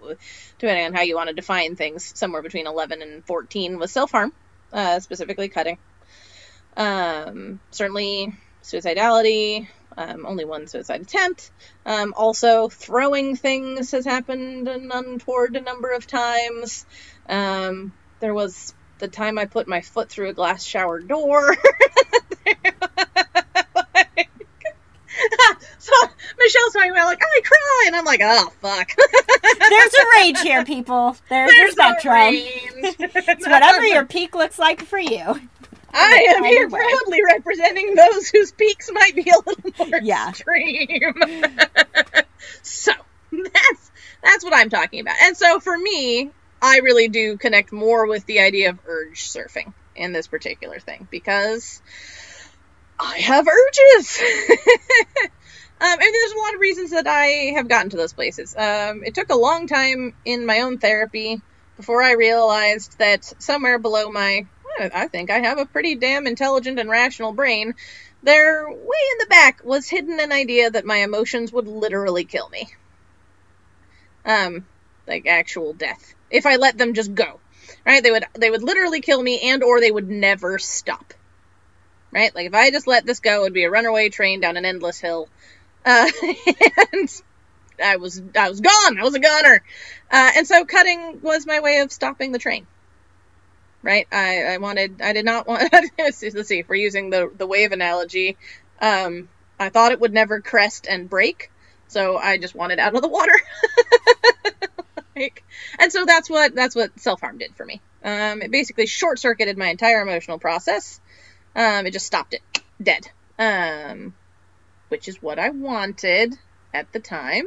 depending 0.57 0.87
on 0.87 0.93
how 0.95 1.03
you 1.03 1.15
want 1.15 1.29
to 1.29 1.35
define 1.35 1.75
things, 1.75 2.11
somewhere 2.17 2.41
between 2.41 2.65
eleven 2.65 3.03
and 3.03 3.23
fourteen 3.23 3.77
was 3.77 3.91
self 3.91 4.09
harm, 4.09 4.33
uh, 4.73 4.99
specifically 4.99 5.47
cutting. 5.47 5.77
Um, 6.75 7.59
certainly 7.69 8.33
suicidality. 8.63 9.67
Um, 9.97 10.25
only 10.25 10.45
one 10.45 10.67
suicide 10.67 11.01
attempt. 11.01 11.51
Um, 11.85 12.13
also, 12.15 12.69
throwing 12.69 13.35
things 13.35 13.91
has 13.91 14.05
happened 14.05 14.67
an 14.67 14.89
untoward 14.91 15.55
a 15.55 15.61
number 15.61 15.91
of 15.91 16.07
times. 16.07 16.85
Um, 17.27 17.91
there 18.19 18.33
was 18.33 18.73
the 18.99 19.07
time 19.07 19.37
I 19.37 19.45
put 19.45 19.67
my 19.67 19.81
foot 19.81 20.09
through 20.09 20.29
a 20.29 20.33
glass 20.33 20.63
shower 20.63 20.99
door. 20.99 21.55
so 25.79 25.93
Michelle's 26.39 26.73
talking 26.73 26.91
about 26.91 27.05
like 27.05 27.21
I 27.21 27.41
cry, 27.43 27.83
and 27.87 27.95
I'm 27.95 28.05
like, 28.05 28.21
oh 28.23 28.51
fuck. 28.61 28.91
there's 29.69 29.93
a 29.93 30.05
range 30.17 30.39
here, 30.41 30.63
people. 30.63 31.17
There's, 31.29 31.51
There's 31.51 31.71
a 31.71 31.73
spectrum. 31.73 32.13
range. 32.13 32.45
It's 32.99 33.47
whatever 33.47 33.85
your 33.85 34.05
peak 34.05 34.35
looks 34.35 34.57
like 34.57 34.81
for 34.81 34.99
you. 34.99 35.41
I 35.93 36.27
am 36.35 36.43
here 36.43 36.69
proudly 36.69 37.19
representing 37.33 37.95
those 37.95 38.29
whose 38.29 38.51
peaks 38.51 38.89
might 38.91 39.15
be 39.15 39.29
a 39.29 39.37
little 39.45 39.71
more 39.89 39.99
Yeah. 40.01 40.29
extreme. 40.29 41.13
so 42.63 42.91
that's 43.31 43.91
that's 44.23 44.43
what 44.43 44.53
I'm 44.55 44.69
talking 44.69 45.01
about. 45.01 45.15
And 45.23 45.35
so 45.37 45.59
for 45.59 45.77
me, 45.77 46.29
I 46.61 46.77
really 46.79 47.07
do 47.07 47.37
connect 47.37 47.71
more 47.71 48.07
with 48.07 48.25
the 48.25 48.39
idea 48.41 48.69
of 48.69 48.79
urge 48.85 49.29
surfing 49.29 49.73
in 49.95 50.13
this 50.13 50.27
particular 50.27 50.79
thing 50.79 51.07
because 51.09 51.81
I 52.99 53.17
have 53.19 53.47
urges. 53.47 54.19
um, 54.51 55.29
and 55.79 55.99
there's 55.99 56.31
a 56.31 56.39
lot 56.39 56.53
of 56.53 56.59
reasons 56.59 56.91
that 56.91 57.07
I 57.07 57.53
have 57.55 57.67
gotten 57.67 57.89
to 57.91 57.97
those 57.97 58.13
places. 58.13 58.55
Um, 58.55 59.03
it 59.03 59.15
took 59.15 59.29
a 59.29 59.35
long 59.37 59.67
time 59.67 60.13
in 60.23 60.45
my 60.45 60.61
own 60.61 60.77
therapy 60.77 61.41
before 61.77 62.03
I 62.03 62.11
realized 62.13 62.97
that 62.99 63.23
somewhere 63.39 63.79
below 63.79 64.11
my 64.11 64.45
I 64.79 65.07
think 65.07 65.29
I 65.29 65.39
have 65.39 65.57
a 65.57 65.65
pretty 65.65 65.95
damn 65.95 66.27
intelligent 66.27 66.79
and 66.79 66.89
rational 66.89 67.33
brain. 67.33 67.73
There, 68.23 68.69
way 68.69 68.75
in 68.75 69.17
the 69.19 69.27
back, 69.27 69.63
was 69.63 69.89
hidden 69.89 70.19
an 70.19 70.31
idea 70.31 70.69
that 70.69 70.85
my 70.85 70.97
emotions 70.97 71.51
would 71.51 71.67
literally 71.67 72.23
kill 72.23 72.49
me. 72.49 72.69
Um, 74.25 74.65
like 75.07 75.25
actual 75.25 75.73
death. 75.73 76.13
If 76.29 76.45
I 76.45 76.57
let 76.57 76.77
them 76.77 76.93
just 76.93 77.13
go. 77.13 77.39
Right? 77.85 78.03
They 78.03 78.11
would 78.11 78.25
they 78.37 78.51
would 78.51 78.63
literally 78.63 79.01
kill 79.01 79.21
me 79.21 79.39
and 79.51 79.63
or 79.63 79.79
they 79.79 79.91
would 79.91 80.09
never 80.09 80.59
stop. 80.59 81.13
Right? 82.11 82.33
Like 82.33 82.47
if 82.47 82.53
I 82.53 82.69
just 82.69 82.87
let 82.87 83.05
this 83.05 83.19
go, 83.19 83.39
it 83.39 83.41
would 83.43 83.53
be 83.53 83.63
a 83.63 83.71
runaway 83.71 84.09
train 84.09 84.39
down 84.39 84.57
an 84.57 84.65
endless 84.65 84.99
hill. 84.99 85.29
Uh, 85.83 86.09
and 86.93 87.21
I 87.83 87.95
was 87.95 88.21
I 88.35 88.49
was 88.49 88.61
gone. 88.61 88.99
I 88.99 89.03
was 89.03 89.15
a 89.15 89.19
goner. 89.19 89.63
Uh, 90.11 90.31
and 90.35 90.47
so 90.47 90.65
cutting 90.65 91.21
was 91.21 91.47
my 91.47 91.59
way 91.59 91.79
of 91.79 91.91
stopping 91.91 92.31
the 92.31 92.39
train 92.39 92.67
right? 93.83 94.07
I, 94.11 94.43
I 94.43 94.57
wanted, 94.57 95.01
I 95.01 95.13
did 95.13 95.25
not 95.25 95.47
want, 95.47 95.73
let's 95.97 96.17
see, 96.17 96.59
if 96.59 96.69
we're 96.69 96.75
using 96.75 97.09
the, 97.09 97.31
the 97.35 97.47
wave 97.47 97.71
analogy, 97.71 98.37
um, 98.79 99.29
I 99.59 99.69
thought 99.69 99.91
it 99.91 99.99
would 99.99 100.13
never 100.13 100.41
crest 100.41 100.87
and 100.89 101.09
break, 101.09 101.51
so 101.87 102.17
I 102.17 102.37
just 102.37 102.55
wanted 102.55 102.79
out 102.79 102.95
of 102.95 103.01
the 103.01 103.07
water. 103.07 103.33
like, 105.15 105.43
and 105.79 105.91
so 105.91 106.05
that's 106.05 106.29
what, 106.29 106.55
that's 106.55 106.75
what 106.75 106.99
self-harm 106.99 107.37
did 107.37 107.55
for 107.55 107.65
me. 107.65 107.81
Um, 108.03 108.41
it 108.41 108.51
basically 108.51 108.87
short-circuited 108.87 109.57
my 109.57 109.67
entire 109.67 110.01
emotional 110.01 110.39
process. 110.39 110.99
Um, 111.55 111.85
it 111.85 111.91
just 111.91 112.07
stopped 112.07 112.33
it 112.33 112.41
dead. 112.81 113.09
Um, 113.37 114.13
which 114.91 115.07
is 115.07 115.21
what 115.21 115.39
I 115.39 115.49
wanted 115.49 116.35
at 116.73 116.91
the 116.91 116.99
time, 116.99 117.45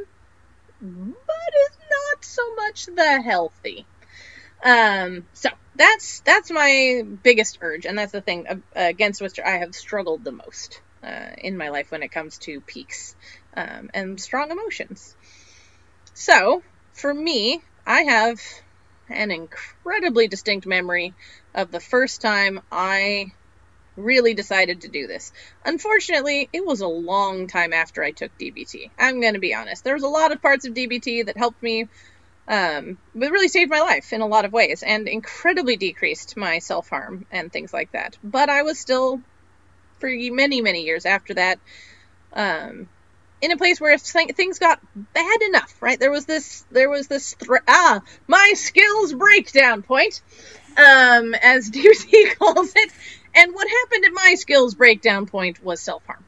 but 0.81 0.89
is 0.89 1.77
not 1.91 2.25
so 2.25 2.55
much 2.55 2.87
the 2.87 3.21
healthy. 3.21 3.85
Um, 4.63 5.27
so 5.33 5.49
that's 5.75 6.21
that's 6.21 6.51
my 6.51 7.03
biggest 7.23 7.59
urge, 7.61 7.85
and 7.85 7.97
that's 7.97 8.11
the 8.11 8.21
thing 8.21 8.63
against 8.75 9.21
which 9.21 9.39
I 9.39 9.57
have 9.57 9.75
struggled 9.75 10.23
the 10.23 10.31
most 10.31 10.81
uh, 11.03 11.31
in 11.37 11.57
my 11.57 11.69
life 11.69 11.91
when 11.91 12.03
it 12.03 12.11
comes 12.11 12.37
to 12.39 12.61
peaks 12.61 13.15
um, 13.55 13.89
and 13.93 14.19
strong 14.19 14.51
emotions. 14.51 15.15
So 16.13 16.63
for 16.93 17.13
me, 17.13 17.61
I 17.85 18.01
have 18.01 18.39
an 19.09 19.31
incredibly 19.31 20.27
distinct 20.27 20.65
memory 20.65 21.13
of 21.53 21.71
the 21.71 21.79
first 21.79 22.21
time 22.21 22.61
I 22.71 23.27
really 23.95 24.33
decided 24.33 24.81
to 24.81 24.89
do 24.89 25.07
this. 25.07 25.31
Unfortunately, 25.63 26.49
it 26.51 26.65
was 26.65 26.81
a 26.81 26.87
long 26.87 27.47
time 27.47 27.73
after 27.73 28.03
I 28.03 28.11
took 28.11 28.37
DBT. 28.37 28.91
I'm 28.97 29.21
going 29.21 29.35
to 29.35 29.39
be 29.39 29.53
honest. 29.53 29.83
There 29.83 29.93
was 29.93 30.03
a 30.03 30.07
lot 30.09 30.31
of 30.31 30.41
parts 30.41 30.65
of 30.65 30.73
DBT 30.73 31.27
that 31.27 31.37
helped 31.37 31.61
me, 31.61 31.87
um, 32.47 32.97
but 33.13 33.31
really 33.31 33.47
saved 33.47 33.71
my 33.71 33.79
life 33.79 34.13
in 34.13 34.21
a 34.21 34.27
lot 34.27 34.45
of 34.45 34.53
ways 34.53 34.83
and 34.83 35.07
incredibly 35.07 35.77
decreased 35.77 36.37
my 36.37 36.59
self 36.59 36.89
harm 36.89 37.25
and 37.31 37.51
things 37.51 37.73
like 37.73 37.91
that. 37.93 38.17
But 38.23 38.49
I 38.49 38.61
was 38.63 38.79
still, 38.79 39.21
for 39.99 40.09
many, 40.09 40.61
many 40.61 40.83
years 40.83 41.05
after 41.05 41.33
that, 41.35 41.59
um, 42.33 42.87
in 43.41 43.51
a 43.51 43.57
place 43.57 43.81
where 43.81 43.93
if 43.93 44.01
things 44.01 44.59
got 44.59 44.79
bad 44.95 45.41
enough, 45.41 45.75
right? 45.81 45.99
There 45.99 46.11
was 46.11 46.25
this, 46.25 46.65
there 46.71 46.89
was 46.89 47.07
this, 47.07 47.35
ah, 47.67 48.01
my 48.27 48.53
skills 48.55 49.13
breakdown 49.13 49.81
point, 49.81 50.21
um, 50.77 51.33
as 51.35 51.69
DBT 51.71 52.37
calls 52.37 52.73
it. 52.75 52.91
And 53.35 53.53
what 53.53 53.67
happened 53.67 54.05
at 54.05 54.13
my 54.13 54.35
skills 54.35 54.75
breakdown 54.75 55.25
point 55.25 55.63
was 55.63 55.81
self 55.81 56.05
harm. 56.05 56.23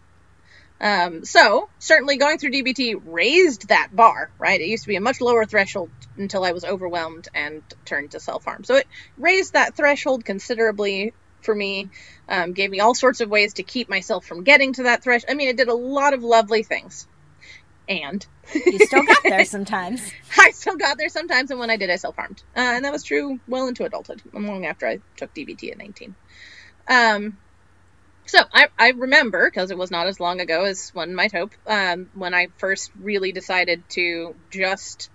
Um, 0.80 1.26
so 1.26 1.70
certainly 1.80 2.18
going 2.18 2.38
through 2.38 2.52
DBT 2.52 3.02
raised 3.06 3.70
that 3.70 3.90
bar, 3.96 4.30
right? 4.38 4.60
It 4.62 4.68
used 4.68 4.84
to 4.84 4.90
be 4.90 4.96
a 4.96 5.02
much 5.02 5.22
lower 5.22 5.46
threshold 5.46 5.90
until 6.18 6.44
I 6.44 6.52
was 6.52 6.64
overwhelmed 6.64 7.28
and 7.34 7.64
turned 7.86 8.12
to 8.12 8.20
self 8.20 8.46
harm. 8.46 8.64
So 8.64 8.76
it 8.76 8.88
raised 9.18 9.54
that 9.54 9.76
threshold 9.76 10.24
considerably 10.24 11.14
for 11.42 11.56
me, 11.56 11.90
um, 12.28 12.54
gave 12.54 12.70
me 12.70 12.80
all 12.80 12.94
sorts 12.94 13.22
of 13.22 13.30
ways 13.30 13.56
to 13.56 13.64
keep 13.64 13.90
myself 13.90 14.26
from 14.26 14.44
getting 14.44 14.74
to 14.74 14.84
that 14.84 15.04
threshold. 15.04 15.32
I 15.32 15.36
mean, 15.36 15.50
it 15.50 15.58
did 15.58 15.68
a 15.68 15.74
lot 15.74 16.14
of 16.14 16.24
lovely 16.24 16.64
things. 16.64 17.08
And 17.90 18.26
you 18.54 18.80
still 18.80 19.04
got 19.04 19.24
there 19.24 19.46
sometimes. 19.56 20.12
I 20.38 20.52
still 20.52 20.76
got 20.76 20.98
there 20.98 21.10
sometimes, 21.10 21.52
and 21.52 21.60
when 21.60 21.70
I 21.70 21.78
did, 21.78 21.90
I 21.90 21.96
self 21.96 22.16
harmed, 22.18 22.44
uh, 22.56 22.60
and 22.60 22.84
that 22.84 22.92
was 22.92 23.04
true 23.04 23.40
well 23.48 23.68
into 23.68 23.86
adulthood, 23.86 24.22
long 24.34 24.66
after 24.66 24.88
I 24.88 25.00
took 25.16 25.34
DBT 25.34 25.72
at 25.72 25.78
19. 25.78 26.16
Um, 26.90 27.38
so 28.28 28.40
I, 28.54 28.68
I 28.78 28.90
remember, 28.92 29.50
because 29.50 29.72
it 29.72 29.78
was 29.78 29.90
not 29.90 30.08
as 30.08 30.20
long 30.20 30.42
ago 30.42 30.66
as 30.66 30.94
one 30.94 31.16
might 31.16 31.32
hope, 31.32 31.52
um, 31.66 32.10
when 32.14 32.34
I 32.34 32.48
first 32.58 32.92
really 33.02 33.32
decided 33.32 33.88
to 33.92 34.36
just 34.52 35.10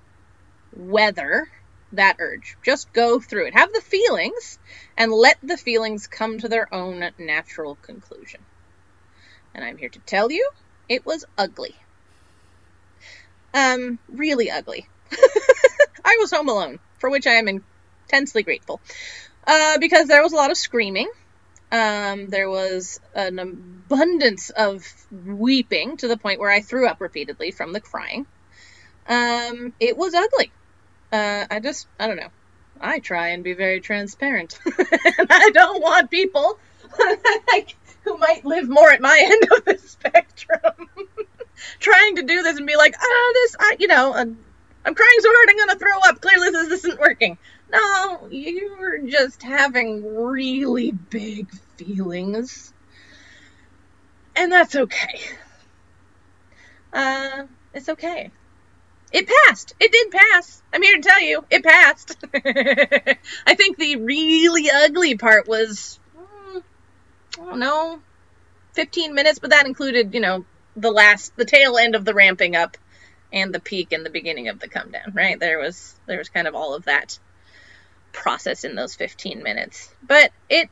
weather 0.75 1.47
that 1.93 2.17
urge. 2.19 2.57
Just 2.65 2.93
go 2.95 3.21
through 3.21 3.49
it. 3.49 3.55
Have 3.55 3.73
the 3.73 3.83
feelings 3.83 4.59
and 4.97 5.13
let 5.13 5.37
the 5.43 5.59
feelings 5.59 6.07
come 6.07 6.39
to 6.39 6.49
their 6.49 6.73
own 6.75 7.05
natural 7.19 7.77
conclusion. 7.77 8.41
And 9.55 9.63
I'm 9.63 9.77
here 9.77 9.91
to 9.91 9.99
tell 10.01 10.33
you, 10.33 10.49
it 10.89 11.05
was 11.05 11.27
ugly. 11.37 11.75
Um, 13.53 13.99
really 14.09 14.51
ugly. 14.51 14.89
I 16.05 16.17
was 16.19 16.33
home 16.33 16.49
alone, 16.49 16.79
for 16.99 17.11
which 17.11 17.27
I 17.27 17.35
am 17.35 17.49
intensely 17.49 18.43
grateful. 18.43 18.81
Uh, 19.47 19.77
because 19.79 20.09
there 20.09 20.23
was 20.23 20.33
a 20.33 20.37
lot 20.37 20.51
of 20.51 20.57
screaming 20.57 21.11
um, 21.73 22.29
there 22.29 22.51
was 22.51 23.01
an 23.15 23.39
abundance 23.39 24.51
of 24.51 24.87
weeping 25.11 25.97
to 25.97 26.07
the 26.07 26.19
point 26.19 26.39
where 26.39 26.51
I 26.51 26.61
threw 26.61 26.87
up 26.87 27.01
repeatedly 27.01 27.51
from 27.51 27.73
the 27.73 27.81
crying. 27.81 28.27
Um, 29.09 29.73
it 29.81 29.97
was 29.97 30.13
ugly. 30.13 30.53
Uh, 31.11 31.47
I 31.51 31.61
just, 31.61 31.89
I 31.99 32.07
don't 32.07 32.17
know. 32.17 32.31
I 32.79 32.99
try 32.99 33.29
and 33.29 33.43
be 33.43 33.55
very 33.55 33.81
transparent. 33.81 34.59
and 34.67 35.29
I 35.31 35.51
don't 35.51 35.83
want 35.83 36.11
people 36.11 36.59
who 38.05 38.19
might 38.19 38.45
live 38.45 38.69
more 38.69 38.91
at 38.91 39.01
my 39.01 39.19
end 39.25 39.43
of 39.57 39.65
the 39.65 39.79
spectrum 39.79 41.09
trying 41.81 42.17
to 42.17 42.23
do 42.23 42.43
this 42.43 42.59
and 42.59 42.67
be 42.67 42.77
like, 42.77 42.95
oh, 43.01 43.33
this, 43.35 43.57
I, 43.59 43.77
you 43.79 43.87
know, 43.87 44.13
I'm, 44.13 44.37
I'm 44.85 44.95
crying 44.95 45.19
so 45.21 45.29
hard 45.33 45.49
I'm 45.49 45.57
going 45.57 45.69
to 45.71 45.79
throw 45.79 46.11
up. 46.11 46.21
Clearly 46.21 46.51
this 46.51 46.85
isn't 46.85 47.01
working. 47.01 47.39
No, 47.73 48.29
you're 48.31 48.99
just 48.99 49.43
having 49.43 50.15
really 50.15 50.91
big 50.91 51.51
feelings. 51.79 52.73
And 54.37 54.53
that's 54.53 54.77
okay. 54.77 55.21
Uh, 56.93 57.45
it's 57.73 57.89
okay. 57.89 58.31
It 59.11 59.29
passed. 59.47 59.75
It 59.81 59.91
did 59.91 60.11
pass. 60.11 60.63
I'm 60.73 60.83
here 60.83 60.97
to 60.97 61.03
tell 61.03 61.21
you, 61.21 61.45
it 61.51 61.65
passed. 61.65 62.17
I 62.35 63.55
think 63.55 63.79
the 63.79 63.97
really 63.97 64.71
ugly 64.71 65.17
part 65.17 65.49
was, 65.49 65.99
mm, 66.17 66.63
I 67.41 67.45
don't 67.45 67.59
know, 67.59 68.01
15 68.75 69.15
minutes, 69.15 69.39
but 69.39 69.51
that 69.51 69.67
included, 69.67 70.13
you 70.13 70.21
know, 70.21 70.45
the 70.77 70.91
last, 70.91 71.37
the 71.37 71.45
tail 71.47 71.79
end 71.79 71.95
of 71.95 72.05
the 72.05 72.15
ramping 72.15 72.55
up 72.55 72.77
and 73.33 73.55
the 73.55 73.61
peak 73.61 73.93
and 73.93 74.05
the 74.05 74.11
beginning 74.11 74.49
of 74.49 74.61
the 74.61 74.69
come 74.69 74.91
down, 74.91 75.13
right? 75.15 75.39
There 75.39 75.59
was, 75.59 75.95
there 76.07 76.19
was 76.19 76.29
kind 76.29 76.47
of 76.47 76.55
all 76.55 76.75
of 76.75 76.85
that 76.85 77.19
process 78.13 78.65
in 78.65 78.75
those 78.75 78.95
15 78.95 79.43
minutes. 79.43 79.93
But 80.03 80.33
it 80.49 80.69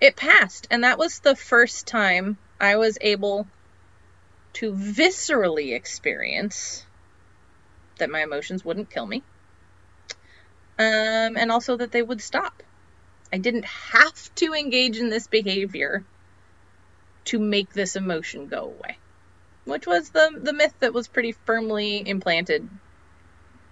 it 0.00 0.16
passed 0.16 0.66
and 0.70 0.84
that 0.84 0.98
was 0.98 1.20
the 1.20 1.36
first 1.36 1.86
time 1.86 2.36
I 2.60 2.76
was 2.76 2.98
able 3.00 3.46
to 4.54 4.72
viscerally 4.72 5.74
experience 5.74 6.84
that 7.98 8.10
my 8.10 8.22
emotions 8.22 8.64
wouldn't 8.64 8.90
kill 8.90 9.06
me. 9.06 9.22
Um, 10.78 11.36
and 11.36 11.52
also 11.52 11.76
that 11.76 11.92
they 11.92 12.02
would 12.02 12.20
stop. 12.20 12.62
I 13.32 13.38
didn't 13.38 13.64
have 13.64 14.34
to 14.36 14.52
engage 14.52 14.98
in 14.98 15.08
this 15.08 15.26
behavior 15.26 16.04
to 17.26 17.38
make 17.38 17.72
this 17.72 17.96
emotion 17.96 18.48
go 18.48 18.64
away, 18.64 18.98
which 19.64 19.86
was 19.86 20.10
the 20.10 20.30
the 20.36 20.52
myth 20.52 20.74
that 20.80 20.92
was 20.92 21.08
pretty 21.08 21.32
firmly 21.32 22.06
implanted 22.06 22.68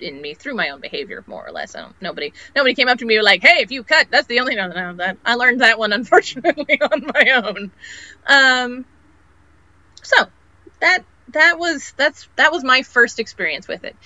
in 0.02 0.20
me 0.20 0.34
through 0.34 0.54
my 0.54 0.70
own 0.70 0.80
behavior, 0.80 1.24
more 1.26 1.46
or 1.46 1.52
less. 1.52 1.74
I 1.74 1.80
don't. 1.80 2.00
Nobody. 2.00 2.32
Nobody 2.54 2.74
came 2.74 2.88
up 2.88 2.98
to 2.98 3.04
me 3.04 3.20
like, 3.20 3.42
"Hey, 3.42 3.62
if 3.62 3.70
you 3.70 3.82
cut, 3.82 4.08
that's 4.10 4.26
the 4.26 4.40
only." 4.40 4.56
No, 4.56 4.68
no, 4.68 4.94
that 4.94 5.18
I 5.24 5.34
learned 5.34 5.60
that 5.60 5.78
one 5.78 5.92
unfortunately 6.00 6.80
on 6.80 7.06
my 7.14 7.42
own. 7.44 7.72
Um. 8.26 8.84
So 10.02 10.26
that 10.80 11.04
that 11.32 11.58
was 11.58 11.92
that's 11.96 12.28
that 12.36 12.52
was 12.52 12.64
my 12.64 12.82
first 12.82 13.18
experience 13.18 13.68
with 13.68 13.84
it. 13.84 13.96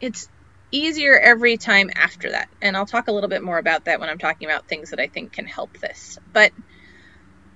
It's 0.00 0.28
easier 0.70 1.18
every 1.18 1.56
time 1.56 1.90
after 1.94 2.30
that, 2.30 2.48
and 2.62 2.76
I'll 2.76 2.86
talk 2.86 3.08
a 3.08 3.12
little 3.12 3.28
bit 3.28 3.42
more 3.42 3.58
about 3.58 3.86
that 3.86 4.00
when 4.00 4.08
I'm 4.08 4.18
talking 4.18 4.48
about 4.48 4.68
things 4.68 4.90
that 4.90 5.00
I 5.00 5.08
think 5.08 5.32
can 5.32 5.46
help 5.46 5.78
this. 5.78 6.18
But 6.32 6.52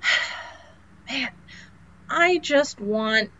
man, 1.11 1.31
I 2.09 2.39
just 2.39 2.81
want 2.81 3.31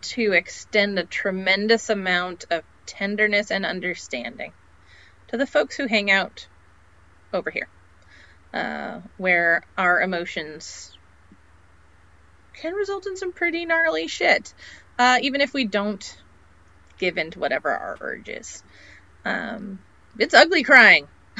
to 0.00 0.32
extend 0.32 0.98
a 0.98 1.04
tremendous 1.04 1.90
amount 1.90 2.44
of 2.50 2.62
tenderness 2.88 3.50
and 3.52 3.64
understanding 3.64 4.52
to 5.28 5.36
the 5.36 5.46
folks 5.46 5.76
who 5.76 5.86
hang 5.86 6.10
out 6.10 6.48
over 7.32 7.50
here, 7.50 7.68
uh, 8.52 9.00
where 9.18 9.62
our 9.76 10.00
emotions 10.00 10.96
can 12.54 12.72
result 12.72 13.06
in 13.06 13.16
some 13.16 13.32
pretty 13.32 13.66
gnarly 13.66 14.08
shit, 14.08 14.52
uh, 14.98 15.18
even 15.22 15.40
if 15.40 15.52
we 15.54 15.64
don't 15.64 16.16
give 16.98 17.18
in 17.18 17.30
to 17.30 17.38
whatever 17.38 17.70
our 17.70 17.96
urge 18.00 18.28
is. 18.28 18.62
Um, 19.24 19.78
it's 20.18 20.34
ugly 20.34 20.62
crying. 20.64 21.06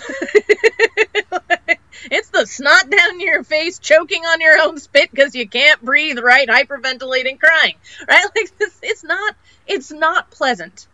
it's 2.11 2.29
the 2.31 2.47
snot 2.47 2.89
down 2.89 3.21
your 3.21 3.43
face, 3.43 3.79
choking 3.79 4.25
on 4.25 4.41
your 4.41 4.61
own 4.61 4.79
spit 4.79 5.11
because 5.11 5.35
you 5.35 5.49
can't 5.49 5.83
breathe 5.83 6.19
right, 6.19 6.49
hyperventilating, 6.49 7.41
crying. 7.41 7.75
Right? 8.09 8.25
Like 8.37 8.57
this, 8.59 8.79
it's 8.83 9.03
not. 9.03 9.35
It's 9.67 9.91
not 9.91 10.31
pleasant. 10.31 10.87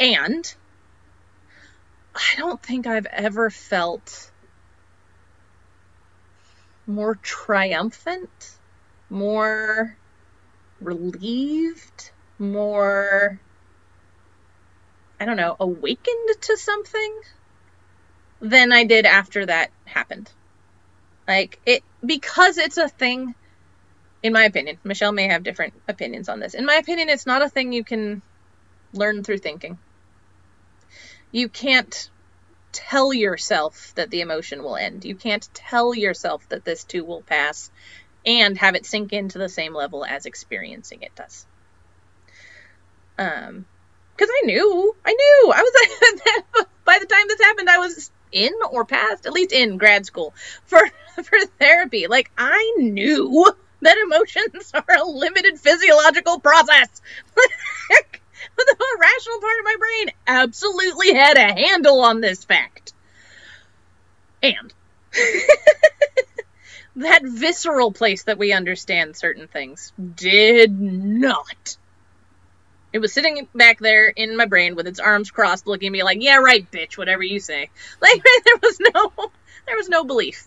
And 0.00 0.54
I 2.14 2.36
don't 2.36 2.62
think 2.62 2.86
I've 2.86 3.06
ever 3.06 3.50
felt 3.50 4.30
more 6.86 7.14
triumphant, 7.16 8.58
more 9.08 9.96
relieved, 10.80 12.10
more, 12.38 13.40
I 15.18 15.24
don't 15.24 15.36
know, 15.36 15.56
awakened 15.58 16.40
to 16.42 16.56
something 16.56 17.20
than 18.40 18.72
I 18.72 18.84
did 18.84 19.06
after 19.06 19.46
that 19.46 19.70
happened. 19.86 20.30
Like, 21.26 21.58
it, 21.64 21.82
because 22.04 22.58
it's 22.58 22.76
a 22.76 22.88
thing, 22.88 23.34
in 24.22 24.32
my 24.32 24.44
opinion, 24.44 24.78
Michelle 24.84 25.12
may 25.12 25.28
have 25.28 25.42
different 25.42 25.72
opinions 25.88 26.28
on 26.28 26.40
this. 26.40 26.54
In 26.54 26.66
my 26.66 26.74
opinion, 26.74 27.08
it's 27.08 27.26
not 27.26 27.42
a 27.42 27.48
thing 27.48 27.72
you 27.72 27.84
can 27.84 28.20
learn 28.92 29.24
through 29.24 29.38
thinking. 29.38 29.78
You 31.34 31.48
can't 31.48 32.10
tell 32.70 33.12
yourself 33.12 33.92
that 33.96 34.08
the 34.10 34.20
emotion 34.20 34.62
will 34.62 34.76
end. 34.76 35.04
You 35.04 35.16
can't 35.16 35.48
tell 35.52 35.92
yourself 35.92 36.48
that 36.50 36.64
this 36.64 36.84
too 36.84 37.04
will 37.04 37.22
pass 37.22 37.72
and 38.24 38.56
have 38.56 38.76
it 38.76 38.86
sink 38.86 39.12
into 39.12 39.38
the 39.38 39.48
same 39.48 39.74
level 39.74 40.04
as 40.04 40.26
experiencing 40.26 41.02
it 41.02 41.12
does. 41.16 41.44
Um, 43.18 43.66
because 44.16 44.30
I 44.32 44.46
knew, 44.46 44.94
I 45.04 45.10
knew, 45.10 45.52
I 45.52 45.60
was 46.54 46.66
by 46.84 47.00
the 47.00 47.06
time 47.06 47.26
this 47.26 47.40
happened, 47.40 47.68
I 47.68 47.78
was 47.78 48.12
in 48.30 48.52
or 48.70 48.84
past, 48.84 49.26
at 49.26 49.32
least 49.32 49.50
in 49.50 49.76
grad 49.76 50.06
school 50.06 50.34
for 50.66 50.78
for 51.24 51.38
therapy. 51.58 52.06
Like 52.06 52.30
I 52.38 52.76
knew 52.78 53.44
that 53.80 53.98
emotions 53.98 54.70
are 54.74 54.96
a 54.96 55.04
limited 55.04 55.58
physiological 55.58 56.38
process. 56.38 57.02
the 58.56 58.98
rational 59.00 59.40
part 59.40 59.58
of 59.58 59.64
my 59.64 59.76
brain 59.78 60.14
absolutely 60.26 61.14
had 61.14 61.36
a 61.36 61.52
handle 61.52 62.00
on 62.00 62.20
this 62.20 62.44
fact. 62.44 62.92
And 64.42 64.72
that 66.96 67.22
visceral 67.24 67.92
place 67.92 68.24
that 68.24 68.38
we 68.38 68.52
understand 68.52 69.16
certain 69.16 69.48
things 69.48 69.92
did 70.14 70.78
not. 70.78 71.76
It 72.92 73.00
was 73.00 73.12
sitting 73.12 73.48
back 73.54 73.80
there 73.80 74.06
in 74.06 74.36
my 74.36 74.46
brain 74.46 74.76
with 74.76 74.86
its 74.86 75.00
arms 75.00 75.30
crossed, 75.32 75.66
looking 75.66 75.88
at 75.88 75.92
me 75.92 76.04
like, 76.04 76.22
"Yeah, 76.22 76.36
right, 76.36 76.70
bitch. 76.70 76.96
Whatever 76.96 77.24
you 77.24 77.40
say." 77.40 77.70
Like 78.00 78.22
there 78.22 78.58
was 78.62 78.78
no, 78.80 79.30
there 79.66 79.76
was 79.76 79.88
no 79.88 80.04
belief. 80.04 80.46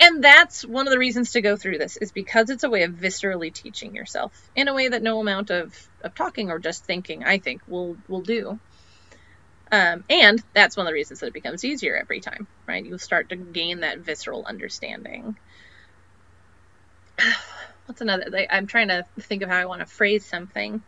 And 0.00 0.24
that's 0.24 0.64
one 0.64 0.86
of 0.86 0.92
the 0.92 0.98
reasons 0.98 1.32
to 1.32 1.42
go 1.42 1.56
through 1.56 1.76
this 1.76 1.98
is 1.98 2.10
because 2.10 2.48
it's 2.48 2.64
a 2.64 2.70
way 2.70 2.84
of 2.84 2.92
viscerally 2.92 3.52
teaching 3.52 3.94
yourself 3.94 4.32
in 4.56 4.66
a 4.66 4.74
way 4.74 4.88
that 4.88 5.02
no 5.02 5.20
amount 5.20 5.50
of, 5.50 5.88
of 6.02 6.14
talking 6.14 6.50
or 6.50 6.58
just 6.58 6.84
thinking, 6.84 7.22
I 7.22 7.38
think, 7.38 7.60
will 7.68 7.98
will 8.08 8.22
do. 8.22 8.58
Um, 9.70 10.02
and 10.08 10.42
that's 10.54 10.76
one 10.76 10.86
of 10.86 10.90
the 10.90 10.94
reasons 10.94 11.20
that 11.20 11.26
it 11.26 11.32
becomes 11.34 11.64
easier 11.64 11.96
every 11.96 12.20
time, 12.20 12.46
right? 12.66 12.84
You 12.84 12.96
start 12.98 13.28
to 13.28 13.36
gain 13.36 13.80
that 13.80 13.98
visceral 13.98 14.44
understanding. 14.46 15.36
What's 17.86 18.00
another? 18.00 18.46
I'm 18.50 18.66
trying 18.66 18.88
to 18.88 19.04
think 19.20 19.42
of 19.42 19.50
how 19.50 19.56
I 19.56 19.66
want 19.66 19.80
to 19.80 19.86
phrase 19.86 20.24
something. 20.24 20.82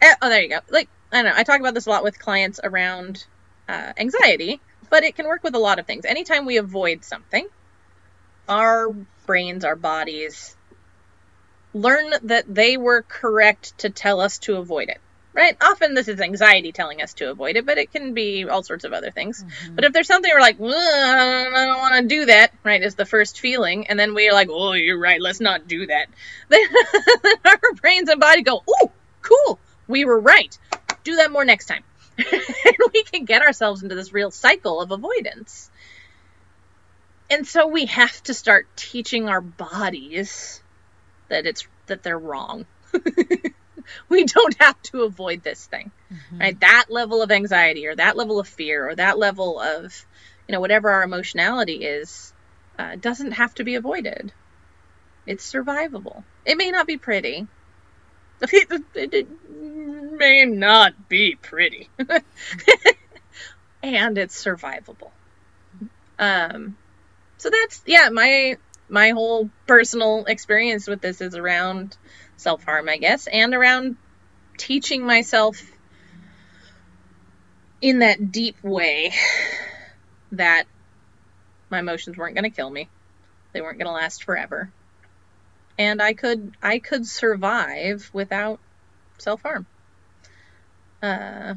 Eh, 0.00 0.14
oh, 0.22 0.28
there 0.30 0.42
you 0.42 0.48
go. 0.48 0.60
Like 0.70 0.88
I 1.12 1.22
don't 1.22 1.26
know. 1.26 1.38
I 1.38 1.44
talk 1.44 1.60
about 1.60 1.74
this 1.74 1.86
a 1.86 1.90
lot 1.90 2.02
with 2.04 2.18
clients 2.18 2.58
around 2.62 3.26
uh, 3.68 3.92
anxiety, 3.96 4.60
but 4.90 5.04
it 5.04 5.16
can 5.16 5.26
work 5.26 5.42
with 5.42 5.54
a 5.54 5.58
lot 5.58 5.78
of 5.78 5.86
things. 5.86 6.04
Anytime 6.04 6.46
we 6.46 6.56
avoid 6.56 7.04
something, 7.04 7.46
our 8.48 8.90
brains, 9.26 9.64
our 9.64 9.76
bodies 9.76 10.56
learn 11.74 12.12
that 12.22 12.44
they 12.52 12.76
were 12.76 13.02
correct 13.02 13.78
to 13.78 13.90
tell 13.90 14.20
us 14.20 14.38
to 14.38 14.56
avoid 14.56 14.88
it 14.88 15.00
right? 15.36 15.56
Often 15.62 15.94
this 15.94 16.08
is 16.08 16.20
anxiety 16.20 16.72
telling 16.72 17.02
us 17.02 17.12
to 17.14 17.30
avoid 17.30 17.56
it, 17.56 17.66
but 17.66 17.76
it 17.76 17.92
can 17.92 18.14
be 18.14 18.48
all 18.48 18.62
sorts 18.62 18.84
of 18.84 18.94
other 18.94 19.10
things. 19.10 19.44
Mm-hmm. 19.44 19.74
But 19.74 19.84
if 19.84 19.92
there's 19.92 20.06
something 20.06 20.30
we're 20.34 20.40
like, 20.40 20.56
I 20.58 21.66
don't 21.66 21.78
want 21.78 21.94
to 21.96 22.08
do 22.08 22.24
that, 22.24 22.52
right, 22.64 22.82
is 22.82 22.94
the 22.94 23.04
first 23.04 23.38
feeling, 23.38 23.86
and 23.88 24.00
then 24.00 24.14
we're 24.14 24.32
like, 24.32 24.48
oh, 24.50 24.72
you're 24.72 24.98
right, 24.98 25.20
let's 25.20 25.40
not 25.40 25.68
do 25.68 25.86
that. 25.86 26.08
Then 26.48 26.66
our 27.44 27.60
brains 27.80 28.08
and 28.08 28.20
body 28.20 28.42
go, 28.42 28.62
oh, 28.66 28.90
cool, 29.20 29.58
we 29.86 30.04
were 30.04 30.18
right. 30.18 30.56
Do 31.04 31.16
that 31.16 31.30
more 31.30 31.44
next 31.44 31.66
time. 31.66 31.84
And 32.18 32.76
we 32.94 33.02
can 33.04 33.24
get 33.24 33.42
ourselves 33.42 33.82
into 33.82 33.94
this 33.94 34.12
real 34.12 34.30
cycle 34.30 34.80
of 34.80 34.90
avoidance. 34.90 35.70
And 37.28 37.46
so 37.46 37.66
we 37.66 37.86
have 37.86 38.22
to 38.24 38.34
start 38.34 38.68
teaching 38.76 39.28
our 39.28 39.40
bodies 39.40 40.62
that 41.28 41.46
it's 41.46 41.66
that 41.86 42.02
they're 42.02 42.18
wrong. 42.18 42.66
we 44.08 44.24
don't 44.24 44.60
have 44.60 44.80
to 44.82 45.02
avoid 45.02 45.42
this 45.42 45.66
thing. 45.66 45.90
Mm-hmm. 46.12 46.38
Right? 46.38 46.60
That 46.60 46.86
level 46.88 47.22
of 47.22 47.30
anxiety 47.30 47.86
or 47.86 47.96
that 47.96 48.16
level 48.16 48.38
of 48.38 48.48
fear 48.48 48.88
or 48.88 48.94
that 48.94 49.18
level 49.18 49.60
of, 49.60 50.06
you 50.48 50.52
know, 50.52 50.60
whatever 50.60 50.90
our 50.90 51.02
emotionality 51.02 51.84
is, 51.84 52.32
uh, 52.78 52.96
doesn't 52.96 53.32
have 53.32 53.54
to 53.54 53.64
be 53.64 53.74
avoided. 53.74 54.32
It's 55.26 55.50
survivable. 55.50 56.22
It 56.44 56.56
may 56.56 56.70
not 56.70 56.86
be 56.86 56.96
pretty. 56.96 57.46
It, 58.40 59.28
may 60.18 60.46
not 60.46 61.08
be 61.08 61.36
pretty. 61.40 61.90
and 63.82 64.18
it's 64.18 64.42
survivable. 64.42 65.10
Um, 66.18 66.76
so 67.36 67.50
that's 67.50 67.82
yeah, 67.86 68.08
my 68.10 68.56
my 68.88 69.10
whole 69.10 69.50
personal 69.66 70.24
experience 70.26 70.86
with 70.86 71.00
this 71.00 71.20
is 71.20 71.34
around 71.34 71.96
self 72.36 72.64
harm, 72.64 72.88
I 72.88 72.96
guess, 72.96 73.26
and 73.26 73.54
around 73.54 73.96
teaching 74.56 75.04
myself 75.04 75.60
in 77.80 77.98
that 78.00 78.32
deep 78.32 78.62
way 78.62 79.12
that 80.32 80.64
my 81.70 81.80
emotions 81.80 82.16
weren't 82.16 82.34
going 82.34 82.44
to 82.44 82.50
kill 82.50 82.70
me. 82.70 82.88
They 83.52 83.60
weren't 83.60 83.78
going 83.78 83.86
to 83.86 83.92
last 83.92 84.24
forever. 84.24 84.70
And 85.78 86.00
I 86.00 86.14
could 86.14 86.52
I 86.62 86.78
could 86.78 87.06
survive 87.06 88.10
without 88.12 88.60
self-harm. 89.18 89.66
Uh 91.02 91.54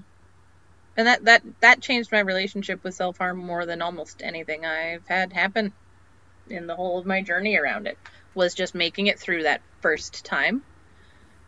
and 0.97 1.07
that 1.07 1.26
that 1.26 1.43
that 1.61 1.82
changed 1.82 2.11
my 2.11 2.20
relationship 2.20 2.84
with 2.84 2.95
self-harm 2.95 3.38
more 3.38 3.65
than 3.65 3.82
almost 3.82 4.22
anything 4.22 4.65
I've 4.65 5.07
had 5.07 5.32
happen 5.32 5.72
in 6.49 6.67
the 6.67 6.76
whole 6.76 6.99
of 6.99 7.05
my 7.05 7.22
journey 7.22 7.57
around 7.57 7.88
it 7.88 7.97
was 8.36 8.53
just 8.53 8.76
making 8.76 9.07
it 9.07 9.20
through 9.20 9.43
that 9.43 9.61
first 9.82 10.26
time 10.26 10.61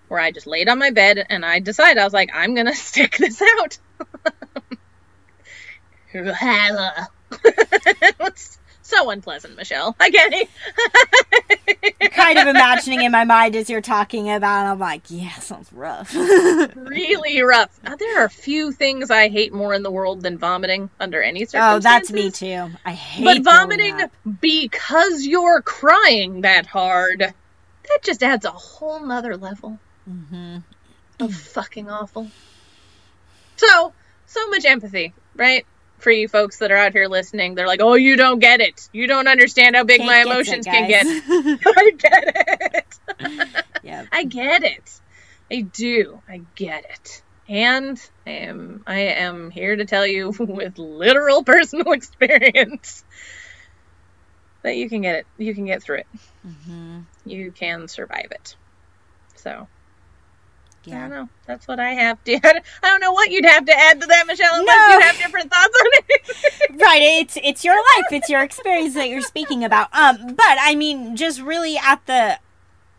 where 0.07 0.19
I 0.19 0.31
just 0.31 0.45
laid 0.45 0.67
on 0.67 0.77
my 0.77 0.91
bed 0.91 1.25
and 1.29 1.45
I 1.45 1.59
decided 1.59 1.97
I 1.97 2.03
was 2.03 2.11
like, 2.11 2.31
I'm 2.33 2.53
gonna 2.53 2.75
stick 2.75 3.15
this 3.17 3.41
out. 3.41 3.77
It's 8.19 8.57
so 8.91 9.09
unpleasant, 9.09 9.55
Michelle. 9.55 9.95
I 9.99 10.09
get 10.09 10.31
it. 10.33 12.11
kind 12.11 12.37
of 12.37 12.47
imagining 12.47 13.03
in 13.03 13.11
my 13.11 13.23
mind 13.23 13.55
as 13.55 13.69
you're 13.69 13.81
talking 13.81 14.29
about, 14.29 14.65
I'm 14.65 14.79
like, 14.79 15.03
yeah, 15.07 15.33
sounds 15.35 15.71
rough. 15.71 16.13
really 16.75 17.41
rough. 17.41 17.79
Now, 17.83 17.95
there 17.95 18.23
are 18.23 18.29
few 18.29 18.71
things 18.71 19.09
I 19.09 19.29
hate 19.29 19.53
more 19.53 19.73
in 19.73 19.83
the 19.83 19.91
world 19.91 20.21
than 20.21 20.37
vomiting 20.37 20.89
under 20.99 21.21
any 21.21 21.45
circumstances. 21.45 21.75
Oh, 21.75 21.79
that's 21.79 22.11
me 22.11 22.31
too. 22.31 22.69
I 22.85 22.91
hate. 22.91 23.37
It. 23.37 23.43
But 23.43 23.51
vomiting 23.51 24.01
because 24.41 25.25
you're 25.25 25.61
crying 25.61 26.41
that 26.41 26.65
hard, 26.65 27.19
that 27.19 27.99
just 28.03 28.21
adds 28.21 28.45
a 28.45 28.51
whole 28.51 28.99
nother 29.05 29.37
level. 29.37 29.79
Mm-hmm. 30.09 30.57
Of 31.19 31.33
fucking 31.33 31.89
awful. 31.89 32.29
So, 33.55 33.93
so 34.25 34.49
much 34.49 34.65
empathy, 34.65 35.13
right? 35.35 35.65
For 36.01 36.11
you 36.11 36.27
folks 36.27 36.57
that 36.57 36.71
are 36.71 36.77
out 36.77 36.93
here 36.93 37.07
listening, 37.07 37.55
they're 37.55 37.67
like, 37.67 37.81
"Oh, 37.81 37.93
you 37.93 38.15
don't 38.15 38.39
get 38.39 38.59
it. 38.59 38.89
You 38.91 39.07
don't 39.07 39.27
understand 39.27 39.75
how 39.75 39.83
big 39.83 40.01
Can't 40.01 40.07
my 40.07 40.21
emotions 40.21 40.65
it, 40.67 40.69
can 40.69 40.89
get." 40.89 41.05
I 41.77 41.91
get 41.97 42.33
it. 43.21 43.65
yep. 43.83 44.07
I 44.11 44.23
get 44.23 44.63
it. 44.63 44.99
I 45.51 45.61
do. 45.61 46.21
I 46.27 46.41
get 46.55 46.85
it. 46.89 47.23
And 47.47 48.01
I 48.25 48.31
am 48.31 48.83
I 48.87 48.99
am 48.99 49.51
here 49.51 49.75
to 49.75 49.85
tell 49.85 50.07
you 50.07 50.33
with 50.39 50.77
literal 50.77 51.43
personal 51.43 51.91
experience 51.91 53.03
that 54.63 54.77
you 54.77 54.89
can 54.89 55.01
get 55.01 55.15
it. 55.15 55.27
You 55.37 55.53
can 55.53 55.65
get 55.65 55.83
through 55.83 55.97
it. 55.97 56.07
Mm-hmm. 56.47 56.99
You 57.25 57.51
can 57.51 57.87
survive 57.87 58.27
it. 58.31 58.55
So 59.35 59.67
yeah. 60.83 60.97
I 60.97 60.99
don't 61.01 61.09
know. 61.09 61.29
That's 61.45 61.67
what 61.67 61.79
I 61.79 61.91
have 61.91 62.23
to. 62.23 62.33
I 62.43 62.61
don't 62.83 63.01
know 63.01 63.11
what 63.11 63.29
you'd 63.29 63.45
have 63.45 63.65
to 63.65 63.77
add 63.77 64.01
to 64.01 64.07
that, 64.07 64.25
Michelle, 64.27 64.53
unless 64.53 64.75
no. 64.75 64.95
you 64.95 65.01
have 65.01 65.17
different 65.17 65.51
thoughts 65.51 65.77
on 65.79 65.87
it. 65.93 66.81
right. 66.81 67.01
It's 67.01 67.37
it's 67.43 67.63
your 67.63 67.75
life. 67.75 68.11
It's 68.11 68.29
your 68.29 68.43
experience 68.43 68.95
that 68.95 69.09
you're 69.09 69.21
speaking 69.21 69.63
about. 69.63 69.93
Um, 69.93 70.33
but 70.35 70.57
I 70.59 70.75
mean, 70.75 71.15
just 71.15 71.41
really 71.41 71.77
at 71.77 72.05
the, 72.07 72.39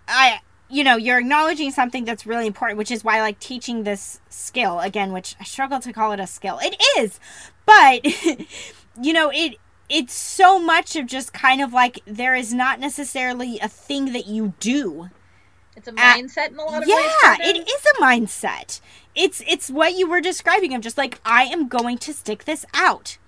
I 0.06 0.40
you 0.68 0.84
know 0.84 0.96
you're 0.96 1.18
acknowledging 1.18 1.70
something 1.70 2.04
that's 2.04 2.24
really 2.24 2.46
important, 2.46 2.78
which 2.78 2.90
is 2.90 3.02
why 3.02 3.18
I 3.18 3.22
like 3.22 3.40
teaching 3.40 3.82
this 3.82 4.20
skill 4.28 4.80
again, 4.80 5.12
which 5.12 5.34
I 5.40 5.44
struggle 5.44 5.80
to 5.80 5.92
call 5.92 6.12
it 6.12 6.20
a 6.20 6.26
skill. 6.26 6.58
It 6.62 6.80
is, 6.98 7.18
but 7.66 8.04
you 9.02 9.12
know 9.12 9.30
it 9.30 9.56
it's 9.88 10.14
so 10.14 10.58
much 10.58 10.96
of 10.96 11.06
just 11.06 11.32
kind 11.32 11.60
of 11.60 11.72
like 11.72 12.00
there 12.06 12.34
is 12.34 12.54
not 12.54 12.80
necessarily 12.80 13.58
a 13.58 13.68
thing 13.68 14.12
that 14.12 14.26
you 14.26 14.54
do 14.60 15.10
it's 15.76 15.88
a 15.88 15.92
mindset 15.92 16.48
in 16.48 16.58
a 16.58 16.64
lot 16.64 16.82
of 16.82 16.88
yeah, 16.88 16.96
ways. 16.96 17.12
Yeah, 17.22 17.36
it 17.40 17.68
is 17.68 17.86
a 17.86 18.02
mindset. 18.02 18.80
It's 19.14 19.42
it's 19.46 19.70
what 19.70 19.94
you 19.94 20.08
were 20.08 20.20
describing. 20.20 20.74
I'm 20.74 20.82
just 20.82 20.98
like 20.98 21.20
I 21.24 21.44
am 21.44 21.68
going 21.68 21.98
to 21.98 22.12
stick 22.12 22.44
this 22.44 22.64
out. 22.74 23.18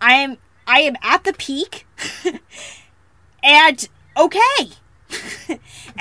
I 0.00 0.14
am 0.14 0.38
I 0.66 0.80
am 0.80 0.96
at 1.02 1.24
the 1.24 1.32
peak, 1.32 1.86
and 3.42 3.88
okay. 4.16 4.72
and 5.48 5.58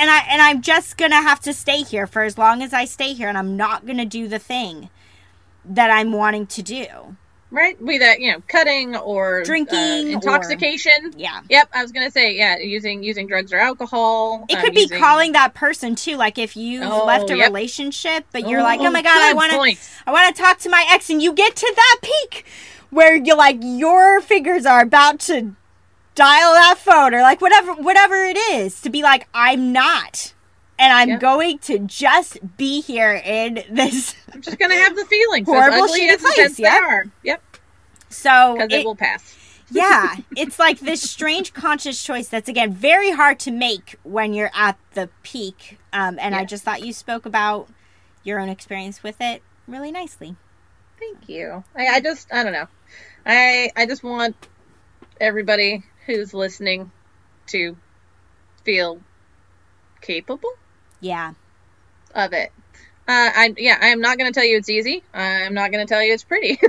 I 0.09 0.25
and 0.29 0.41
I'm 0.41 0.61
just 0.61 0.97
gonna 0.97 1.21
have 1.21 1.39
to 1.41 1.53
stay 1.53 1.83
here 1.83 2.07
for 2.07 2.23
as 2.23 2.37
long 2.37 2.61
as 2.61 2.73
I 2.73 2.85
stay 2.85 3.13
here, 3.13 3.29
and 3.29 3.37
I'm 3.37 3.55
not 3.55 3.85
gonna 3.85 4.05
do 4.05 4.27
the 4.27 4.39
thing 4.39 4.89
that 5.63 5.91
I'm 5.91 6.11
wanting 6.11 6.47
to 6.47 6.61
do 6.61 7.17
right? 7.51 7.83
Be 7.83 7.97
that 7.97 8.19
you 8.19 8.31
know, 8.31 8.41
cutting 8.47 8.95
or 8.95 9.41
uh, 9.41 9.43
drinking, 9.43 9.77
uh, 9.77 10.11
intoxication. 10.11 11.07
Or, 11.07 11.11
yeah. 11.17 11.41
Yep. 11.49 11.69
I 11.73 11.81
was 11.81 11.91
gonna 11.91 12.11
say 12.11 12.35
yeah, 12.35 12.57
using 12.57 13.03
using 13.03 13.27
drugs 13.27 13.53
or 13.53 13.57
alcohol. 13.57 14.45
It 14.49 14.55
um, 14.55 14.63
could 14.63 14.73
be 14.73 14.81
using... 14.81 14.99
calling 14.99 15.31
that 15.33 15.53
person 15.53 15.95
too. 15.95 16.17
Like 16.17 16.37
if 16.37 16.57
you 16.57 16.83
oh, 16.83 17.05
left 17.05 17.29
a 17.29 17.37
yep. 17.37 17.47
relationship, 17.47 18.25
but 18.31 18.47
you're 18.47 18.61
oh, 18.61 18.63
like, 18.63 18.79
oh 18.79 18.91
my 18.91 19.01
god, 19.01 19.21
I 19.21 19.33
want 19.33 19.51
to, 19.51 19.81
I 20.05 20.11
want 20.11 20.35
to 20.35 20.41
talk 20.41 20.59
to 20.59 20.69
my 20.69 20.85
ex, 20.89 21.09
and 21.09 21.21
you 21.21 21.33
get 21.33 21.55
to 21.55 21.73
that 21.75 21.97
peak 22.01 22.45
where 22.89 23.15
you're 23.15 23.37
like, 23.37 23.57
your 23.61 24.21
fingers 24.21 24.65
are 24.65 24.81
about 24.81 25.19
to 25.21 25.55
dial 26.17 26.53
that 26.53 26.79
phone 26.79 27.13
or 27.13 27.21
like 27.21 27.39
whatever 27.41 27.75
whatever 27.75 28.15
it 28.15 28.37
is 28.37 28.81
to 28.81 28.89
be 28.89 29.03
like 29.03 29.27
i'm 29.35 29.71
not 29.71 30.33
and 30.79 30.93
I'm 30.93 31.09
yep. 31.09 31.19
going 31.19 31.59
to 31.59 31.79
just 31.79 32.39
be 32.57 32.81
here 32.81 33.21
in 33.23 33.63
this. 33.69 34.15
I'm 34.33 34.41
just 34.41 34.59
going 34.59 34.71
to 34.71 34.77
have 34.77 34.95
the 34.95 35.05
feelings. 35.05 35.47
Horrible 35.47 35.85
as 35.85 35.91
ugly 35.91 36.09
as 36.09 36.21
place. 36.21 36.59
Yep. 36.59 36.71
They 36.71 36.77
are. 36.77 37.05
Yep. 37.23 37.43
So 38.09 38.53
because 38.53 38.71
it, 38.71 38.81
it, 38.81 38.85
will 38.85 38.95
pass. 38.95 39.35
yeah, 39.71 40.15
it's 40.35 40.59
like 40.59 40.79
this 40.79 41.01
strange 41.01 41.53
conscious 41.53 42.01
choice 42.01 42.29
that's 42.29 42.47
again 42.47 42.71
very 42.71 43.11
hard 43.11 43.39
to 43.39 43.51
make 43.51 43.97
when 44.03 44.33
you're 44.33 44.51
at 44.53 44.77
the 44.93 45.09
peak. 45.23 45.77
Um, 45.91 46.17
and 46.19 46.33
yeah. 46.33 46.41
I 46.41 46.45
just 46.45 46.63
thought 46.63 46.83
you 46.83 46.93
spoke 46.93 47.25
about 47.25 47.67
your 48.23 48.39
own 48.39 48.49
experience 48.49 49.03
with 49.03 49.17
it 49.19 49.41
really 49.67 49.91
nicely. 49.91 50.35
Thank 50.99 51.27
you. 51.27 51.63
I, 51.75 51.87
I 51.87 51.99
just 51.99 52.31
I 52.33 52.43
don't 52.43 52.53
know. 52.53 52.67
I 53.25 53.71
I 53.75 53.85
just 53.85 54.03
want 54.03 54.35
everybody 55.19 55.83
who's 56.05 56.33
listening 56.33 56.91
to 57.47 57.75
feel 58.63 59.01
capable 60.01 60.51
Yeah. 60.99 61.33
of 62.15 62.33
it. 62.33 62.51
Uh, 63.09 63.31
I 63.33 63.53
yeah, 63.57 63.77
I 63.79 63.87
am 63.87 64.01
not 64.01 64.17
going 64.17 64.31
to 64.31 64.37
tell 64.37 64.47
you 64.47 64.57
it's 64.57 64.69
easy. 64.69 65.01
I'm 65.13 65.53
not 65.53 65.71
going 65.71 65.85
to 65.85 65.93
tell 65.93 66.03
you 66.03 66.13
it's 66.13 66.25
pretty. 66.25 66.59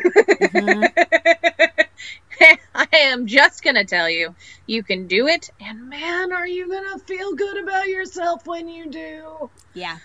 I 2.74 2.86
am 2.92 3.26
just 3.26 3.64
going 3.64 3.74
to 3.74 3.84
tell 3.84 4.08
you 4.08 4.36
you 4.64 4.84
can 4.84 5.08
do 5.08 5.26
it, 5.26 5.50
and 5.60 5.88
man, 5.88 6.32
are 6.32 6.46
you 6.46 6.68
going 6.68 6.84
to 6.92 7.04
feel 7.04 7.34
good 7.34 7.60
about 7.60 7.88
yourself 7.88 8.46
when 8.46 8.68
you 8.68 8.88
do. 8.88 9.50
Yeah. 9.74 9.98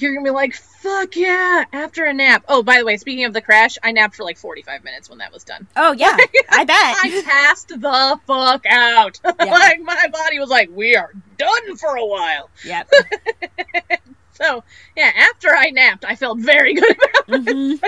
You're 0.00 0.14
gonna 0.14 0.24
be 0.24 0.30
like, 0.30 0.54
fuck 0.54 1.14
yeah, 1.16 1.64
after 1.72 2.04
a 2.04 2.12
nap. 2.12 2.44
Oh, 2.48 2.62
by 2.62 2.78
the 2.78 2.84
way, 2.84 2.96
speaking 2.96 3.24
of 3.24 3.32
the 3.32 3.40
crash, 3.40 3.76
I 3.82 3.92
napped 3.92 4.16
for 4.16 4.24
like 4.24 4.38
45 4.38 4.82
minutes 4.84 5.08
when 5.08 5.18
that 5.18 5.32
was 5.32 5.44
done. 5.44 5.66
Oh 5.76 5.92
yeah. 5.92 6.16
I 6.50 6.64
bet. 6.64 6.76
I 6.76 7.22
passed 7.24 7.68
the 7.68 8.20
fuck 8.26 8.64
out. 8.66 9.20
like, 9.24 9.80
my 9.82 10.08
body 10.12 10.38
was 10.38 10.50
like, 10.50 10.70
we 10.72 10.96
are 10.96 11.12
done 11.38 11.76
for 11.76 11.96
a 11.96 12.04
while. 12.06 12.50
Yep. 12.64 12.90
So, 14.36 14.64
yeah, 14.96 15.12
after 15.30 15.54
I 15.54 15.70
napped, 15.70 16.04
I 16.04 16.16
felt 16.16 16.40
very 16.40 16.74
good 16.74 16.96
about 17.28 17.44
Mhm. 17.44 17.80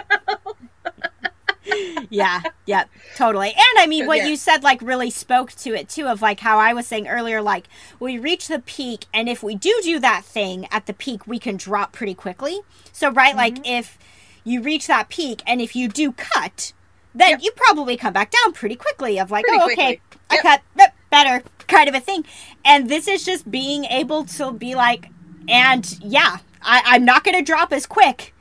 Yeah, 2.10 2.42
yeah, 2.66 2.84
totally. 3.14 3.48
And 3.48 3.78
I 3.78 3.86
mean, 3.86 4.06
what 4.06 4.18
Yeah. 4.18 4.26
you 4.26 4.36
said, 4.36 4.62
like, 4.62 4.80
really 4.82 5.10
spoke 5.10 5.52
to 5.52 5.74
it 5.74 5.88
too, 5.88 6.06
of 6.06 6.22
like 6.22 6.40
how 6.40 6.58
I 6.58 6.72
was 6.72 6.86
saying 6.86 7.08
earlier, 7.08 7.42
like, 7.42 7.68
we 8.00 8.18
reach 8.18 8.48
the 8.48 8.60
peak, 8.60 9.06
and 9.12 9.28
if 9.28 9.42
we 9.42 9.54
do 9.54 9.78
do 9.82 9.98
that 10.00 10.24
thing 10.24 10.66
at 10.70 10.86
the 10.86 10.92
peak, 10.94 11.26
we 11.26 11.38
can 11.38 11.56
drop 11.56 11.92
pretty 11.92 12.14
quickly. 12.14 12.60
So, 12.92 13.10
right, 13.10 13.30
Mm-hmm. 13.30 13.36
like, 13.36 13.58
if 13.64 13.98
you 14.44 14.62
reach 14.62 14.86
that 14.86 15.08
peak, 15.08 15.42
and 15.46 15.60
if 15.60 15.74
you 15.74 15.88
do 15.88 16.12
cut, 16.12 16.72
then 17.14 17.30
Yep. 17.30 17.40
you 17.42 17.50
probably 17.56 17.96
come 17.96 18.12
back 18.12 18.30
down 18.30 18.52
pretty 18.52 18.76
quickly, 18.76 19.18
of 19.18 19.30
like, 19.30 19.44
Pretty 19.44 19.60
oh, 19.62 19.64
quickly. 19.64 19.84
okay, 19.84 20.00
I 20.30 20.34
Yep. 20.34 20.42
cut, 20.42 20.62
yep, 20.78 20.94
better, 21.10 21.42
kind 21.66 21.88
of 21.88 21.94
a 21.94 22.00
thing. 22.00 22.24
And 22.64 22.88
this 22.88 23.08
is 23.08 23.24
just 23.24 23.50
being 23.50 23.84
able 23.86 24.24
to 24.26 24.52
be 24.52 24.74
like, 24.74 25.10
and 25.48 25.88
yeah, 26.00 26.38
I, 26.62 26.82
I'm 26.86 27.04
not 27.04 27.24
going 27.24 27.36
to 27.36 27.42
drop 27.42 27.72
as 27.72 27.86
quick 27.86 28.34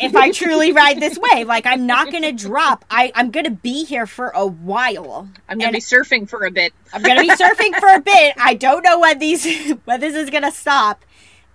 if 0.00 0.14
I 0.16 0.30
truly 0.30 0.72
ride 0.72 1.00
this 1.00 1.18
wave. 1.18 1.46
Like 1.46 1.66
I'm 1.66 1.86
not 1.86 2.10
gonna 2.12 2.32
drop. 2.32 2.84
I 2.90 3.12
I'm 3.14 3.30
gonna 3.30 3.50
be 3.50 3.84
here 3.84 4.06
for 4.06 4.28
a 4.28 4.46
while. 4.46 5.28
I'm 5.48 5.58
gonna 5.58 5.72
be 5.72 5.78
surfing 5.80 6.28
for 6.28 6.44
a 6.44 6.50
bit. 6.50 6.72
I'm 6.92 7.02
gonna 7.02 7.20
be 7.22 7.30
surfing 7.30 7.78
for 7.78 7.88
a 7.88 8.00
bit. 8.00 8.34
I 8.38 8.54
don't 8.54 8.82
know 8.82 8.98
when 9.00 9.18
these 9.18 9.70
when 9.84 10.00
this 10.00 10.14
is 10.14 10.30
gonna 10.30 10.52
stop, 10.52 11.04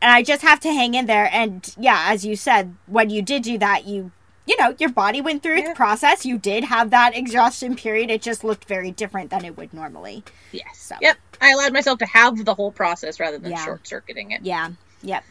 and 0.02 0.12
I 0.12 0.24
just 0.24 0.42
have 0.42 0.60
to 0.62 0.70
hang 0.74 0.94
in 0.94 1.06
there. 1.06 1.30
And 1.32 1.74
yeah, 1.78 2.06
as 2.08 2.26
you 2.26 2.36
said, 2.36 2.76
when 2.88 3.10
you 3.10 3.22
did 3.22 3.44
do 3.44 3.58
that, 3.60 3.86
you 3.86 4.12
you 4.46 4.58
know 4.58 4.76
your 4.80 4.90
body 4.90 5.22
went 5.22 5.42
through 5.44 5.58
its 5.58 5.72
process. 5.78 6.26
You 6.26 6.38
did 6.38 6.66
have 6.66 6.90
that 6.90 7.16
exhaustion 7.16 7.76
period. 7.76 8.10
It 8.10 8.22
just 8.22 8.44
looked 8.44 8.66
very 8.66 8.92
different 8.92 9.30
than 9.30 9.46
it 9.46 9.58
would 9.58 9.74
normally. 9.74 10.24
Yes. 10.52 10.78
So. 10.78 10.96
Yep. 11.02 11.18
I 11.42 11.52
allowed 11.52 11.74
myself 11.74 12.00
to 12.00 12.06
have 12.06 12.44
the 12.44 12.54
whole 12.54 12.72
process 12.72 13.20
rather 13.20 13.38
than 13.38 13.52
Yeah. 13.52 13.66
short 13.66 13.88
circuiting 13.88 14.32
it. 14.32 14.42
Yeah. 14.44 14.72
Yep. 15.02 15.24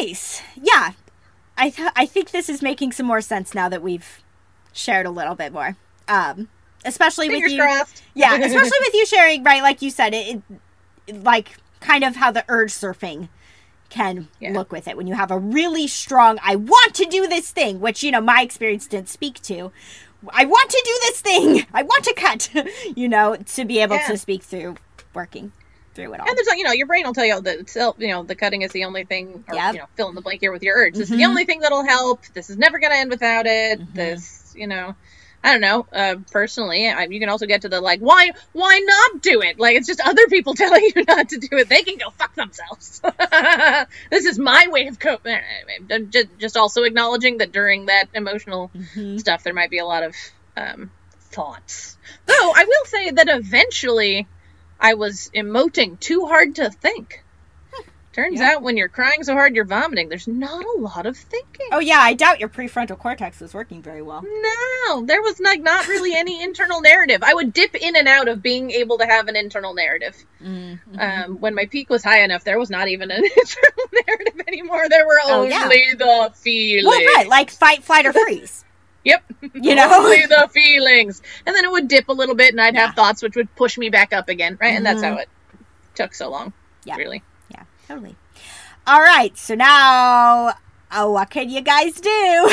Nice. 0.00 0.42
Yeah. 0.60 0.92
I 1.58 1.70
th- 1.70 1.90
I 1.96 2.06
think 2.06 2.30
this 2.30 2.48
is 2.48 2.62
making 2.62 2.92
some 2.92 3.06
more 3.06 3.20
sense 3.20 3.54
now 3.54 3.68
that 3.68 3.82
we've 3.82 4.22
shared 4.72 5.06
a 5.06 5.10
little 5.10 5.34
bit 5.34 5.52
more. 5.52 5.76
Um, 6.08 6.48
especially 6.84 7.28
Fingers 7.28 7.50
with 7.52 7.56
you. 7.58 7.62
crossed. 7.62 8.02
Yeah, 8.14 8.34
especially 8.36 8.78
with 8.80 8.94
you 8.94 9.06
sharing, 9.06 9.42
right? 9.44 9.62
Like 9.62 9.82
you 9.82 9.90
said, 9.90 10.14
it, 10.14 10.42
it 11.06 11.22
like 11.24 11.56
kind 11.80 12.04
of 12.04 12.16
how 12.16 12.30
the 12.30 12.44
urge 12.48 12.70
surfing 12.72 13.28
can 13.88 14.28
Yeah. 14.40 14.52
look 14.52 14.72
with 14.72 14.88
it 14.88 14.96
when 14.96 15.06
you 15.06 15.14
have 15.14 15.30
a 15.30 15.38
really 15.38 15.86
strong 15.86 16.38
I 16.42 16.56
want 16.56 16.94
to 16.94 17.04
do 17.04 17.26
this 17.28 17.50
thing, 17.50 17.80
which 17.80 18.02
you 18.02 18.10
know 18.10 18.20
my 18.20 18.42
experience 18.42 18.86
didn't 18.86 19.08
speak 19.08 19.40
to. 19.42 19.70
I 20.30 20.44
want 20.44 20.70
to 20.70 20.82
do 20.84 20.98
this 21.02 21.20
thing. 21.20 21.66
I 21.72 21.82
want 21.82 22.04
to 22.04 22.14
cut, 22.14 22.50
you 22.96 23.08
know, 23.08 23.36
to 23.36 23.64
be 23.64 23.78
able 23.78 23.96
Yeah. 23.96 24.08
to 24.08 24.18
speak 24.18 24.42
through 24.42 24.76
working 25.14 25.52
through 25.96 26.12
it 26.14 26.20
all. 26.20 26.28
And 26.28 26.36
there's, 26.36 26.46
like, 26.46 26.58
you 26.58 26.64
know, 26.64 26.72
your 26.72 26.86
brain 26.86 27.04
will 27.04 27.14
tell 27.14 27.24
you 27.24 27.40
that 27.40 27.58
it's, 27.58 27.74
you 27.74 28.08
know, 28.08 28.22
the 28.22 28.36
cutting 28.36 28.62
is 28.62 28.70
the 28.72 28.84
only 28.84 29.04
thing, 29.04 29.44
or, 29.48 29.54
Yep. 29.54 29.74
you 29.74 29.80
know, 29.80 29.86
fill 29.96 30.08
in 30.10 30.14
the 30.14 30.20
blank 30.20 30.40
here 30.40 30.52
with 30.52 30.62
your 30.62 30.76
urge. 30.76 30.94
This 30.94 31.10
is 31.10 31.16
the 31.16 31.24
Mhm. 31.24 31.28
only 31.28 31.44
thing 31.44 31.60
that'll 31.60 31.84
help. 31.84 32.24
This 32.34 32.50
is 32.50 32.56
never 32.56 32.78
going 32.78 32.92
to 32.92 32.98
end 32.98 33.10
without 33.10 33.46
it. 33.46 33.80
Mhm. 33.80 33.94
This, 33.94 34.52
you 34.54 34.66
know, 34.68 34.94
I 35.42 35.52
don't 35.52 35.60
know. 35.60 35.86
Uh, 35.92 36.16
personally, 36.32 36.88
I, 36.88 37.04
you 37.04 37.20
can 37.20 37.28
also 37.28 37.46
get 37.46 37.62
to 37.62 37.68
the, 37.68 37.80
like, 37.80 38.00
why, 38.00 38.30
why 38.52 38.80
not 38.84 39.22
do 39.22 39.42
it? 39.42 39.58
Like, 39.60 39.76
it's 39.76 39.86
just 39.86 40.00
other 40.00 40.26
people 40.28 40.54
telling 40.62 40.82
you 40.94 41.04
not 41.06 41.28
to 41.30 41.38
do 41.38 41.48
it. 41.58 41.68
They 41.68 41.82
can 41.82 41.96
go 41.98 42.10
fuck 42.10 42.34
themselves. 42.34 43.00
this 44.10 44.24
is 44.26 44.38
my 44.38 44.66
way 44.68 44.88
of 44.88 44.98
coping. 44.98 45.38
Just, 46.10 46.26
just 46.38 46.56
also 46.56 46.82
acknowledging 46.82 47.38
that 47.38 47.52
during 47.52 47.86
that 47.86 48.06
emotional 48.14 48.70
Mhm. 48.76 49.18
stuff, 49.20 49.42
there 49.44 49.54
might 49.54 49.70
be 49.70 49.78
a 49.78 49.86
lot 49.86 50.02
of 50.02 50.14
um, 50.56 50.90
thoughts. 51.30 51.96
Though 52.26 52.52
I 52.54 52.64
will 52.64 52.84
say 52.86 53.10
that 53.10 53.28
eventually 53.28 54.26
I 54.80 54.94
was 54.94 55.30
emoting 55.34 55.98
too 56.00 56.26
hard 56.26 56.54
to 56.56 56.70
think. 56.70 57.22
Turns 58.12 58.40
Yeah. 58.40 58.52
out 58.52 58.62
when 58.62 58.78
you're 58.78 58.88
crying 58.88 59.24
so 59.24 59.34
hard 59.34 59.54
you're 59.54 59.66
vomiting, 59.66 60.08
there's 60.08 60.26
not 60.26 60.64
a 60.64 60.80
lot 60.80 61.04
of 61.04 61.18
thinking. 61.18 61.66
Oh 61.70 61.80
yeah, 61.80 61.98
I 62.00 62.14
doubt 62.14 62.40
your 62.40 62.48
prefrontal 62.48 62.98
cortex 62.98 63.40
was 63.40 63.52
working 63.52 63.82
very 63.82 64.00
well. 64.00 64.22
No, 64.22 65.04
there 65.04 65.20
was 65.20 65.38
like 65.38 65.60
not 65.60 65.86
really 65.86 66.14
any 66.14 66.42
internal 66.48 66.80
narrative. 66.80 67.22
I 67.22 67.34
would 67.34 67.52
dip 67.52 67.74
in 67.74 67.94
and 67.94 68.08
out 68.08 68.26
of 68.28 68.40
being 68.42 68.70
able 68.70 68.96
to 68.98 69.04
have 69.06 69.28
an 69.28 69.36
internal 69.36 69.74
narrative. 69.74 70.16
Mm-hmm. 70.42 70.98
Um, 70.98 71.40
when 71.40 71.54
my 71.54 71.66
peak 71.66 71.90
was 71.90 72.02
high 72.02 72.22
enough, 72.22 72.42
there 72.42 72.58
was 72.58 72.70
not 72.70 72.88
even 72.88 73.10
an 73.10 73.22
internal 73.36 73.90
narrative 74.06 74.40
anymore. 74.48 74.88
There 74.88 75.06
were 75.06 75.20
Oh, 75.24 75.40
only 75.42 75.50
yeah. 75.50 75.94
the 75.98 76.32
feelings. 76.36 76.86
well, 76.86 77.04
right, 77.16 77.28
like 77.28 77.50
fight, 77.50 77.84
flight, 77.84 78.06
or 78.06 78.14
freeze. 78.14 78.64
Yep. 79.06 79.24
You 79.54 79.74
know? 79.76 79.88
The 79.88 80.48
feelings. 80.52 81.22
And 81.46 81.54
then 81.54 81.64
it 81.64 81.70
would 81.70 81.86
dip 81.88 82.08
a 82.08 82.12
little 82.12 82.34
bit 82.34 82.50
and 82.52 82.60
I'd 82.60 82.74
Yeah. 82.74 82.86
have 82.86 82.96
thoughts 82.96 83.22
which 83.22 83.36
would 83.36 83.54
push 83.54 83.78
me 83.78 83.88
back 83.88 84.12
up 84.12 84.28
again, 84.28 84.58
right? 84.60 84.74
And 84.76 84.84
that's 84.84 85.02
how 85.02 85.14
it 85.16 85.28
took 85.94 86.12
so 86.12 86.28
long. 86.28 86.52
Yeah. 86.84 86.96
Really. 86.96 87.22
Yeah, 87.48 87.62
totally. 87.86 88.16
All 88.86 89.00
right, 89.00 89.36
so 89.38 89.54
now, 89.54 90.54
uh, 90.90 91.08
what 91.08 91.30
can 91.30 91.48
you 91.50 91.60
guys 91.60 92.00
do? 92.00 92.10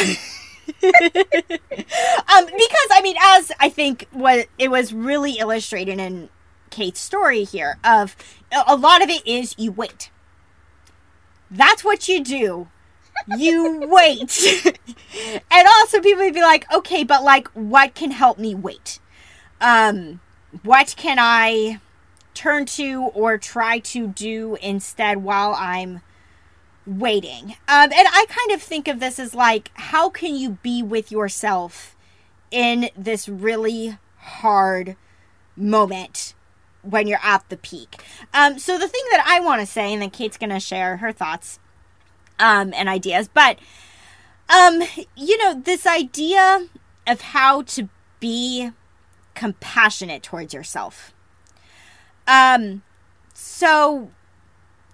um, 0.83 2.45
because 2.45 2.89
I 2.91 3.01
mean, 3.03 3.15
as 3.21 3.51
I 3.59 3.69
think 3.69 4.07
what 4.11 4.47
it 4.57 4.69
was 4.71 4.93
really 4.93 5.33
illustrated 5.33 5.99
in 5.99 6.29
Kate's 6.69 6.99
story 6.99 7.43
here, 7.43 7.77
of 7.83 8.15
a 8.67 8.75
lot 8.75 9.03
of 9.03 9.09
it 9.09 9.25
is 9.27 9.55
you 9.57 9.71
wait. 9.71 10.09
That's 11.51 11.83
what 11.83 12.07
you 12.07 12.23
do. 12.23 12.67
You 13.27 13.87
wait. 13.87 14.45
and 15.51 15.67
also 15.67 15.99
people 16.01 16.23
would 16.23 16.33
be 16.33 16.41
like, 16.41 16.71
okay, 16.73 17.03
but 17.03 17.23
like 17.23 17.47
what 17.49 17.95
can 17.95 18.11
help 18.11 18.37
me 18.37 18.55
wait? 18.55 18.99
Um, 19.61 20.19
what 20.63 20.95
can 20.97 21.17
I 21.19 21.79
turn 22.33 22.65
to 22.65 23.03
or 23.13 23.37
try 23.37 23.79
to 23.79 24.07
do 24.07 24.57
instead 24.61 25.23
while 25.23 25.55
I'm 25.57 26.01
waiting. 26.85 27.55
Um, 27.67 27.91
and 27.91 28.07
I 28.11 28.25
kind 28.27 28.51
of 28.51 28.61
think 28.61 28.87
of 28.87 28.99
this 28.99 29.19
as 29.19 29.33
like, 29.33 29.71
how 29.75 30.09
can 30.09 30.35
you 30.35 30.57
be 30.63 30.83
with 30.83 31.11
yourself 31.11 31.95
in 32.51 32.89
this 32.95 33.27
really 33.29 33.97
hard 34.17 34.95
moment 35.55 36.33
when 36.81 37.07
you're 37.07 37.19
at 37.23 37.47
the 37.49 37.57
peak? 37.57 38.03
Um, 38.33 38.59
so 38.59 38.77
the 38.77 38.87
thing 38.87 39.03
that 39.11 39.23
I 39.25 39.39
want 39.39 39.61
to 39.61 39.65
say, 39.65 39.93
and 39.93 40.01
then 40.01 40.09
Kate's 40.09 40.37
going 40.37 40.49
to 40.49 40.59
share 40.59 40.97
her 40.97 41.11
thoughts 41.11 41.59
um, 42.43 42.73
and 42.75 42.89
ideas, 42.89 43.29
but 43.33 43.57
um, 44.49 44.83
you 45.15 45.37
know, 45.37 45.59
this 45.59 45.87
idea 45.87 46.67
of 47.07 47.21
how 47.21 47.61
to 47.63 47.87
be 48.19 48.71
compassionate 49.33 50.21
towards 50.21 50.53
yourself. 50.53 51.13
Um, 52.27 52.83
so 53.33 54.09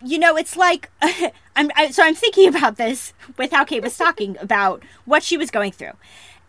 you 0.06 0.20
know, 0.20 0.38
it's 0.38 0.56
like 0.56 0.92
I'm 1.56 1.72
I, 1.76 1.90
so 1.90 2.04
I'm 2.04 2.16
thinking 2.16 2.48
about 2.48 2.78
this 2.78 3.14
with 3.38 3.52
how 3.52 3.66
Kate 3.66 3.84
was 3.84 3.98
talking 3.98 4.38
about 4.42 4.84
what 5.06 5.24
she 5.24 5.36
was 5.36 5.50
going 5.50 5.72
through, 5.72 5.94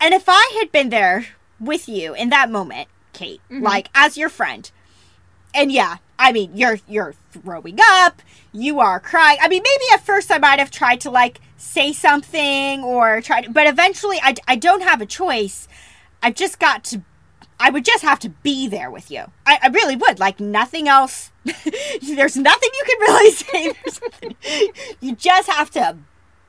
and 0.00 0.12
if 0.12 0.24
I 0.28 0.58
had 0.60 0.70
been 0.70 0.90
there 0.90 1.26
with 1.58 1.88
you 1.88 2.14
in 2.14 2.28
that 2.28 2.50
moment, 2.50 2.88
Kate, 3.14 3.40
like 3.50 3.88
as 3.94 4.18
your 4.18 4.28
friend, 4.28 4.70
and 5.54 5.72
yeah, 5.72 5.96
I 6.18 6.32
mean, 6.32 6.56
you're 6.56 6.78
you're 6.88 7.14
throwing 7.30 7.78
up, 7.80 8.22
you 8.52 8.80
are 8.80 9.00
crying. 9.00 9.38
I 9.40 9.48
mean, 9.48 9.62
maybe 9.62 9.84
at 9.94 10.04
first 10.04 10.30
I 10.30 10.38
might 10.38 10.58
have 10.58 10.70
tried 10.70 11.00
to 11.02 11.10
like 11.10 11.40
say 11.56 11.92
something 11.92 12.82
or 12.82 13.20
try, 13.20 13.42
to, 13.42 13.50
but 13.50 13.66
eventually 13.66 14.18
I 14.22 14.34
I 14.46 14.56
don't 14.56 14.82
have 14.82 15.00
a 15.00 15.06
choice. 15.06 15.68
I've 16.22 16.34
just 16.34 16.58
got 16.58 16.84
to 16.84 17.02
I 17.60 17.68
would 17.68 17.84
just 17.84 18.02
have 18.02 18.18
to 18.20 18.30
be 18.30 18.66
there 18.68 18.90
with 18.90 19.10
you. 19.10 19.24
I, 19.44 19.58
I 19.62 19.68
really 19.68 19.94
would. 19.94 20.18
Like 20.18 20.40
nothing 20.40 20.88
else. 20.88 21.30
There's 21.44 22.36
nothing 22.36 22.70
you 22.72 22.84
can 22.86 23.00
really 23.00 23.30
say. 23.32 24.96
You 25.00 25.14
just 25.14 25.50
have 25.50 25.70
to 25.72 25.98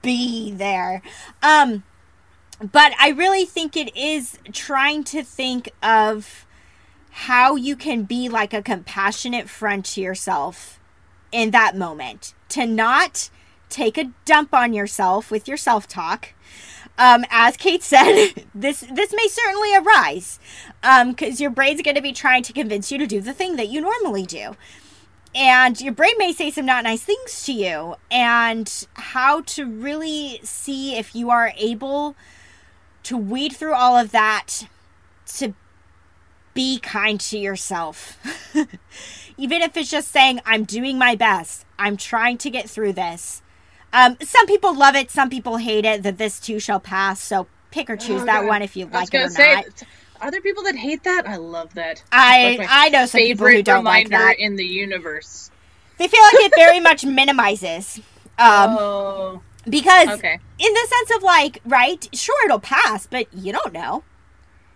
be 0.01 0.51
there. 0.51 1.01
Um, 1.43 1.83
but 2.59 2.93
I 2.97 3.09
really 3.09 3.43
think 3.45 3.75
it 3.75 3.95
is 3.95 4.37
trying 4.53 5.03
to 5.05 5.21
think 5.21 5.71
of 5.83 6.45
how 7.11 7.55
you 7.55 7.75
can 7.75 8.03
be 8.03 8.29
like 8.29 8.53
a 8.53 8.61
compassionate 8.61 9.49
friend 9.49 9.83
to 9.85 10.01
yourself 10.01 10.79
in 11.31 11.51
that 11.51 11.75
moment. 11.75 12.33
To 12.49 12.65
not 12.65 13.29
take 13.69 13.97
a 13.97 14.11
dump 14.25 14.53
on 14.53 14.73
yourself 14.73 15.31
with 15.31 15.47
your 15.47 15.57
self 15.57 15.87
talk. 15.87 16.33
Um, 16.97 17.25
as 17.29 17.57
Kate 17.57 17.83
said, 17.83 18.33
this 18.55 18.81
this 18.91 19.13
may 19.13 19.27
certainly 19.27 19.75
arise 19.75 20.39
because 20.81 21.39
um, 21.39 21.41
your 21.41 21.49
brain's 21.49 21.81
going 21.81 21.95
to 21.95 22.01
be 22.01 22.13
trying 22.13 22.43
to 22.43 22.53
convince 22.53 22.91
you 22.91 22.97
to 22.97 23.07
do 23.07 23.21
the 23.21 23.33
thing 23.33 23.55
that 23.55 23.69
you 23.69 23.81
normally 23.81 24.25
do. 24.25 24.55
And 25.33 25.79
your 25.79 25.93
brain 25.93 26.13
may 26.17 26.33
say 26.33 26.51
some 26.51 26.65
not 26.65 26.83
nice 26.83 27.03
things 27.03 27.45
to 27.45 27.53
you, 27.53 27.95
and 28.11 28.87
how 28.95 29.41
to 29.41 29.65
really 29.65 30.41
see 30.43 30.97
if 30.97 31.15
you 31.15 31.29
are 31.29 31.53
able 31.57 32.15
to 33.03 33.17
weed 33.17 33.53
through 33.53 33.73
all 33.73 33.97
of 33.97 34.11
that 34.11 34.67
to 35.35 35.53
be 36.53 36.79
kind 36.79 37.19
to 37.21 37.37
yourself. 37.37 38.17
Even 39.37 39.61
if 39.61 39.75
it's 39.77 39.89
just 39.89 40.09
saying, 40.09 40.41
I'm 40.45 40.63
doing 40.63 40.97
my 40.97 41.15
best, 41.15 41.65
I'm 41.79 41.97
trying 41.97 42.37
to 42.39 42.49
get 42.49 42.69
through 42.69 42.93
this. 42.93 43.41
Um, 43.93 44.17
some 44.21 44.45
people 44.47 44.75
love 44.75 44.95
it, 44.95 45.11
some 45.11 45.29
people 45.29 45.57
hate 45.57 45.85
it, 45.85 46.03
that 46.03 46.17
this 46.17 46.39
too 46.39 46.59
shall 46.59 46.79
pass. 46.79 47.21
So 47.21 47.47
pick 47.71 47.89
or 47.89 47.97
choose 47.97 48.21
oh, 48.21 48.25
that 48.25 48.41
God. 48.41 48.47
one 48.47 48.61
if 48.61 48.75
you 48.75 48.85
like 48.85 49.13
it 49.13 49.17
or 49.17 49.29
say, 49.29 49.55
not. 49.55 49.83
Are 50.21 50.29
there 50.29 50.41
people 50.41 50.63
that 50.63 50.75
hate 50.75 51.03
that? 51.03 51.27
I 51.27 51.37
love 51.37 51.73
that. 51.73 52.03
I 52.11 52.57
like 52.59 52.67
I 52.69 52.89
know 52.89 53.05
some 53.07 53.21
people 53.21 53.47
who 53.47 53.63
don't 53.63 53.83
like 53.83 54.09
that 54.09 54.35
in 54.37 54.55
the 54.55 54.65
universe. 54.65 55.49
They 55.97 56.07
feel 56.07 56.21
like 56.21 56.45
it 56.45 56.53
very 56.55 56.79
much 56.79 57.05
minimizes. 57.05 57.99
Um, 58.39 58.75
oh. 58.79 59.41
Because 59.69 60.07
okay. 60.09 60.39
in 60.57 60.73
the 60.73 60.87
sense 60.89 61.17
of 61.17 61.21
like, 61.21 61.61
right, 61.63 62.09
sure 62.11 62.45
it'll 62.45 62.59
pass, 62.59 63.05
but 63.05 63.31
you 63.31 63.51
don't 63.51 63.71
know. 63.71 64.03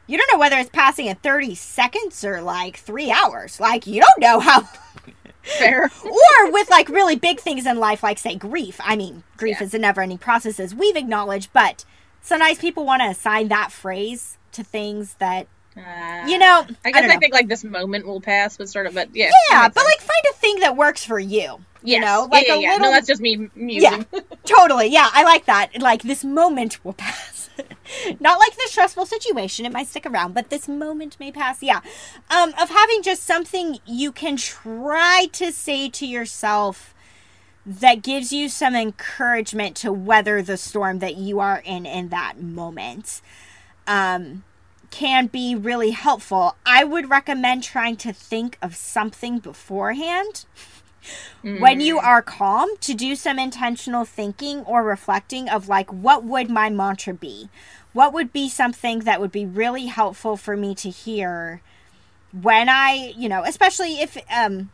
You 0.08 0.18
don't 0.18 0.32
know 0.32 0.40
whether 0.40 0.58
it's 0.58 0.70
passing 0.70 1.08
in 1.08 1.16
30 1.16 1.56
seconds 1.56 2.24
or 2.24 2.42
like 2.42 2.78
3 2.78 3.12
hours. 3.12 3.60
Like 3.60 3.88
you 3.88 4.02
don't 4.02 4.20
know 4.20 4.40
how 4.40 4.62
Fair. 5.44 5.92
or 6.04 6.52
with 6.52 6.70
like 6.70 6.90
really 6.90 7.16
big 7.16 7.40
things 7.40 7.66
in 7.66 7.80
life 7.80 8.02
like 8.04 8.18
say 8.18 8.36
grief. 8.36 8.80
I 8.84 8.96
mean, 8.96 9.24
grief 9.38 9.58
yeah. 9.60 9.66
is 9.66 9.74
a 9.74 9.80
never-ending 9.80 10.18
process 10.18 10.60
as 10.60 10.74
we've 10.74 10.96
acknowledged, 10.96 11.52
but 11.54 11.86
sometimes 12.22 12.58
people 12.58 12.86
want 12.86 13.02
to 13.02 13.10
assign 13.10 13.50
that 13.50 13.72
phrase 13.72 14.38
to 14.54 14.64
things 14.64 15.16
that 15.16 15.48
uh, 15.78 16.26
you 16.26 16.38
know, 16.38 16.66
I 16.86 16.92
guess 16.92 17.12
I, 17.12 17.16
I, 17.16 17.18
think 17.18 17.34
like 17.34 17.50
this 17.50 17.66
moment 17.66 18.08
will 18.08 18.22
pass, 18.22 18.56
but 18.56 18.70
sort 18.70 18.86
of, 18.86 18.94
but 18.94 19.10
yeah, 19.14 19.30
yeah, 19.50 19.68
but 19.68 19.84
like 19.84 20.00
find 20.00 20.24
a 20.32 20.34
thing 20.36 20.60
that 20.62 20.78
works 20.78 21.04
for 21.04 21.20
you. 21.20 21.60
Yes. 21.84 21.96
You 21.96 22.00
know, 22.00 22.30
like 22.32 22.48
yeah, 22.48 22.56
yeah, 22.56 22.70
a 22.70 22.74
little. 22.76 22.88
No, 22.88 22.92
that's 22.92 23.08
just 23.08 23.22
me 23.22 23.50
musing. 23.56 24.06
Yeah, 24.14 24.20
totally. 24.46 24.88
Yeah, 24.88 25.10
I 25.12 25.24
like 25.24 25.46
that. 25.46 25.82
Like 25.82 26.02
this 26.04 26.24
moment 26.24 26.84
will 26.86 26.94
pass. 26.98 27.35
Not 28.20 28.40
like 28.40 28.56
the 28.56 28.68
stressful 28.68 29.06
situation; 29.06 29.66
it 29.66 29.72
might 29.72 29.88
stick 29.88 30.06
around, 30.06 30.34
but 30.34 30.50
this 30.50 30.68
moment 30.68 31.20
may 31.20 31.32
pass. 31.32 31.62
Yeah, 31.62 31.82
um, 32.30 32.54
of 32.62 32.70
having 32.70 33.02
just 33.02 33.24
something 33.24 33.80
you 33.86 34.12
can 34.12 34.38
try 34.38 35.28
to 35.34 35.52
say 35.52 35.90
to 35.90 36.06
yourself 36.06 36.94
that 37.66 38.04
gives 38.04 38.32
you 38.32 38.48
some 38.48 38.76
encouragement 38.76 39.76
to 39.78 39.92
weather 39.92 40.42
the 40.42 40.58
storm 40.58 41.00
that 41.00 41.18
you 41.18 41.40
are 41.40 41.62
in 41.66 41.86
in 41.86 42.10
that 42.10 42.42
moment. 42.42 43.22
Um 43.88 44.44
can 44.92 45.28
be 45.28 45.54
really 45.54 45.92
helpful. 45.92 46.56
I 46.66 46.86
would 46.86 47.10
recommend 47.10 47.64
trying 47.64 47.98
to 47.98 48.14
think 48.14 48.58
of 48.62 48.78
something 48.78 49.40
beforehand. 49.40 50.46
Mm. 51.44 51.60
When 51.60 51.80
you 51.80 52.00
are 52.00 52.22
calm, 52.22 52.70
to 52.82 52.94
do 52.94 53.16
some 53.16 53.40
intentional 53.40 54.06
thinking 54.06 54.62
or 54.62 54.84
reflecting 54.84 55.50
of 55.50 55.68
like, 55.68 55.92
what 55.92 56.24
would 56.24 56.50
my 56.50 56.70
mantra 56.70 57.14
be? 57.14 57.50
What 57.94 58.14
would 58.14 58.34
be 58.34 58.50
something 58.50 59.00
that 59.00 59.22
would 59.22 59.32
be 59.32 59.46
really 59.46 59.86
helpful 59.86 60.36
for 60.38 60.58
me 60.58 60.76
to 60.76 60.90
hear 60.90 61.62
when 62.42 62.68
I, 62.68 63.14
you 63.16 63.30
know, 63.30 63.44
especially 63.44 64.02
if 64.02 64.18
um, 64.36 64.70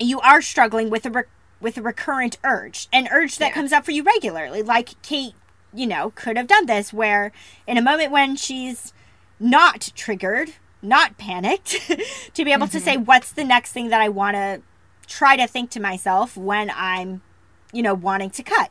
you 0.00 0.20
are 0.20 0.42
struggling 0.42 0.90
with 0.90 1.06
a 1.06 1.10
re- 1.10 1.22
with 1.60 1.76
a 1.76 1.82
recurrent 1.82 2.38
urge, 2.44 2.88
an 2.92 3.08
urge 3.10 3.36
that 3.36 3.48
yeah. 3.48 3.54
comes 3.54 3.72
up 3.72 3.84
for 3.84 3.90
you 3.90 4.02
regularly, 4.02 4.62
like 4.62 5.00
Kate, 5.02 5.34
you 5.72 5.86
know, 5.86 6.12
could 6.14 6.36
have 6.36 6.46
done 6.46 6.66
this, 6.66 6.92
where 6.92 7.32
in 7.66 7.76
a 7.76 7.82
moment 7.82 8.12
when 8.12 8.36
she's 8.36 8.92
not 9.40 9.90
triggered, 9.94 10.54
not 10.82 11.18
panicked, 11.18 11.80
to 12.34 12.44
be 12.44 12.52
able 12.52 12.66
mm-hmm. 12.66 12.78
to 12.78 12.80
say, 12.80 12.96
what's 12.96 13.32
the 13.32 13.44
next 13.44 13.72
thing 13.72 13.88
that 13.88 14.00
I 14.00 14.08
want 14.08 14.36
to 14.36 14.62
try 15.08 15.36
to 15.36 15.46
think 15.46 15.70
to 15.70 15.80
myself 15.80 16.36
when 16.36 16.70
I'm, 16.74 17.22
you 17.72 17.82
know, 17.82 17.94
wanting 17.94 18.30
to 18.30 18.42
cut. 18.42 18.70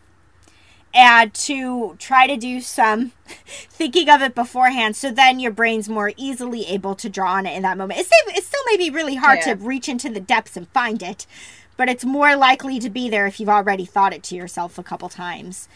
And 0.94 1.34
to 1.34 1.96
try 2.00 2.28
to 2.28 2.38
do 2.38 2.62
some 2.62 3.12
thinking 3.46 4.10
of 4.10 4.22
it 4.22 4.34
beforehand 4.34 4.96
so 4.96 5.12
then 5.12 5.40
your 5.40 5.52
brain's 5.52 5.90
more 5.90 6.14
easily 6.16 6.66
able 6.66 6.96
to 6.96 7.10
draw 7.10 7.34
on 7.34 7.46
it 7.46 7.56
in 7.56 7.64
that 7.64 7.78
moment. 7.78 8.00
It's, 8.00 8.10
it 8.12 8.44
still 8.44 8.64
may 8.68 8.78
be 8.78 8.90
really 8.90 9.16
hard 9.16 9.40
yeah. 9.40 9.54
to 9.54 9.64
reach 9.64 9.90
into 9.90 10.10
the 10.10 10.22
depths 10.22 10.56
and 10.56 10.68
find 10.70 11.04
it, 11.04 11.28
but 11.76 11.90
it's 11.90 12.06
more 12.06 12.36
likely 12.36 12.80
to 12.80 12.90
be 12.90 13.10
there 13.10 13.28
if 13.28 13.40
you've 13.40 13.50
already 13.50 13.86
thought 13.86 14.14
it 14.14 14.24
to 14.24 14.36
yourself 14.36 14.78
a 14.78 14.84
couple 14.84 15.10
times 15.10 15.68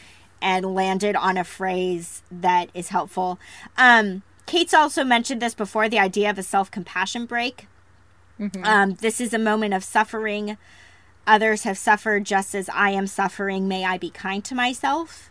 and 0.41 0.73
landed 0.73 1.15
on 1.15 1.37
a 1.37 1.43
phrase 1.43 2.23
that 2.31 2.69
is 2.73 2.89
helpful. 2.89 3.37
Um, 3.77 4.23
Kate's 4.45 4.73
also 4.73 5.03
mentioned 5.03 5.41
this 5.41 5.53
before 5.53 5.87
the 5.87 5.99
idea 5.99 6.29
of 6.29 6.39
a 6.39 6.43
self 6.43 6.71
compassion 6.71 7.25
break. 7.25 7.67
Mm-hmm. 8.39 8.63
Um, 8.63 8.93
this 8.95 9.21
is 9.21 9.33
a 9.33 9.39
moment 9.39 9.73
of 9.73 9.83
suffering. 9.83 10.57
Others 11.27 11.63
have 11.63 11.77
suffered 11.77 12.25
just 12.25 12.55
as 12.55 12.69
I 12.69 12.91
am 12.91 13.07
suffering. 13.07 13.67
May 13.67 13.85
I 13.85 13.97
be 13.97 14.09
kind 14.09 14.43
to 14.45 14.55
myself? 14.55 15.29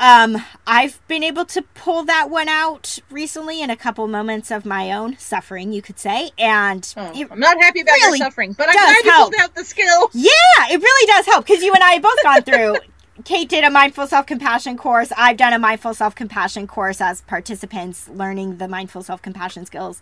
Um, 0.00 0.36
I've 0.64 1.00
been 1.08 1.24
able 1.24 1.44
to 1.46 1.62
pull 1.62 2.04
that 2.04 2.30
one 2.30 2.48
out 2.48 3.00
recently 3.10 3.60
in 3.60 3.68
a 3.68 3.76
couple 3.76 4.06
moments 4.06 4.50
of 4.50 4.64
my 4.64 4.92
own 4.92 5.18
suffering, 5.18 5.72
you 5.72 5.82
could 5.82 5.98
say. 5.98 6.30
And 6.38 6.94
oh, 6.96 7.12
I'm 7.30 7.40
not 7.40 7.60
happy 7.60 7.80
about 7.80 7.94
really 7.94 8.18
your 8.18 8.26
suffering, 8.26 8.52
but 8.52 8.68
I'm 8.68 8.74
glad 8.74 9.04
you 9.04 9.12
pulled 9.12 9.34
out 9.40 9.54
the 9.56 9.64
skill. 9.64 10.10
Yeah, 10.14 10.30
it 10.70 10.80
really 10.80 11.06
does 11.12 11.26
help 11.26 11.46
because 11.46 11.64
you 11.64 11.74
and 11.74 11.82
I 11.82 11.94
have 11.94 12.02
both 12.02 12.22
gone 12.22 12.42
through 12.42 12.76
Kate 13.24 13.48
did 13.48 13.64
a 13.64 13.70
mindful 13.70 14.06
self 14.06 14.26
compassion 14.26 14.76
course. 14.76 15.12
I've 15.16 15.36
done 15.36 15.52
a 15.52 15.58
mindful 15.58 15.94
self 15.94 16.14
compassion 16.14 16.66
course 16.66 17.00
as 17.00 17.22
participants 17.22 18.08
learning 18.08 18.58
the 18.58 18.68
mindful 18.68 19.02
self 19.02 19.22
compassion 19.22 19.66
skills. 19.66 20.00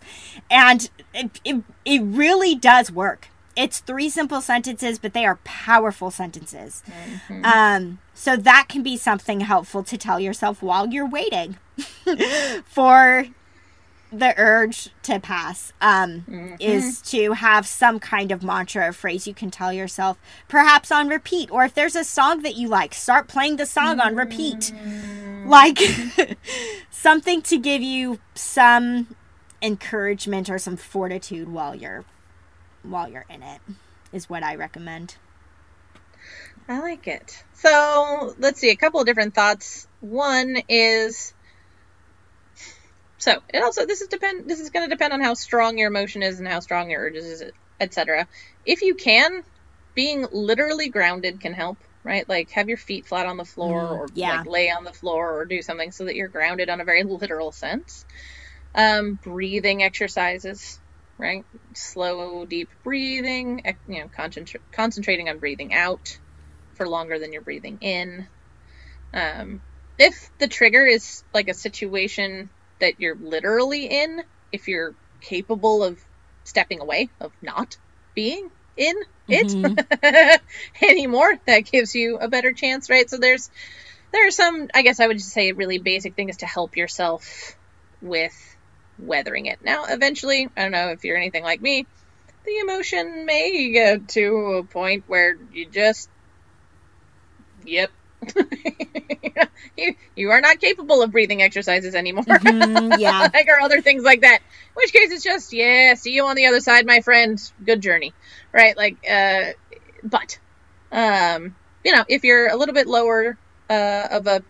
And 0.49 0.89
it, 1.13 1.39
it, 1.43 1.63
it, 1.85 2.01
really 2.03 2.55
does 2.55 2.91
work. 2.91 3.29
It's 3.55 3.79
three 3.79 4.09
simple 4.09 4.41
sentences, 4.41 4.99
but 4.99 5.13
they 5.13 5.25
are 5.25 5.37
powerful 5.43 6.11
sentences. 6.11 6.83
Mm-hmm. 6.87 7.43
Um, 7.43 7.99
so 8.13 8.35
that 8.37 8.67
can 8.69 8.83
be 8.83 8.97
something 8.97 9.39
helpful 9.41 9.83
to 9.83 9.97
tell 9.97 10.19
yourself 10.19 10.61
while 10.61 10.87
you're 10.87 11.09
waiting 11.09 11.57
for 12.65 13.27
the 14.11 14.33
urge 14.37 14.89
to 15.03 15.19
pass 15.19 15.73
um, 15.81 16.25
mm-hmm. 16.29 16.55
is 16.59 17.01
to 17.01 17.33
have 17.33 17.67
some 17.67 17.99
kind 17.99 18.31
of 18.31 18.43
mantra 18.43 18.87
or 18.87 18.93
phrase 18.93 19.27
you 19.27 19.33
can 19.33 19.51
tell 19.51 19.73
yourself, 19.73 20.17
perhaps 20.47 20.91
on 20.91 21.07
repeat. 21.09 21.51
Or 21.51 21.65
if 21.65 21.73
there's 21.73 21.95
a 21.95 22.03
song 22.03 22.41
that 22.43 22.55
you 22.55 22.67
like, 22.67 22.93
start 22.93 23.27
playing 23.27 23.57
the 23.57 23.65
song 23.65 23.99
on 23.99 24.15
repeat. 24.15 24.73
Mm-hmm. 24.73 25.49
Like 25.49 25.79
something 26.91 27.41
to 27.43 27.57
give 27.57 27.81
you 27.81 28.19
some 28.33 29.15
encouragement 29.61 30.49
or 30.49 30.59
some 30.59 30.77
fortitude 30.77 31.49
while 31.49 31.73
you're 31.75 32.05
while 32.83 33.09
you're 33.09 33.25
in 33.29 33.41
it 33.41 33.59
is 34.13 34.29
what 34.29 34.43
I 34.43 34.55
recommend. 34.55 35.15
I 36.69 36.79
like 36.79 37.07
it. 37.07 37.43
So 37.53 38.35
let's 38.39 38.59
see 38.59 38.69
a 38.69 38.75
couple 38.75 38.99
of 38.99 39.05
different 39.05 39.33
thoughts. 39.33 39.87
One 40.01 40.57
is 40.67 41.33
so 43.27 43.41
it 43.53 43.61
also 43.61 43.85
this 43.85 44.01
is 44.01 44.07
depend 44.07 44.49
this 44.49 44.59
is 44.59 44.69
going 44.69 44.89
to 44.89 44.95
depend 44.95 45.11
on 45.11 45.21
how 45.21 45.33
strong 45.33 45.77
your 45.77 45.89
emotion 45.89 46.23
is 46.23 46.39
and 46.39 46.47
how 46.47 46.61
strong 46.61 46.89
your 46.89 47.01
urges 47.01 47.25
is, 47.25 47.51
etc. 47.79 48.27
If 48.65 48.81
you 48.81 48.95
can, 48.95 49.43
being 49.95 50.25
literally 50.31 50.89
grounded 50.89 51.41
can 51.41 51.53
help, 51.53 51.79
right? 52.03 52.27
Like 52.27 52.51
have 52.51 52.69
your 52.69 52.77
feet 52.77 53.05
flat 53.05 53.25
on 53.25 53.35
the 53.35 53.43
floor 53.43 53.81
mm, 53.81 53.91
or 53.91 54.07
yeah. 54.13 54.37
like 54.37 54.47
lay 54.47 54.71
on 54.71 54.85
the 54.85 54.93
floor 54.93 55.37
or 55.37 55.45
do 55.45 55.61
something 55.61 55.91
so 55.91 56.05
that 56.05 56.15
you're 56.15 56.29
grounded 56.29 56.69
on 56.69 56.79
a 56.79 56.85
very 56.85 57.03
literal 57.03 57.51
sense. 57.51 58.05
Um, 58.73 59.15
breathing 59.15 59.83
exercises, 59.83 60.79
right? 61.17 61.43
Slow, 61.73 62.45
deep 62.45 62.69
breathing, 62.83 63.61
you 63.87 64.01
know, 64.01 64.07
concentra- 64.07 64.61
concentrating 64.71 65.27
on 65.27 65.39
breathing 65.39 65.73
out 65.73 66.17
for 66.75 66.87
longer 66.87 67.19
than 67.19 67.33
you're 67.33 67.41
breathing 67.41 67.79
in. 67.81 68.27
Um, 69.13 69.61
if 69.97 70.29
the 70.37 70.47
trigger 70.47 70.85
is 70.85 71.23
like 71.33 71.49
a 71.49 71.53
situation 71.53 72.51
that 72.79 72.99
you're 72.99 73.15
literally 73.15 73.85
in 73.85 74.23
if 74.51 74.67
you're 74.67 74.93
capable 75.21 75.83
of 75.83 75.99
stepping 76.43 76.79
away, 76.79 77.09
of 77.19 77.31
not 77.41 77.77
being 78.13 78.49
in 78.75 78.95
it 79.27 79.47
mm-hmm. 79.47 80.85
anymore. 80.85 81.33
That 81.45 81.69
gives 81.71 81.95
you 81.95 82.17
a 82.17 82.27
better 82.27 82.53
chance, 82.53 82.89
right? 82.89 83.09
So 83.09 83.17
there's 83.17 83.49
there 84.11 84.27
are 84.27 84.31
some 84.31 84.69
I 84.73 84.81
guess 84.81 84.99
I 84.99 85.07
would 85.07 85.17
just 85.17 85.31
say 85.31 85.51
really 85.51 85.79
basic 85.79 86.15
things 86.15 86.37
to 86.37 86.45
help 86.45 86.77
yourself 86.77 87.55
with 88.01 88.55
weathering 88.99 89.47
it. 89.47 89.59
Now 89.63 89.85
eventually, 89.85 90.49
I 90.55 90.63
don't 90.63 90.71
know 90.71 90.89
if 90.89 91.03
you're 91.03 91.17
anything 91.17 91.43
like 91.43 91.61
me, 91.61 91.85
the 92.45 92.57
emotion 92.59 93.25
may 93.25 93.71
get 93.71 94.07
to 94.09 94.59
a 94.59 94.63
point 94.63 95.03
where 95.07 95.37
you 95.51 95.69
just 95.69 96.09
yep, 97.65 97.91
you 99.77 99.95
you 100.15 100.31
are 100.31 100.41
not 100.41 100.59
capable 100.59 101.01
of 101.01 101.11
breathing 101.11 101.41
exercises 101.41 101.95
anymore. 101.95 102.23
Mm-hmm, 102.23 102.99
yeah, 102.99 103.29
like 103.33 103.47
or 103.47 103.61
other 103.61 103.81
things 103.81 104.03
like 104.03 104.21
that. 104.21 104.39
In 104.39 104.73
which 104.73 104.93
case, 104.93 105.11
it's 105.11 105.23
just 105.23 105.53
yeah. 105.53 105.93
See 105.93 106.13
you 106.13 106.25
on 106.25 106.35
the 106.35 106.47
other 106.47 106.59
side, 106.59 106.85
my 106.85 107.01
friend. 107.01 107.39
Good 107.63 107.81
journey, 107.81 108.13
right? 108.51 108.75
Like, 108.75 108.97
uh, 109.09 109.51
but, 110.03 110.39
um, 110.91 111.55
you 111.83 111.95
know, 111.95 112.05
if 112.07 112.23
you're 112.23 112.47
a 112.47 112.55
little 112.55 112.73
bit 112.73 112.87
lower 112.87 113.37
uh, 113.69 114.07
of 114.11 114.27
a 114.27 114.43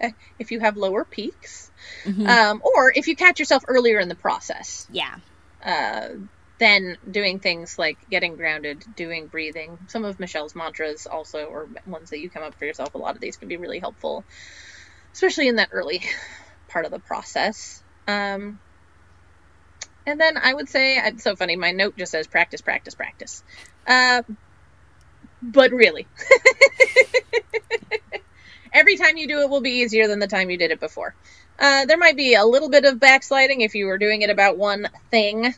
eh, 0.00 0.10
if 0.38 0.50
you 0.50 0.60
have 0.60 0.76
lower 0.76 1.04
peaks, 1.04 1.70
um, 2.06 2.62
or 2.64 2.92
if 2.94 3.06
you 3.06 3.16
catch 3.16 3.38
yourself 3.38 3.64
earlier 3.68 3.98
in 3.98 4.08
the 4.08 4.14
process. 4.14 4.86
Yeah. 4.90 5.16
Uh, 5.64 6.08
then 6.58 6.96
doing 7.10 7.40
things 7.40 7.78
like 7.78 7.98
getting 8.08 8.36
grounded, 8.36 8.84
doing 8.94 9.26
breathing. 9.26 9.78
Some 9.88 10.04
of 10.04 10.20
Michelle's 10.20 10.54
mantras 10.54 11.06
also, 11.06 11.44
or 11.44 11.68
ones 11.86 12.10
that 12.10 12.20
you 12.20 12.30
come 12.30 12.42
up 12.42 12.54
for 12.54 12.64
yourself. 12.64 12.94
A 12.94 12.98
lot 12.98 13.14
of 13.14 13.20
these 13.20 13.36
can 13.36 13.48
be 13.48 13.56
really 13.56 13.80
helpful, 13.80 14.24
especially 15.12 15.48
in 15.48 15.56
that 15.56 15.70
early 15.72 16.02
part 16.68 16.84
of 16.84 16.92
the 16.92 17.00
process. 17.00 17.82
Um, 18.06 18.58
and 20.06 20.20
then 20.20 20.36
I 20.36 20.52
would 20.52 20.68
say, 20.68 20.98
it's 20.98 21.24
so 21.24 21.34
funny, 21.34 21.56
my 21.56 21.72
note 21.72 21.96
just 21.96 22.12
says 22.12 22.26
practice, 22.26 22.60
practice, 22.60 22.94
practice. 22.94 23.42
Uh, 23.86 24.22
but 25.42 25.72
really, 25.72 26.06
every 28.72 28.96
time 28.96 29.16
you 29.16 29.26
do 29.26 29.40
it 29.40 29.50
will 29.50 29.60
be 29.60 29.80
easier 29.80 30.06
than 30.06 30.18
the 30.18 30.26
time 30.26 30.50
you 30.50 30.58
did 30.58 30.70
it 30.70 30.80
before. 30.80 31.14
Uh, 31.58 31.86
there 31.86 31.96
might 31.96 32.16
be 32.16 32.34
a 32.34 32.44
little 32.44 32.68
bit 32.68 32.84
of 32.84 33.00
backsliding 33.00 33.60
if 33.60 33.74
you 33.74 33.86
were 33.86 33.98
doing 33.98 34.22
it 34.22 34.30
about 34.30 34.58
one 34.58 34.88
thing 35.10 35.54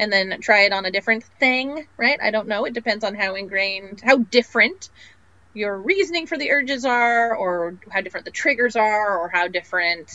and 0.00 0.10
then 0.10 0.40
try 0.40 0.62
it 0.62 0.72
on 0.72 0.86
a 0.86 0.90
different 0.90 1.24
thing, 1.38 1.86
right? 1.98 2.18
I 2.20 2.30
don't 2.30 2.48
know. 2.48 2.64
It 2.64 2.72
depends 2.72 3.04
on 3.04 3.14
how 3.14 3.34
ingrained, 3.34 4.00
how 4.02 4.16
different 4.16 4.88
your 5.52 5.76
reasoning 5.76 6.26
for 6.26 6.38
the 6.38 6.52
urges 6.52 6.86
are, 6.86 7.36
or 7.36 7.76
how 7.90 8.00
different 8.00 8.24
the 8.24 8.32
triggers 8.32 8.76
are, 8.76 9.18
or 9.18 9.28
how 9.28 9.48
different 9.48 10.10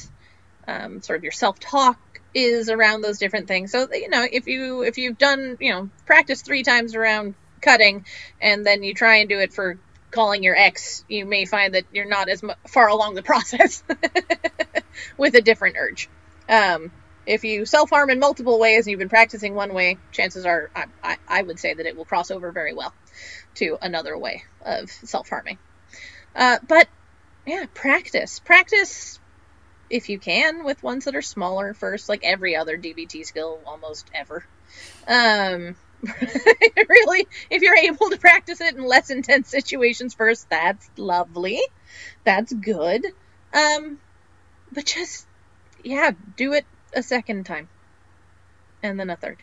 um, 0.67 1.03
sort 1.03 1.17
of 1.17 1.23
your 1.23 1.31
self 1.31 1.59
talk 1.59 1.99
is 2.33 2.69
around 2.69 3.01
those 3.01 3.19
different 3.19 3.47
things. 3.47 3.71
So 3.71 3.88
you 3.93 4.09
know, 4.09 4.25
if 4.29 4.47
you 4.47 4.81
if 4.81 4.97
you've 4.97 5.19
done 5.19 5.57
you 5.59 5.71
know 5.71 5.89
practice 6.07 6.41
three 6.41 6.63
times 6.63 6.95
around 6.95 7.36
cutting, 7.61 8.07
and 8.41 8.65
then 8.65 8.81
you 8.81 8.95
try 8.95 9.17
and 9.17 9.29
do 9.29 9.38
it 9.38 9.53
for 9.53 9.77
calling 10.09 10.41
your 10.41 10.55
ex, 10.55 11.05
you 11.07 11.27
may 11.27 11.45
find 11.45 11.75
that 11.75 11.83
you're 11.91 12.09
not 12.09 12.27
as 12.27 12.41
far 12.67 12.88
along 12.88 13.13
the 13.13 13.23
process 13.31 13.83
with 15.15 15.36
a 15.36 15.41
different 15.41 15.75
urge. 15.77 16.09
Um, 16.49 16.91
if 17.26 17.43
you 17.43 17.65
self 17.65 17.89
harm 17.89 18.09
in 18.09 18.19
multiple 18.19 18.59
ways 18.59 18.86
and 18.86 18.91
you've 18.91 18.99
been 18.99 19.09
practicing 19.09 19.55
one 19.55 19.73
way, 19.73 19.97
chances 20.11 20.45
are 20.45 20.69
I, 20.76 20.86
I, 21.03 21.17
I 21.28 21.41
would 21.41 21.59
say 21.59 21.73
that 21.73 21.86
it 21.86 21.95
will 21.95 22.05
cross 22.05 22.32
over 22.32 22.51
very 22.51 22.73
well 22.73 22.93
to 23.55 23.78
another 23.82 24.17
way 24.17 24.43
of 24.63 24.89
self 24.89 25.30
harming. 25.30 25.57
Uh, 26.36 26.59
but 26.67 26.88
yeah, 27.45 27.65
practice. 27.73 28.39
Practice 28.39 29.19
if 29.89 30.09
you 30.09 30.19
can 30.19 30.63
with 30.63 30.82
ones 30.84 31.05
that 31.05 31.15
are 31.15 31.21
smaller 31.21 31.73
first, 31.73 32.09
like 32.09 32.21
every 32.23 32.55
other 32.55 32.78
DBT 32.78 33.26
skill 33.26 33.59
almost 33.65 34.09
ever. 34.13 34.43
Um, 35.07 35.76
really, 36.03 37.28
if 37.49 37.61
you're 37.61 37.78
able 37.78 38.09
to 38.09 38.17
practice 38.17 38.61
it 38.61 38.76
in 38.76 38.84
less 38.84 39.09
intense 39.09 39.49
situations 39.49 40.13
first, 40.13 40.49
that's 40.49 40.89
lovely. 40.97 41.61
That's 42.23 42.51
good. 42.51 43.05
Um, 43.53 43.99
but 44.71 44.86
just, 44.86 45.28
yeah, 45.84 46.11
do 46.36 46.53
it 46.53 46.65
a 46.96 47.04
second 47.04 47.46
time. 47.46 47.70
And 48.84 49.00
then 49.00 49.10
a 49.12 49.18
third. 49.18 49.41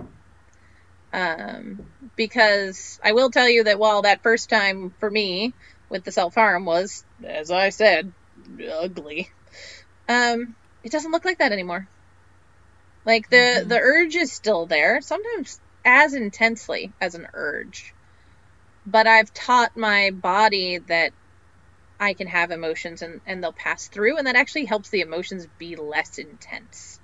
Um, 1.13 1.81
because 2.17 2.99
I 3.05 3.13
will 3.13 3.31
tell 3.31 3.49
you 3.49 3.65
that 3.65 3.79
while 3.79 4.03
that 4.03 4.23
first 4.23 4.49
time 4.51 4.95
for 4.99 5.11
me 5.11 5.55
with 5.91 6.05
the 6.05 6.13
self 6.13 6.35
harm 6.35 6.65
was, 6.65 7.05
as 7.25 7.51
I 7.51 7.69
said, 7.71 8.15
ugly, 8.71 9.31
um, 10.09 10.57
it 10.83 10.93
doesn't 10.93 11.13
look 11.13 11.25
like 11.27 11.39
that 11.39 11.53
anymore. 11.53 11.89
Like 13.05 13.29
the 13.31 13.65
Mm-hmm. 13.65 13.69
the 13.69 13.79
urge 13.81 14.17
is 14.17 14.33
still 14.33 14.67
there, 14.67 15.01
sometimes 15.03 15.61
as 15.85 16.15
intensely 16.15 16.95
as 17.01 17.15
an 17.15 17.27
urge. 17.35 17.95
But 18.87 19.07
I've 19.07 19.33
taught 19.35 19.77
my 19.77 20.11
body 20.13 20.79
that 20.89 21.13
I 22.01 22.15
can 22.15 22.29
have 22.29 22.53
emotions 22.53 23.03
and, 23.03 23.21
and 23.27 23.43
they'll 23.43 23.55
pass 23.55 23.89
through, 23.89 24.19
and 24.19 24.27
that 24.29 24.37
actually 24.37 24.67
helps 24.67 24.91
the 24.91 25.03
emotions 25.03 25.47
be 25.59 25.77
less 25.77 26.19
intense. 26.19 27.01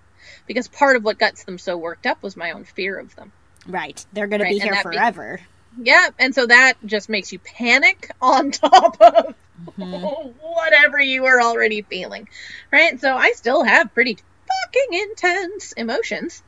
Because 0.49 0.67
part 0.67 0.97
of 0.97 1.05
what 1.05 1.19
gets 1.19 1.45
them 1.45 1.59
so 1.59 1.77
worked 1.77 2.07
up 2.07 2.21
was 2.23 2.37
my 2.37 2.51
own 2.51 2.65
fear 2.65 2.99
of 2.99 3.15
them. 3.15 3.31
Right. 3.67 4.05
They're 4.13 4.27
going 4.27 4.41
Right, 4.43 4.49
to 4.49 4.55
be 4.55 4.61
and 4.61 4.65
here 4.65 4.75
that 4.75 4.91
be- 4.91 4.97
forever. 4.97 5.41
Yeah, 5.81 6.09
and 6.19 6.35
so 6.35 6.47
that 6.47 6.75
just 6.85 7.09
makes 7.09 7.31
you 7.33 7.39
panic 7.39 8.11
on 8.21 8.51
top 8.51 9.01
of 9.01 9.35
whatever 9.77 10.99
you 10.99 11.27
are 11.27 11.41
already 11.41 11.83
feeling. 11.83 12.29
Right? 12.73 12.99
So 13.01 13.15
I 13.15 13.33
still 13.33 13.63
have 13.63 13.95
pretty 13.95 14.15
fucking 14.17 14.99
intense 15.11 15.73
emotions, 15.73 16.43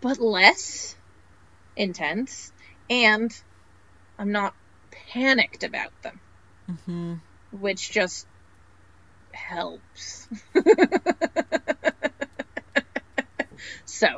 but 0.00 0.18
less 0.18 0.96
intense, 1.76 2.50
and 2.88 3.30
I'm 4.18 4.32
not 4.32 4.54
panicked 5.12 5.62
about 5.62 5.92
them, 6.02 6.20
hmm 6.86 7.14
which 7.52 7.90
just 7.90 8.26
helps. 9.32 10.26
so, 13.98 14.08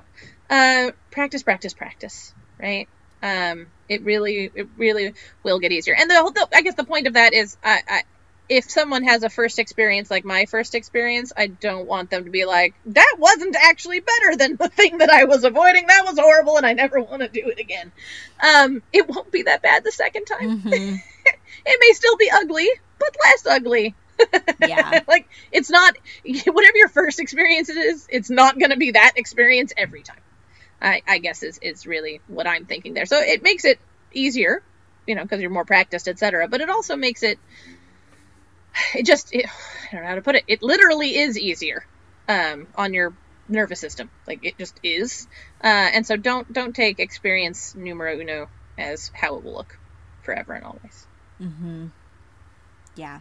uh, 0.51 0.93
practice, 1.11 1.43
practice, 1.43 1.74
practice, 1.74 2.35
right? 2.61 2.89
Um, 3.22 3.68
it 3.89 4.05
really, 4.05 4.51
it 4.55 4.68
really 4.76 5.14
will 5.45 5.59
get 5.61 5.72
easier. 5.72 5.95
And 5.99 6.11
the, 6.11 6.16
whole- 6.16 6.33
the 6.33 6.49
I 6.55 6.62
guess 6.62 6.74
the 6.76 6.85
point 6.85 7.07
of 7.07 7.14
that 7.14 7.33
is, 7.35 7.57
I, 7.62 7.81
I, 7.89 8.03
if 8.49 8.70
someone 8.70 9.05
has 9.05 9.22
a 9.24 9.29
first 9.31 9.59
experience 9.59 10.11
like 10.11 10.24
my 10.24 10.47
first 10.47 10.74
experience, 10.74 11.33
I 11.37 11.49
don't 11.49 11.87
want 11.87 12.11
them 12.11 12.24
to 12.24 12.31
be 12.31 12.47
like, 12.47 12.74
that 12.87 13.16
wasn't 13.18 13.57
actually 13.57 14.01
better 14.01 14.37
than 14.37 14.57
the 14.57 14.68
thing 14.68 14.99
that 14.99 15.11
I 15.11 15.24
was 15.24 15.45
avoiding. 15.45 15.87
That 15.87 16.05
was 16.07 16.18
horrible, 16.18 16.57
and 16.57 16.64
I 16.66 16.72
never 16.72 17.01
want 17.03 17.22
to 17.22 17.29
do 17.29 17.49
it 17.49 17.59
again. 17.61 17.93
Um, 18.43 18.83
it 18.93 19.07
won't 19.09 19.31
be 19.33 19.43
that 19.43 19.62
bad 19.62 19.85
the 19.85 19.93
second 19.93 20.24
time. 20.26 20.49
hmm 20.62 20.97
It 21.66 21.79
may 21.81 21.93
still 21.95 22.16
be 22.16 22.31
ugly, 22.33 22.68
but 22.99 23.14
less 23.24 23.47
ugly. 23.47 23.97
Yeah. 24.66 25.00
like 25.08 25.28
it's 25.52 25.70
not 25.70 25.96
whatever 26.24 26.76
your 26.76 26.88
first 26.88 27.20
experience 27.20 27.68
is, 27.68 28.06
it's 28.10 28.30
not 28.30 28.58
going 28.58 28.70
to 28.70 28.76
be 28.76 28.92
that 28.92 29.12
experience 29.16 29.72
every 29.76 30.02
time. 30.02 30.20
I, 30.80 31.02
I 31.06 31.18
guess 31.18 31.42
is 31.42 31.58
is 31.58 31.86
really 31.86 32.20
what 32.28 32.46
I'm 32.46 32.64
thinking 32.66 32.94
there. 32.94 33.06
So 33.06 33.18
it 33.18 33.42
makes 33.42 33.64
it 33.64 33.78
easier, 34.12 34.62
you 35.06 35.14
know, 35.14 35.22
because 35.22 35.40
you're 35.40 35.50
more 35.50 35.64
practiced, 35.64 36.08
etc. 36.08 36.48
But 36.48 36.60
it 36.60 36.70
also 36.70 36.96
makes 36.96 37.22
it, 37.22 37.38
it 38.94 39.04
just, 39.04 39.34
it, 39.34 39.46
I 39.46 39.94
don't 39.94 40.02
know 40.02 40.08
how 40.08 40.14
to 40.14 40.22
put 40.22 40.36
it. 40.36 40.44
It 40.46 40.62
literally 40.62 41.16
is 41.16 41.36
easier 41.38 41.84
um, 42.28 42.68
on 42.76 42.94
your 42.94 43.12
nervous 43.48 43.80
system. 43.80 44.10
Like 44.26 44.44
it 44.44 44.58
just 44.58 44.78
is. 44.82 45.26
Uh, 45.62 45.66
and 45.66 46.06
so 46.06 46.16
don't 46.16 46.52
don't 46.52 46.74
take 46.74 47.00
experience 47.00 47.74
numero 47.74 48.18
uno 48.18 48.48
as 48.76 49.10
how 49.14 49.36
it 49.36 49.44
will 49.44 49.54
look 49.54 49.78
forever 50.22 50.52
and 50.52 50.64
always. 50.64 51.06
Mm-hmm. 51.40 51.86
Yeah. 52.96 53.20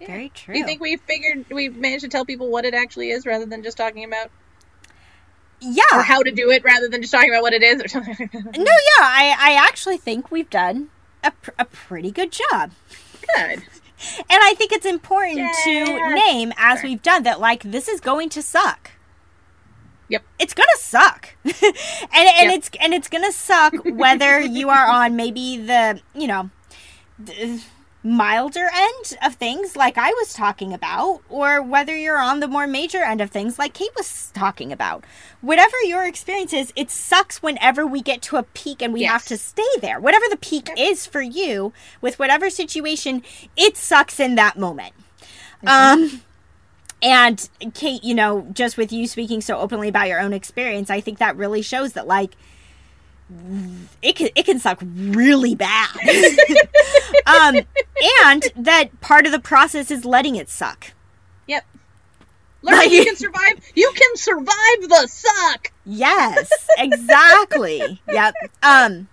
Yeah. 0.00 0.06
Very 0.08 0.28
true. 0.30 0.54
Do 0.54 0.60
you 0.60 0.66
think 0.66 0.80
we 0.80 0.96
figured 0.96 1.46
we 1.50 1.68
managed 1.68 2.02
to 2.02 2.08
tell 2.08 2.24
people 2.24 2.50
what 2.50 2.64
it 2.64 2.74
actually 2.74 3.10
is 3.10 3.24
rather 3.24 3.46
than 3.46 3.62
just 3.62 3.76
talking 3.76 4.04
about 4.04 4.30
yeah. 5.60 5.84
or 5.94 6.02
how 6.02 6.22
to 6.22 6.30
do 6.30 6.50
it 6.50 6.64
rather 6.64 6.88
than 6.88 7.00
just 7.00 7.12
talking 7.12 7.30
about 7.30 7.42
what 7.42 7.54
it 7.54 7.62
is 7.62 7.82
or 7.82 7.88
something? 7.88 8.28
No, 8.32 8.42
yeah. 8.64 9.00
I, 9.00 9.36
I 9.38 9.54
actually 9.54 9.96
think 9.96 10.30
we've 10.30 10.50
done 10.50 10.90
a, 11.24 11.30
pr- 11.30 11.50
a 11.58 11.64
pretty 11.64 12.10
good 12.10 12.32
job. 12.32 12.72
Good. 13.34 13.62
And 14.18 14.26
I 14.28 14.52
think 14.54 14.72
it's 14.72 14.84
important 14.84 15.48
to 15.64 16.14
name, 16.14 16.52
as 16.58 16.82
we've 16.82 17.02
done, 17.02 17.22
that 17.22 17.40
like 17.40 17.62
this 17.62 17.88
is 17.88 18.00
going 18.00 18.28
to 18.30 18.42
suck. 18.42 18.90
Yep. 20.08 20.22
It's 20.38 20.54
gonna 20.54 20.68
suck, 20.76 21.34
and 21.44 21.54
and 21.54 22.50
Yep. 22.50 22.54
it's 22.54 22.70
and 22.80 22.94
it's 22.94 23.08
gonna 23.08 23.32
suck 23.32 23.72
whether 23.84 24.40
you 24.40 24.68
are 24.68 24.86
on 24.86 25.16
maybe 25.16 25.56
the 25.56 26.00
you 26.14 26.28
know 26.28 26.50
the 27.18 27.60
milder 28.06 28.68
end 28.72 29.18
of 29.20 29.34
things 29.34 29.74
like 29.74 29.98
I 29.98 30.10
was 30.10 30.32
talking 30.32 30.72
about, 30.72 31.22
or 31.28 31.60
whether 31.60 31.94
you're 31.94 32.20
on 32.20 32.38
the 32.38 32.46
more 32.46 32.68
major 32.68 33.02
end 33.02 33.20
of 33.20 33.32
things 33.32 33.58
like 33.58 33.74
Kate 33.74 33.90
was 33.96 34.30
talking 34.32 34.72
about. 34.72 35.04
Whatever 35.40 35.76
your 35.84 36.06
experience 36.06 36.52
is, 36.52 36.72
it 36.76 36.90
sucks 36.90 37.42
whenever 37.42 37.84
we 37.84 38.00
get 38.00 38.22
to 38.22 38.36
a 38.36 38.44
peak 38.44 38.80
and 38.80 38.92
we 38.92 39.02
have 39.02 39.24
to 39.26 39.36
stay 39.36 39.62
there. 39.80 39.98
Whatever 39.98 40.26
the 40.30 40.36
peak 40.36 40.70
is 40.78 41.04
for 41.04 41.20
you 41.20 41.72
with 42.00 42.18
whatever 42.18 42.48
situation, 42.48 43.24
it 43.56 43.76
sucks 43.76 44.20
in 44.20 44.36
that 44.36 44.56
moment. 44.56 44.94
Um 45.66 46.22
and 47.02 47.48
Kate, 47.74 48.04
you 48.04 48.14
know, 48.14 48.46
just 48.52 48.76
with 48.76 48.92
you 48.92 49.06
speaking 49.06 49.40
so 49.40 49.58
openly 49.58 49.88
about 49.88 50.08
your 50.08 50.20
own 50.20 50.32
experience, 50.32 50.90
I 50.90 51.00
think 51.00 51.18
that 51.18 51.36
really 51.36 51.60
shows 51.60 51.94
that 51.94 52.06
like 52.06 52.36
it 54.02 54.14
can 54.14 54.28
it 54.34 54.44
can 54.44 54.58
suck 54.58 54.80
really 54.82 55.54
bad. 55.54 55.88
um 57.26 57.56
and 58.22 58.44
that 58.56 59.00
part 59.00 59.26
of 59.26 59.32
the 59.32 59.40
process 59.40 59.90
is 59.90 60.04
letting 60.04 60.36
it 60.36 60.48
suck. 60.48 60.92
Yep. 61.48 61.64
Learn 62.62 62.90
you 62.90 63.04
can 63.04 63.16
survive. 63.16 63.60
You 63.74 63.92
can 63.94 64.16
survive 64.16 64.80
the 64.80 65.08
suck. 65.10 65.72
Yes, 65.84 66.50
exactly. 66.78 68.00
yep. 68.08 68.34
Um 68.62 69.08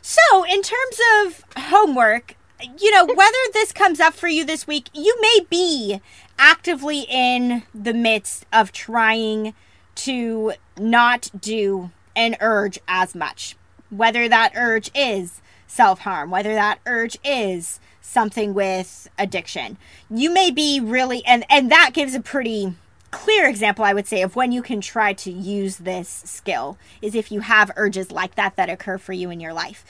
so 0.00 0.44
in 0.44 0.62
terms 0.62 1.00
of 1.24 1.44
homework, 1.56 2.36
you 2.78 2.90
know, 2.90 3.04
whether 3.04 3.38
this 3.52 3.72
comes 3.72 4.00
up 4.00 4.14
for 4.14 4.28
you 4.28 4.44
this 4.44 4.66
week, 4.66 4.88
you 4.94 5.16
may 5.20 5.46
be 5.48 6.00
actively 6.38 7.06
in 7.08 7.64
the 7.74 7.94
midst 7.94 8.46
of 8.52 8.72
trying 8.72 9.54
to 9.96 10.52
not 10.78 11.30
do 11.38 11.90
an 12.16 12.36
urge 12.40 12.78
as 12.88 13.14
much. 13.14 13.56
Whether 13.90 14.28
that 14.28 14.52
urge 14.54 14.90
is 14.94 15.40
self 15.66 16.00
harm, 16.00 16.30
whether 16.30 16.54
that 16.54 16.80
urge 16.86 17.18
is 17.24 17.80
something 18.00 18.54
with 18.54 19.08
addiction. 19.18 19.78
You 20.10 20.32
may 20.32 20.50
be 20.50 20.80
really 20.80 21.24
and 21.24 21.44
and 21.48 21.70
that 21.70 21.90
gives 21.92 22.14
a 22.14 22.20
pretty 22.20 22.74
clear 23.10 23.48
example 23.48 23.84
I 23.84 23.92
would 23.92 24.06
say 24.06 24.22
of 24.22 24.36
when 24.36 24.52
you 24.52 24.62
can 24.62 24.80
try 24.80 25.12
to 25.14 25.30
use 25.30 25.78
this 25.78 26.22
skill 26.24 26.78
is 27.02 27.14
if 27.14 27.32
you 27.32 27.40
have 27.40 27.70
urges 27.76 28.12
like 28.12 28.36
that 28.36 28.56
that 28.56 28.70
occur 28.70 28.98
for 28.98 29.12
you 29.12 29.30
in 29.30 29.40
your 29.40 29.52
life. 29.52 29.84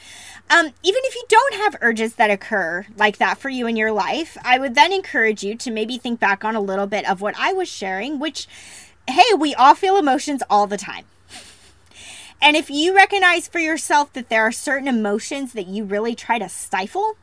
Um, 0.48 0.66
even 0.82 1.00
if 1.04 1.14
you 1.14 1.24
don't 1.28 1.54
have 1.54 1.76
urges 1.80 2.14
that 2.14 2.30
occur 2.30 2.86
like 2.96 3.18
that 3.18 3.38
for 3.38 3.48
you 3.48 3.66
in 3.66 3.76
your 3.76 3.92
life, 3.92 4.36
I 4.42 4.58
would 4.58 4.74
then 4.74 4.92
encourage 4.92 5.42
you 5.42 5.54
to 5.56 5.70
maybe 5.70 5.98
think 5.98 6.18
back 6.18 6.44
on 6.44 6.56
a 6.56 6.60
little 6.60 6.86
bit 6.86 7.08
of 7.08 7.20
what 7.20 7.34
I 7.38 7.52
was 7.52 7.68
sharing, 7.68 8.18
which, 8.18 8.48
hey, 9.08 9.34
we 9.38 9.54
all 9.54 9.74
feel 9.74 9.96
emotions 9.96 10.42
all 10.50 10.66
the 10.66 10.78
time. 10.78 11.04
And 12.42 12.56
if 12.56 12.70
you 12.70 12.94
recognize 12.94 13.48
for 13.48 13.58
yourself 13.58 14.12
that 14.14 14.28
there 14.28 14.42
are 14.42 14.52
certain 14.52 14.88
emotions 14.88 15.52
that 15.52 15.66
you 15.66 15.84
really 15.84 16.14
try 16.14 16.38
to 16.38 16.48
stifle, 16.48 17.16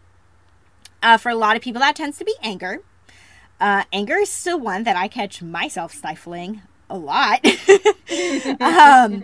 uh, 1.02 1.18
for 1.18 1.30
a 1.30 1.36
lot 1.36 1.56
of 1.56 1.62
people, 1.62 1.80
that 1.80 1.96
tends 1.96 2.18
to 2.20 2.26
be 2.26 2.36
anger. 2.42 2.82
Uh, 3.60 3.84
anger 3.92 4.18
is 4.18 4.30
still 4.30 4.60
one 4.60 4.84
that 4.84 4.96
I 4.96 5.08
catch 5.08 5.42
myself 5.42 5.94
stifling 5.94 6.62
a 6.90 6.98
lot. 6.98 7.46
um, 8.62 9.24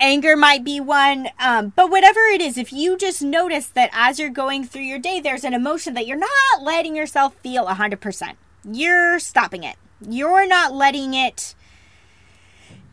anger 0.00 0.36
might 0.36 0.64
be 0.64 0.80
one, 0.80 1.28
um, 1.38 1.72
but 1.76 1.90
whatever 1.90 2.20
it 2.20 2.40
is, 2.40 2.56
if 2.56 2.72
you 2.72 2.96
just 2.96 3.22
notice 3.22 3.66
that 3.68 3.90
as 3.92 4.18
you're 4.18 4.30
going 4.30 4.64
through 4.64 4.82
your 4.82 4.98
day, 4.98 5.20
there's 5.20 5.44
an 5.44 5.54
emotion 5.54 5.94
that 5.94 6.06
you're 6.06 6.16
not 6.16 6.62
letting 6.62 6.96
yourself 6.96 7.34
feel 7.36 7.66
100%, 7.66 8.34
you're 8.64 9.18
stopping 9.18 9.64
it. 9.64 9.76
You're 10.00 10.46
not 10.46 10.74
letting 10.74 11.14
it 11.14 11.54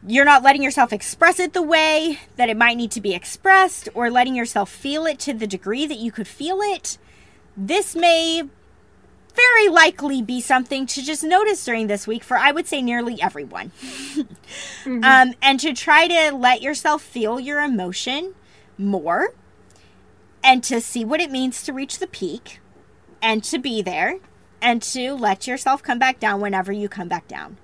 you're 0.05 0.25
not 0.25 0.43
letting 0.43 0.63
yourself 0.63 0.91
express 0.91 1.39
it 1.39 1.53
the 1.53 1.61
way 1.61 2.19
that 2.35 2.49
it 2.49 2.57
might 2.57 2.77
need 2.77 2.91
to 2.91 3.01
be 3.01 3.13
expressed 3.13 3.87
or 3.93 4.09
letting 4.09 4.35
yourself 4.35 4.69
feel 4.69 5.05
it 5.05 5.19
to 5.19 5.33
the 5.33 5.47
degree 5.47 5.85
that 5.85 5.99
you 5.99 6.11
could 6.11 6.27
feel 6.27 6.59
it, 6.61 6.97
this 7.55 7.95
may 7.95 8.43
very 9.33 9.69
likely 9.69 10.21
be 10.21 10.41
something 10.41 10.85
to 10.85 11.01
just 11.01 11.23
notice 11.23 11.63
during 11.63 11.87
this 11.87 12.05
week 12.05 12.23
for 12.23 12.37
I 12.37 12.51
would 12.51 12.67
say 12.67 12.81
nearly 12.81 13.21
everyone. 13.21 13.71
mm-hmm. 13.79 15.03
um, 15.03 15.33
and 15.41 15.59
to 15.59 15.73
try 15.73 16.07
to 16.07 16.35
let 16.35 16.61
yourself 16.61 17.01
feel 17.01 17.39
your 17.39 17.61
emotion 17.61 18.33
more 18.77 19.33
and 20.43 20.63
to 20.63 20.81
see 20.81 21.05
what 21.05 21.21
it 21.21 21.31
means 21.31 21.63
to 21.63 21.73
reach 21.73 21.99
the 21.99 22.07
peak 22.07 22.59
and 23.21 23.43
to 23.43 23.59
be 23.59 23.81
there 23.81 24.19
and 24.61 24.81
to 24.81 25.13
let 25.13 25.47
yourself 25.47 25.81
come 25.81 25.99
back 25.99 26.19
down 26.19 26.41
whenever 26.41 26.71
you 26.71 26.89
come 26.89 27.07
back 27.07 27.27
down. 27.27 27.57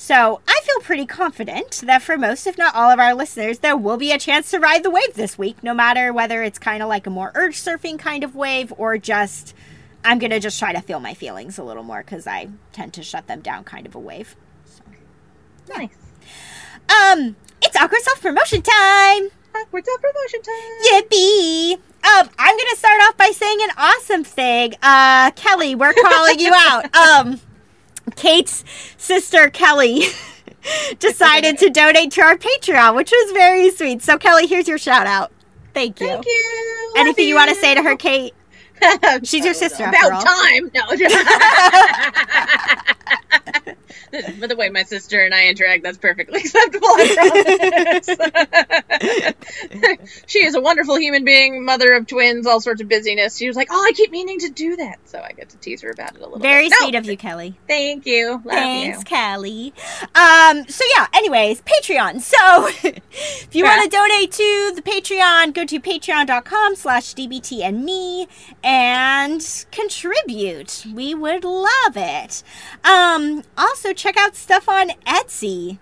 So 0.00 0.40
I 0.46 0.60
feel 0.62 0.78
pretty 0.80 1.06
confident 1.06 1.82
that 1.84 2.02
for 2.02 2.16
most, 2.16 2.46
if 2.46 2.56
not 2.56 2.72
all 2.72 2.88
of 2.88 3.00
our 3.00 3.14
listeners, 3.14 3.58
there 3.58 3.76
will 3.76 3.96
be 3.96 4.12
a 4.12 4.18
chance 4.18 4.48
to 4.52 4.60
ride 4.60 4.84
the 4.84 4.90
wave 4.90 5.14
this 5.14 5.36
week, 5.36 5.60
no 5.60 5.74
matter 5.74 6.12
whether 6.12 6.44
it's 6.44 6.58
kind 6.58 6.84
of 6.84 6.88
like 6.88 7.08
a 7.08 7.10
more 7.10 7.32
urge 7.34 7.56
surfing 7.56 7.98
kind 7.98 8.22
of 8.22 8.36
wave 8.36 8.72
or 8.78 8.96
just 8.96 9.56
I'm 10.04 10.20
going 10.20 10.30
to 10.30 10.38
just 10.38 10.56
try 10.56 10.72
to 10.72 10.80
feel 10.80 11.00
my 11.00 11.14
feelings 11.14 11.58
a 11.58 11.64
little 11.64 11.82
more 11.82 12.04
because 12.04 12.28
I 12.28 12.48
tend 12.72 12.94
to 12.94 13.02
shut 13.02 13.26
them 13.26 13.40
down 13.40 13.64
kind 13.64 13.86
of 13.86 13.96
a 13.96 13.98
wave. 13.98 14.36
So, 14.66 14.82
yeah. 14.88 15.76
Nice. 15.76 15.96
Um, 16.88 17.34
it's 17.60 17.76
awkward 17.76 18.02
self 18.02 18.20
promotion 18.22 18.62
time. 18.62 19.30
Awkward 19.56 19.84
self 19.84 20.00
promotion 20.00 20.42
time. 20.42 21.02
Yippee! 21.02 21.72
Um, 21.74 22.30
I'm 22.38 22.56
gonna 22.56 22.76
start 22.76 23.02
off 23.02 23.16
by 23.16 23.32
saying 23.34 23.58
an 23.62 23.70
awesome 23.76 24.22
thing. 24.22 24.74
Uh, 24.80 25.32
Kelly, 25.32 25.74
we're 25.74 25.92
calling 25.92 26.38
you 26.38 26.52
out. 26.54 26.84
Um, 26.96 27.40
Kate's 28.10 28.64
sister 28.96 29.50
Kelly 29.50 30.04
decided 30.98 31.58
to 31.58 31.70
donate 31.70 32.12
to 32.12 32.22
our 32.22 32.36
Patreon, 32.36 32.94
which 32.96 33.10
was 33.10 33.32
very 33.32 33.70
sweet. 33.70 34.02
So 34.02 34.18
Kelly, 34.18 34.46
here's 34.46 34.68
your 34.68 34.78
shout 34.78 35.06
out. 35.06 35.32
Thank 35.74 36.00
you. 36.00 36.08
Thank 36.08 36.26
you. 36.26 36.92
Anything 36.96 37.24
you. 37.24 37.30
you 37.30 37.34
want 37.36 37.50
to 37.50 37.56
say 37.56 37.74
to 37.74 37.82
her, 37.82 37.96
Kate? 37.96 38.34
She's 39.22 39.44
your 39.44 39.54
sister. 39.54 39.84
About 39.84 40.24
time. 40.24 40.70
No. 40.74 40.86
By 44.10 44.46
the 44.46 44.56
way, 44.56 44.70
my 44.70 44.84
sister 44.84 45.22
and 45.22 45.34
I 45.34 45.48
interact. 45.48 45.82
That's 45.82 45.98
perfectly 45.98 46.40
acceptable. 46.40 46.88
she 50.26 50.44
is 50.44 50.54
a 50.54 50.60
wonderful 50.60 50.98
human 50.98 51.24
being, 51.24 51.64
mother 51.64 51.94
of 51.94 52.06
twins, 52.06 52.46
all 52.46 52.60
sorts 52.60 52.80
of 52.80 52.88
busyness. 52.88 53.36
She 53.36 53.46
was 53.46 53.56
like, 53.56 53.68
"Oh, 53.70 53.86
I 53.86 53.92
keep 53.92 54.10
meaning 54.10 54.38
to 54.40 54.48
do 54.48 54.76
that," 54.76 54.98
so 55.04 55.20
I 55.20 55.32
get 55.32 55.50
to 55.50 55.56
tease 55.58 55.82
her 55.82 55.90
about 55.90 56.14
it 56.14 56.20
a 56.20 56.24
little. 56.24 56.38
Very 56.38 56.68
bit. 56.68 56.78
sweet 56.78 56.92
no. 56.92 56.98
of 57.00 57.06
you, 57.06 57.16
Kelly. 57.16 57.58
Thank 57.68 58.06
you. 58.06 58.32
Love 58.32 58.42
Thanks, 58.44 58.98
you. 59.00 59.04
Kelly. 59.04 59.74
Um. 60.14 60.66
So 60.68 60.84
yeah. 60.96 61.06
Anyways, 61.14 61.62
Patreon. 61.62 62.20
So 62.20 62.68
if 62.68 63.54
you 63.54 63.64
want 63.64 63.82
to 63.82 63.88
donate 63.94 64.32
to 64.32 64.72
the 64.74 64.82
Patreon, 64.82 65.52
go 65.52 65.64
to 65.64 65.80
patreon.com/slash 65.80 67.14
dbt 67.14 67.62
and 67.62 67.84
me 67.84 68.26
and 68.68 69.64
contribute. 69.72 70.84
We 70.92 71.14
would 71.14 71.42
love 71.42 71.96
it. 71.96 72.42
Um. 72.84 73.42
Also 73.56 73.94
check 73.94 74.18
out 74.18 74.36
stuff 74.36 74.68
on 74.68 74.90
Etsy, 75.06 75.78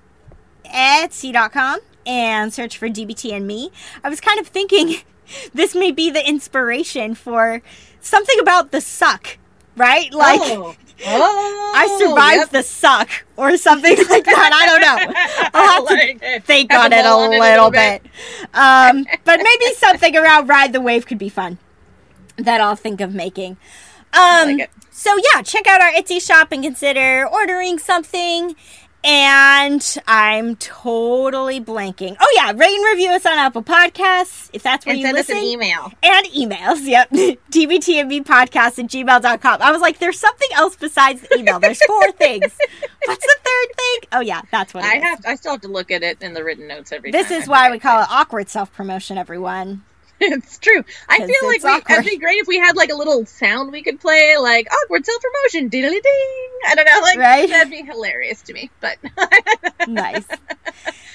Etsy.com, 0.64 1.80
and 2.07 2.55
search 2.55 2.78
for 2.78 2.89
DBT 2.89 3.32
and 3.32 3.45
me. 3.45 3.72
I 4.05 4.09
was 4.09 4.20
kind 4.20 4.39
of 4.39 4.47
thinking 4.47 4.99
this 5.53 5.74
may 5.74 5.91
be 5.91 6.11
the 6.11 6.26
inspiration 6.26 7.16
for 7.16 7.61
something 8.01 8.39
about 8.41 8.70
the 8.70 8.80
suck, 8.80 9.39
right? 9.76 10.12
Like, 10.14 10.41
oh. 10.43 10.76
Oh, 11.09 11.72
I 11.76 11.95
survived 11.99 12.39
yep. 12.39 12.51
the 12.53 12.62
suck 12.62 13.11
or 13.37 13.59
something 13.59 13.95
like 14.09 14.24
that. 14.24 14.51
I 14.51 14.66
don't 14.66 14.80
know. 14.80 15.51
I'll 15.53 15.72
have 15.74 15.84
like 15.84 16.20
to 16.22 16.41
think 16.41 16.72
on 16.72 16.91
it 16.91 17.05
a 17.05 17.14
little, 17.14 17.32
it 17.32 17.37
a 17.37 17.41
little 17.41 17.70
bit. 17.70 18.03
bit. 18.03 18.12
Um, 18.55 19.05
but 19.24 19.37
maybe 19.37 19.74
something 19.74 20.16
around 20.16 20.49
Ride 20.49 20.72
the 20.72 20.80
Wave 20.80 21.05
could 21.05 21.18
be 21.18 21.28
fun 21.28 21.59
that 22.37 22.61
I'll 22.61 22.76
think 22.76 23.01
of 23.01 23.14
making. 23.14 23.57
Um, 24.12 24.59
like 24.59 24.70
so 24.91 25.14
yeah, 25.34 25.43
check 25.43 25.66
out 25.66 25.80
our 25.80 25.93
Etsy 25.93 26.24
shop 26.24 26.53
and 26.53 26.62
consider 26.62 27.28
ordering 27.30 27.78
something. 27.78 28.57
And 29.05 29.99
I'm 30.09 30.57
totally 30.57 31.61
blanking. 31.61 32.16
Oh 32.18 32.32
yeah, 32.34 32.51
rate 32.51 32.74
and 32.74 32.84
review 32.87 33.11
us 33.11 33.24
on 33.24 33.34
Apple 33.34 33.62
Podcasts 33.62 34.51
if 34.53 34.64
that's 34.64 34.84
where 34.84 34.95
and 34.95 35.01
you 35.01 35.07
send 35.07 35.16
listen. 35.16 35.37
us 35.37 35.43
an 35.43 35.49
email. 35.49 35.93
And 36.03 36.26
emails, 36.28 36.84
yep. 36.89 37.09
DBT 37.53 38.01
and 38.01 38.09
me 38.09 38.20
podcast 38.22 38.80
at 38.80 38.87
gmail.com. 38.87 39.62
I 39.62 39.70
was 39.70 39.80
like, 39.80 39.99
there's 39.99 40.18
something 40.18 40.49
else 40.55 40.74
besides 40.74 41.20
the 41.20 41.39
email. 41.39 41.61
There's 41.61 41.80
four 41.84 42.11
things. 42.18 42.53
What's 43.05 43.24
the 43.24 43.37
third 43.45 43.76
thing? 43.76 44.09
Oh 44.12 44.20
yeah, 44.20 44.41
that's 44.51 44.74
what 44.74 44.82
I 44.82 44.97
is. 44.97 45.03
have 45.05 45.20
I 45.24 45.34
still 45.37 45.53
have 45.53 45.61
to 45.61 45.68
look 45.68 45.93
at 45.93 46.03
it 46.03 46.20
in 46.20 46.34
the 46.34 46.43
written 46.43 46.66
notes 46.66 46.91
every 46.91 47.12
this 47.12 47.28
time. 47.28 47.37
This 47.37 47.45
is 47.45 47.49
why 47.49 47.70
we 47.70 47.78
call 47.78 48.03
it 48.03 48.09
awkward 48.11 48.49
self 48.49 48.72
promotion, 48.72 49.18
everyone. 49.18 49.84
it's 50.21 50.59
true. 50.59 50.83
I 51.09 51.19
feel 51.19 51.49
like 51.49 51.62
we, 51.62 51.95
it'd 51.95 52.07
be 52.07 52.17
great 52.17 52.39
if 52.39 52.47
we 52.47 52.59
had 52.59 52.75
like 52.75 52.91
a 52.91 52.95
little 52.95 53.27
sound 53.27 53.71
we 53.71 53.83
could 53.83 54.01
play, 54.01 54.37
like 54.39 54.67
awkward 54.73 55.05
self 55.05 55.21
promotion, 55.21 55.69
diddly 55.69 56.03
ding. 56.03 56.49
I 56.69 56.75
don't 56.75 56.87
know, 56.87 57.01
like 57.03 57.19
right? 57.19 57.49
that'd 57.49 57.71
be 57.71 57.83
hilarious 57.83 58.41
to 58.43 58.55
me. 58.55 58.71
But 58.81 58.97
nice. 59.89 60.27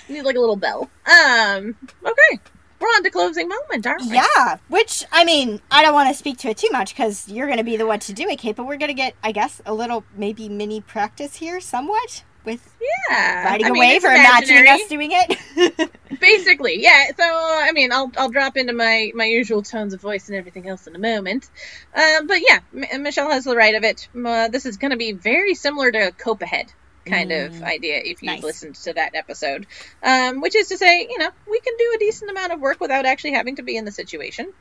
Need 0.08 0.22
like 0.24 0.36
a 0.36 0.39
little 0.39 0.56
bell. 0.56 0.89
Um. 1.06 1.76
Okay. 2.04 2.39
We're 2.80 2.88
on 2.88 3.04
to 3.04 3.10
closing 3.12 3.47
moment, 3.47 3.86
aren't 3.86 4.04
we? 4.04 4.16
Yeah. 4.16 4.58
Which 4.68 5.04
I 5.12 5.24
mean, 5.24 5.62
I 5.72 5.82
don't 5.82 5.93
want 5.93 6.10
to 6.10 6.16
speak 6.16 6.38
to 6.39 6.49
it 6.49 6.58
too 6.58 6.70
much 6.72 6.93
because 6.93 7.28
you're 7.28 7.47
going 7.47 7.60
to 7.60 7.64
be 7.64 7.78
the 7.78 7.88
one 7.88 7.99
to 7.99 8.14
do 8.14 8.28
it, 8.28 8.38
Kate. 8.38 8.56
But 8.56 8.66
we're 8.66 8.78
going 8.78 8.89
to 8.89 8.95
get, 8.95 9.16
I 9.24 9.32
guess, 9.32 9.62
a 9.66 9.74
little 9.74 10.04
maybe 10.16 10.47
mini 10.47 10.82
practice 10.82 11.38
here, 11.38 11.60
somewhat 11.60 12.24
with 12.46 12.78
yeah 13.10 13.46
riding 13.46 13.68
I 13.68 13.72
mean, 13.72 13.80
wave 13.80 14.04
or 14.04 14.10
imagining 14.10 14.68
us 14.68 14.88
doing 14.88 15.12
it. 15.14 15.92
Basically, 16.20 16.82
yeah. 16.82 17.08
So 17.16 17.24
I 17.24 17.72
mean, 17.74 17.92
I'll 17.92 18.12
I'll 18.18 18.30
drop 18.30 18.58
into 18.58 18.74
my 18.74 19.12
my 19.14 19.26
usual 19.26 19.62
tones 19.62 19.94
of 19.94 20.02
voice 20.02 20.28
and 20.28 20.38
everything 20.38 20.68
else 20.68 20.88
in 20.88 20.96
a 20.96 21.00
moment. 21.00 21.50
Um, 21.96 22.28
but 22.28 22.39
yeah, 22.48 22.60
M- 22.92 23.04
Michelle 23.04 23.30
has 23.30 23.46
the 23.46 23.56
right 23.56 23.76
of 23.76 23.84
it. 23.84 24.08
Uh, 24.16 24.48
this 24.48 24.66
is 24.66 24.78
going 24.78 24.92
to 24.92 24.98
be 24.98 25.12
very 25.12 25.56
similar 25.56 25.92
to 25.92 26.12
Cope 26.12 26.42
Ahead 26.42 26.72
kind 27.06 27.32
mm. 27.32 27.48
of 27.48 27.64
idea 27.64 27.98
if 27.98 28.22
you've 28.22 28.34
nice. 28.34 28.44
listened 28.44 28.76
to 28.76 28.94
that 28.94 29.16
episode. 29.16 29.66
Um, 30.04 30.42
which 30.42 30.56
is 30.56 30.68
to 30.70 30.78
say, 30.78 31.08
you 31.10 31.18
know, 31.18 31.30
we 31.50 31.60
can 31.60 31.74
do 31.78 31.94
a 31.96 32.00
decent 32.00 32.30
amount 32.30 32.54
of 32.54 32.60
work 32.60 32.80
without 32.80 33.06
actually 33.06 33.34
having 33.34 33.56
to 33.56 33.64
be 33.64 33.76
in 33.76 33.86
the 33.86 33.92
situation 33.92 34.54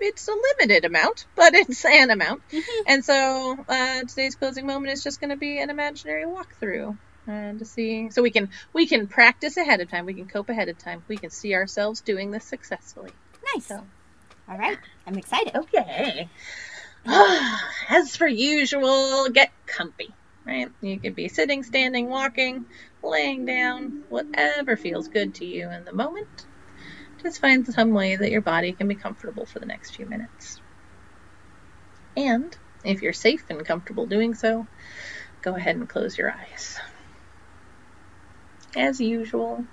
it's 0.00 0.28
a 0.28 0.32
limited 0.32 0.84
amount, 0.84 1.26
but 1.34 1.54
it's 1.54 1.84
an 1.84 2.10
amount. 2.10 2.42
Mm-hmm. 2.50 2.82
And 2.86 3.04
so 3.04 3.64
uh, 3.68 4.00
today's 4.02 4.34
closing 4.34 4.66
moment 4.66 4.92
is 4.92 5.02
just 5.02 5.20
going 5.20 5.30
to 5.30 5.36
be 5.36 5.58
an 5.58 5.70
imaginary 5.70 6.24
walkthrough 6.24 6.96
and 7.26 7.58
to 7.58 7.64
see 7.64 8.10
so 8.10 8.22
we 8.22 8.30
can 8.30 8.50
we 8.72 8.86
can 8.86 9.06
practice 9.06 9.56
ahead 9.56 9.80
of 9.80 9.90
time 9.90 10.04
we 10.04 10.14
can 10.14 10.26
cope 10.26 10.48
ahead 10.48 10.68
of 10.68 10.76
time 10.76 11.02
we 11.08 11.16
can 11.16 11.30
see 11.30 11.54
ourselves 11.54 12.00
doing 12.00 12.30
this 12.30 12.44
successfully. 12.44 13.10
Nice. 13.54 13.66
So. 13.66 13.84
All 14.48 14.58
right. 14.58 14.78
I'm 15.06 15.16
excited. 15.16 15.56
Okay. 15.56 16.28
As 17.88 18.16
per 18.16 18.26
usual 18.26 19.28
get 19.30 19.52
comfy 19.66 20.14
right? 20.44 20.70
You 20.80 20.98
could 20.98 21.14
be 21.14 21.28
sitting 21.28 21.62
standing 21.62 22.08
walking 22.08 22.66
laying 23.02 23.46
down 23.46 24.04
whatever 24.08 24.76
feels 24.76 25.08
good 25.08 25.34
to 25.36 25.44
you 25.44 25.70
in 25.70 25.84
the 25.84 25.92
moment. 25.92 26.46
Just 27.22 27.40
find 27.40 27.66
some 27.66 27.92
way 27.92 28.16
that 28.16 28.30
your 28.30 28.42
body 28.42 28.72
can 28.72 28.88
be 28.88 28.94
comfortable 28.94 29.46
for 29.46 29.58
the 29.58 29.66
next 29.66 29.96
few 29.96 30.06
minutes. 30.06 30.60
And 32.16 32.56
if 32.84 33.00
you're 33.00 33.14
safe 33.14 33.44
and 33.48 33.64
comfortable 33.64 34.06
doing 34.06 34.34
so 34.34 34.66
go 35.42 35.54
ahead 35.54 35.76
and 35.76 35.88
close 35.88 36.16
your 36.16 36.30
eyes 36.30 36.78
as 38.76 39.00
usual, 39.00 39.66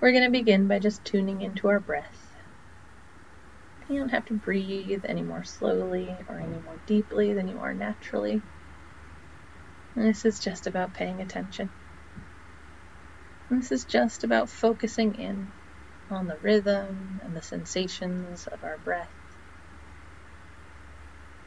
we're 0.00 0.12
going 0.12 0.24
to 0.24 0.30
begin 0.30 0.68
by 0.68 0.78
just 0.78 1.04
tuning 1.04 1.42
into 1.42 1.68
our 1.68 1.80
breath. 1.80 2.34
You 3.88 4.00
don't 4.00 4.10
have 4.10 4.26
to 4.26 4.34
breathe 4.34 5.04
any 5.06 5.22
more 5.22 5.44
slowly 5.44 6.16
or 6.28 6.40
any 6.40 6.58
more 6.60 6.78
deeply 6.86 7.34
than 7.34 7.48
you 7.48 7.60
are 7.60 7.74
naturally. 7.74 8.42
This 9.94 10.24
is 10.24 10.40
just 10.40 10.66
about 10.66 10.94
paying 10.94 11.20
attention. 11.20 11.70
This 13.50 13.72
is 13.72 13.84
just 13.84 14.24
about 14.24 14.50
focusing 14.50 15.14
in 15.14 15.52
on 16.10 16.26
the 16.26 16.38
rhythm 16.38 17.20
and 17.22 17.36
the 17.36 17.42
sensations 17.42 18.46
of 18.46 18.64
our 18.64 18.78
breath 18.78 19.12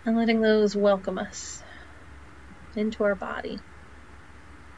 and 0.05 0.15
letting 0.15 0.41
those 0.41 0.75
welcome 0.75 1.17
us 1.17 1.61
into 2.75 3.03
our 3.03 3.15
body 3.15 3.59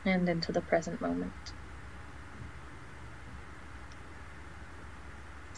and 0.06 0.30
into 0.30 0.52
the 0.52 0.62
present 0.62 1.02
moment. 1.02 1.54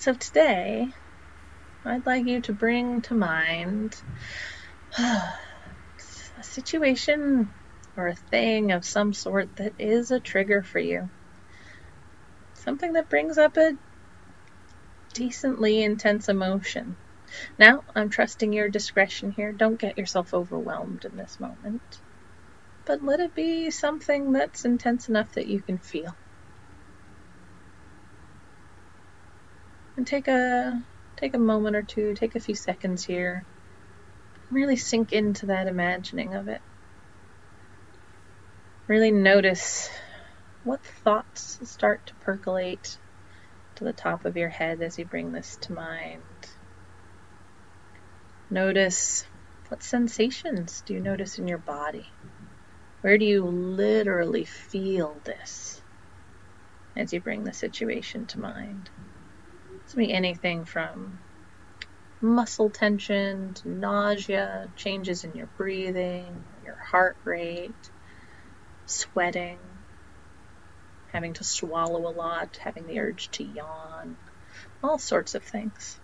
So 0.02 0.14
today, 0.16 0.92
I'd 1.86 2.08
like 2.08 2.26
you 2.26 2.42
to 2.42 2.54
bring 2.54 3.04
to 3.04 3.14
mind 3.14 4.02
a 4.98 5.24
situation 6.42 7.48
or 7.96 8.08
a 8.08 8.16
thing 8.16 8.72
of 8.72 8.84
some 8.84 9.14
sort 9.14 9.58
that 9.58 9.74
is 9.78 10.10
a 10.10 10.20
trigger 10.20 10.64
for 10.64 10.80
you. 10.80 11.08
Something 12.56 12.94
that 12.94 13.12
brings 13.12 13.38
up 13.38 13.58
a 13.58 13.74
decently 15.14 15.84
intense 15.84 16.30
emotion. 16.30 16.96
Now, 17.60 17.84
I'm 17.96 18.10
trusting 18.10 18.54
your 18.54 18.70
discretion 18.70 19.30
here. 19.30 19.52
Don't 19.52 19.80
get 19.80 20.00
yourself 20.00 20.34
overwhelmed 20.34 21.06
in 21.06 21.16
this 21.16 21.40
moment. 21.40 22.02
But 22.86 23.04
let 23.04 23.20
it 23.20 23.36
be 23.36 23.70
something 23.70 24.32
that's 24.32 24.66
intense 24.66 25.10
enough 25.10 25.34
that 25.34 25.46
you 25.46 25.62
can 25.62 25.78
feel. 25.78 26.16
And 30.02 30.08
take 30.08 30.28
a 30.28 30.82
take 31.16 31.36
a 31.36 31.38
moment 31.38 31.76
or 31.76 31.84
two, 31.84 32.16
take 32.16 32.36
a 32.36 32.40
few 32.40 32.56
seconds 32.56 33.06
here. 33.06 33.46
Really 34.50 34.76
sink 34.76 35.14
into 35.14 35.46
that 35.46 35.68
imagining 35.68 36.34
of 36.34 36.48
it. 36.48 36.60
Really 38.88 39.12
notice 39.12 39.92
what 40.64 40.84
thoughts 41.04 41.60
start 41.70 42.08
to 42.08 42.16
percolate 42.16 42.98
to 43.76 43.84
the 43.84 43.94
top 43.94 44.26
of 44.26 44.38
your 44.38 44.50
head 44.50 44.82
as 44.82 44.98
you 44.98 45.06
bring 45.06 45.34
this 45.34 45.56
to 45.58 45.74
mind. 45.74 46.24
Notice 48.50 49.24
what 49.68 49.84
sensations 49.84 50.82
do 50.84 50.96
you 50.96 51.00
notice 51.00 51.38
in 51.38 51.48
your 51.48 51.60
body? 51.60 52.10
Where 53.02 53.20
do 53.20 53.26
you 53.26 53.46
literally 53.46 54.46
feel 54.46 55.16
this 55.26 55.80
as 56.96 57.14
you 57.14 57.22
bring 57.22 57.44
the 57.44 57.54
situation 57.54 58.26
to 58.26 58.40
mind? 58.40 58.90
This 59.92 59.98
be 59.98 60.14
anything 60.14 60.64
from 60.64 61.20
muscle 62.22 62.70
tension 62.70 63.54
to 63.56 63.68
nausea, 63.68 64.70
changes 64.78 65.26
in 65.26 65.36
your 65.36 65.48
breathing, 65.58 66.46
your 66.64 66.78
heart 66.78 67.18
rate, 67.26 67.92
sweating, 68.86 69.58
having 71.12 71.34
to 71.34 71.44
swallow 71.44 72.08
a 72.08 72.16
lot, 72.16 72.56
having 72.64 72.88
the 72.88 73.02
urge 73.02 73.32
to 73.32 73.44
yawn, 73.44 74.16
all 74.82 74.98
sorts 74.98 75.36
of 75.36 75.44
things. 75.44 76.00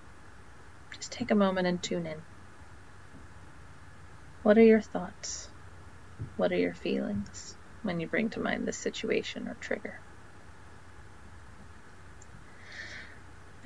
Just 0.94 1.14
take 1.14 1.32
a 1.32 1.36
moment 1.36 1.68
and 1.68 1.82
tune 1.82 2.08
in. 2.08 2.22
What 4.44 4.58
are 4.58 4.66
your 4.66 4.82
thoughts? 4.82 5.48
What 6.36 6.52
are 6.52 6.58
your 6.58 6.74
feelings 6.74 7.56
when 7.84 8.02
you 8.02 8.08
bring 8.08 8.32
to 8.32 8.42
mind 8.42 8.68
this 8.68 8.78
situation 8.78 9.48
or 9.48 9.54
trigger? 9.62 9.98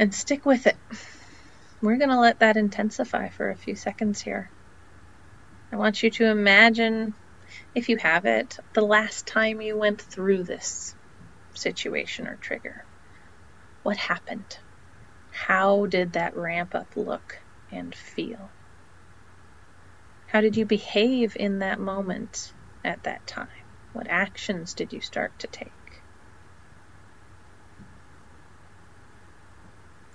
And 0.01 0.15
stick 0.15 0.47
with 0.47 0.65
it. 0.65 0.77
We're 1.79 1.97
going 1.97 2.09
to 2.09 2.19
let 2.19 2.39
that 2.39 2.57
intensify 2.57 3.29
for 3.29 3.51
a 3.51 3.55
few 3.55 3.75
seconds 3.75 4.19
here. 4.19 4.49
I 5.71 5.75
want 5.75 6.01
you 6.01 6.09
to 6.09 6.25
imagine, 6.25 7.13
if 7.75 7.87
you 7.87 7.97
have 7.97 8.25
it, 8.25 8.57
the 8.73 8.81
last 8.81 9.27
time 9.27 9.61
you 9.61 9.77
went 9.77 10.01
through 10.01 10.43
this 10.45 10.95
situation 11.53 12.27
or 12.27 12.35
trigger. 12.37 12.83
What 13.83 13.97
happened? 13.97 14.57
How 15.29 15.85
did 15.85 16.13
that 16.13 16.35
ramp 16.35 16.73
up 16.73 16.95
look 16.95 17.35
and 17.71 17.93
feel? 17.93 18.49
How 20.29 20.41
did 20.41 20.57
you 20.57 20.65
behave 20.65 21.35
in 21.35 21.59
that 21.59 21.79
moment 21.79 22.53
at 22.83 23.03
that 23.03 23.27
time? 23.27 23.49
What 23.93 24.07
actions 24.09 24.73
did 24.73 24.93
you 24.93 25.01
start 25.01 25.37
to 25.41 25.47
take? 25.47 25.80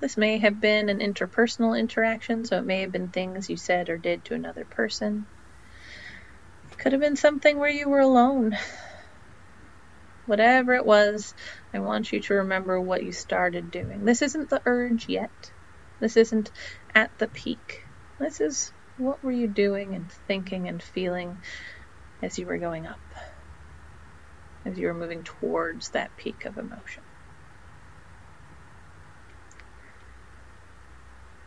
This 0.00 0.18
may 0.18 0.38
have 0.38 0.60
been 0.60 0.90
an 0.90 0.98
interpersonal 0.98 1.78
interaction, 1.78 2.44
so 2.44 2.58
it 2.58 2.66
may 2.66 2.82
have 2.82 2.92
been 2.92 3.08
things 3.08 3.48
you 3.48 3.56
said 3.56 3.88
or 3.88 3.96
did 3.96 4.26
to 4.26 4.34
another 4.34 4.66
person. 4.66 5.26
It 6.70 6.78
could 6.78 6.92
have 6.92 7.00
been 7.00 7.16
something 7.16 7.58
where 7.58 7.70
you 7.70 7.88
were 7.88 8.00
alone. 8.00 8.56
Whatever 10.26 10.74
it 10.74 10.84
was, 10.84 11.34
I 11.72 11.78
want 11.78 12.12
you 12.12 12.20
to 12.20 12.34
remember 12.34 12.80
what 12.80 13.04
you 13.04 13.12
started 13.12 13.70
doing. 13.70 14.04
This 14.04 14.20
isn't 14.20 14.50
the 14.50 14.60
urge 14.66 15.08
yet. 15.08 15.52
This 15.98 16.18
isn't 16.18 16.50
at 16.94 17.16
the 17.18 17.28
peak. 17.28 17.80
This 18.18 18.40
is 18.40 18.72
what 18.96 19.24
were 19.24 19.32
you 19.32 19.48
doing 19.48 19.94
and 19.94 20.12
thinking 20.26 20.68
and 20.68 20.82
feeling 20.82 21.42
as 22.20 22.38
you 22.38 22.46
were 22.46 22.58
going 22.58 22.86
up, 22.86 23.00
as 24.66 24.76
you 24.76 24.88
were 24.88 24.94
moving 24.94 25.24
towards 25.24 25.90
that 25.90 26.16
peak 26.16 26.44
of 26.44 26.58
emotion? 26.58 27.05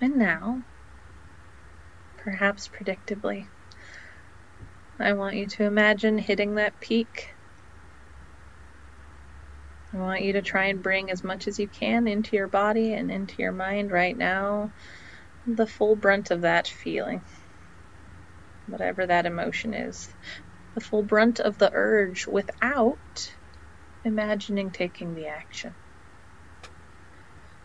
And 0.02 0.16
now, 0.18 0.64
perhaps 2.18 2.70
predictably, 2.70 3.47
I 5.00 5.14
want 5.14 5.36
you 5.36 5.47
to 5.47 5.64
imagine 5.66 6.18
hitting 6.18 6.56
that 6.56 6.80
peak. 6.80 7.28
I 9.93 9.97
want 9.97 10.22
you 10.22 10.34
to 10.34 10.41
try 10.41 10.66
and 10.68 10.84
bring 10.84 11.10
as 11.10 11.24
much 11.24 11.47
as 11.47 11.60
you 11.60 11.68
can 11.68 12.08
into 12.08 12.36
your 12.36 12.47
body 12.47 12.93
and 12.93 13.10
into 13.12 13.36
your 13.39 13.52
mind 13.52 13.91
right 13.91 14.16
now, 14.16 14.72
the 15.45 15.68
full 15.68 15.95
brunt 15.95 16.32
of 16.32 16.41
that 16.41 16.68
feeling 16.68 17.24
whatever 18.68 19.06
that 19.08 19.26
emotion 19.26 19.74
is, 19.74 20.08
the 20.76 20.82
full 20.82 21.04
brunt 21.04 21.39
of 21.39 21.58
the 21.58 21.72
urge 21.74 22.28
without 22.28 23.32
imagining 24.06 24.72
taking 24.72 25.14
the 25.14 25.28
action. 25.28 25.76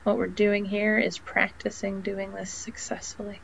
What 0.05 0.18
we're 0.18 0.26
doing 0.26 0.66
here 0.66 0.98
is 0.98 1.18
practicing 1.18 2.02
doing 2.02 2.32
this 2.32 2.52
successfully. 2.52 3.42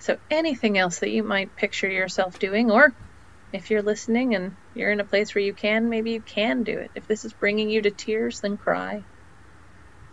So, 0.00 0.16
anything 0.30 0.78
else 0.78 1.00
that 1.00 1.10
you 1.10 1.22
might 1.22 1.54
picture 1.54 1.90
yourself 1.90 2.38
doing, 2.38 2.70
or 2.70 2.94
if 3.52 3.70
you're 3.70 3.82
listening 3.82 4.34
and 4.34 4.56
you're 4.74 4.90
in 4.90 5.00
a 5.00 5.04
place 5.04 5.34
where 5.34 5.44
you 5.44 5.52
can, 5.54 5.90
maybe 5.90 6.12
you 6.12 6.22
can 6.22 6.64
do 6.64 6.78
it. 6.78 6.90
If 6.94 7.06
this 7.06 7.26
is 7.26 7.34
bringing 7.34 7.68
you 7.68 7.82
to 7.82 7.90
tears, 7.90 8.40
then 8.40 8.56
cry. 8.56 9.04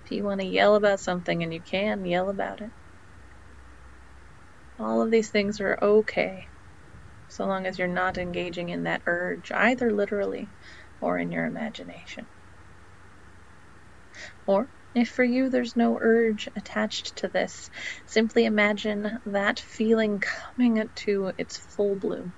If 0.04 0.12
you 0.12 0.26
want 0.26 0.42
to 0.42 0.48
yell 0.48 0.76
about 0.76 1.00
something 1.00 1.42
and 1.42 1.54
you 1.54 1.62
can, 1.62 2.06
yell 2.06 2.30
about 2.30 2.60
it. 2.60 2.72
All 4.78 5.02
of 5.02 5.10
these 5.10 5.30
things 5.30 5.62
are 5.62 5.80
okay, 5.82 6.48
so 7.30 7.46
long 7.46 7.66
as 7.66 7.80
you're 7.80 7.88
not 7.88 8.18
engaging 8.18 8.70
in 8.70 8.84
that 8.84 9.04
urge, 9.06 9.52
either 9.54 9.90
literally 9.90 10.50
or 11.02 11.18
in 11.18 11.32
your 11.32 11.46
imagination. 11.46 12.28
Or, 14.50 14.68
if 14.96 15.10
for 15.10 15.24
you 15.24 15.52
there's 15.52 15.76
no 15.76 16.00
urge 16.02 16.50
attached 16.56 17.18
to 17.18 17.28
this, 17.28 17.70
simply 18.08 18.46
imagine 18.46 19.20
that 19.28 19.60
feeling 19.60 20.20
coming 20.20 20.90
to 21.06 21.32
its 21.38 21.56
full 21.76 21.96
bloom. 21.96 22.34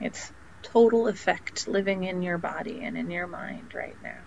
Its 0.00 0.32
total 0.64 1.06
effect 1.06 1.68
living 1.68 2.02
in 2.02 2.22
your 2.22 2.38
body 2.38 2.82
and 2.82 2.96
in 2.96 3.08
your 3.08 3.28
mind 3.28 3.72
right 3.72 3.96
now. 4.02 4.24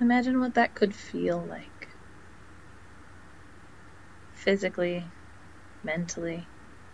Imagine 0.00 0.40
what 0.40 0.54
that 0.54 0.74
could 0.74 0.92
feel 0.92 1.46
like 1.46 1.90
physically, 4.34 5.06
mentally, 5.84 6.48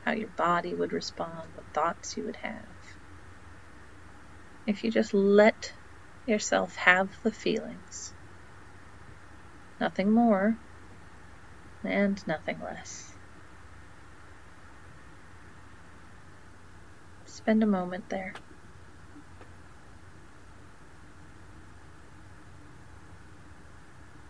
how 0.04 0.12
your 0.12 0.28
body 0.28 0.74
would 0.74 0.92
respond, 0.92 1.48
what 1.54 1.64
thoughts 1.72 2.18
you 2.18 2.24
would 2.26 2.36
have. 2.36 2.76
If 4.66 4.84
you 4.84 4.90
just 4.90 5.14
let 5.14 5.72
yourself 6.28 6.76
have 6.76 7.10
the 7.24 7.32
feelings, 7.32 8.14
nothing 9.80 10.12
more 10.12 10.58
and 11.84 12.24
nothing 12.26 12.60
less. 12.60 13.12
Spend 17.26 17.62
a 17.62 17.66
moment 17.66 18.08
there. 18.10 18.34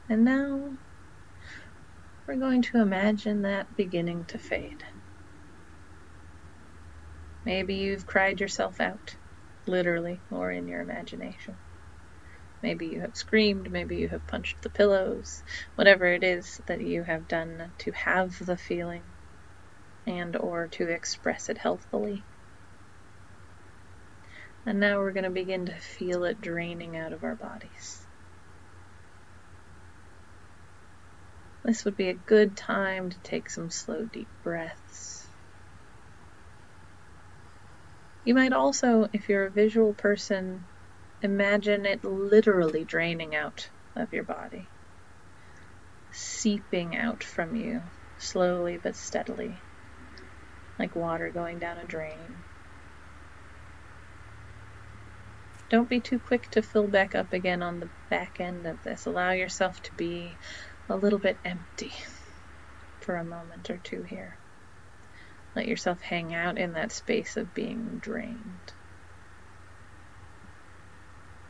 And 0.09 0.25
now 0.25 0.73
we're 2.27 2.37
going 2.37 2.62
to 2.62 2.81
imagine 2.81 3.43
that 3.43 3.75
beginning 3.77 4.27
to 4.27 4.39
fade. 4.39 4.85
Maybe 7.45 7.77
you've 7.77 8.07
cried 8.07 8.41
yourself 8.41 8.81
out, 8.81 9.16
literally 9.66 10.23
or 10.31 10.51
in 10.53 10.69
your 10.69 10.83
imagination. 10.83 11.59
Maybe 12.63 12.89
you 12.89 13.01
have 13.03 13.17
screamed, 13.17 13.71
maybe 13.71 13.97
you 13.97 14.09
have 14.09 14.27
punched 14.27 14.63
the 14.63 14.71
pillows, 14.71 15.43
whatever 15.77 16.07
it 16.07 16.25
is 16.25 16.61
that 16.67 16.81
you 16.81 17.05
have 17.05 17.29
done 17.29 17.73
to 17.79 17.93
have 17.93 18.37
the 18.45 18.57
feeling 18.57 19.05
and 20.07 20.37
or 20.37 20.69
to 20.69 20.89
express 20.89 21.49
it 21.49 21.59
healthfully. 21.59 22.25
And 24.67 24.81
now 24.81 24.99
we're 24.99 25.13
going 25.13 25.25
to 25.25 25.31
begin 25.31 25.67
to 25.67 25.75
feel 25.77 26.25
it 26.25 26.41
draining 26.41 26.97
out 26.97 27.13
of 27.13 27.23
our 27.23 27.37
bodies. 27.37 28.07
This 31.65 31.85
would 31.85 31.97
be 31.97 32.09
a 32.09 32.15
good 32.15 32.57
time 32.57 33.11
to 33.11 33.21
take 33.21 33.51
some 33.51 33.71
slow, 33.71 34.05
deep 34.05 34.29
breaths. 34.43 35.27
You 38.25 38.35
might 38.35 38.53
also, 38.53 39.09
if 39.13 39.29
you're 39.29 39.47
a 39.47 39.51
visual 39.51 39.95
person, 39.95 40.67
imagine 41.23 41.86
it 41.86 42.05
literally 42.05 42.85
draining 42.85 43.35
out 43.35 43.69
of 43.97 44.12
your 44.12 44.24
body, 44.24 44.69
seeping 46.12 46.97
out 46.97 47.24
from 47.24 47.57
you 47.57 47.81
slowly 48.19 48.78
but 48.82 48.97
steadily, 48.97 49.61
like 50.78 50.95
water 50.95 51.31
going 51.31 51.59
down 51.59 51.78
a 51.78 51.86
drain. 51.86 52.35
Don't 55.70 55.89
be 55.89 56.01
too 56.01 56.19
quick 56.19 56.51
to 56.53 56.62
fill 56.62 56.89
back 56.89 57.15
up 57.15 57.32
again 57.32 57.62
on 57.62 57.78
the 57.78 57.90
back 58.09 58.40
end 58.40 58.66
of 58.66 58.82
this. 58.82 59.05
Allow 59.05 59.32
yourself 59.32 59.81
to 59.82 59.95
be 59.95 60.39
a 60.89 60.97
little 60.97 61.19
bit 61.19 61.39
empty 61.45 61.93
for 63.03 63.16
a 63.16 63.24
moment 63.24 63.69
or 63.69 63.77
two 63.78 64.03
here. 64.03 64.39
Let 65.55 65.66
yourself 65.66 66.01
hang 66.01 66.35
out 66.35 66.57
in 66.59 66.73
that 66.73 66.93
space 66.93 67.36
of 67.36 67.53
being 67.53 67.99
drained. 67.99 68.73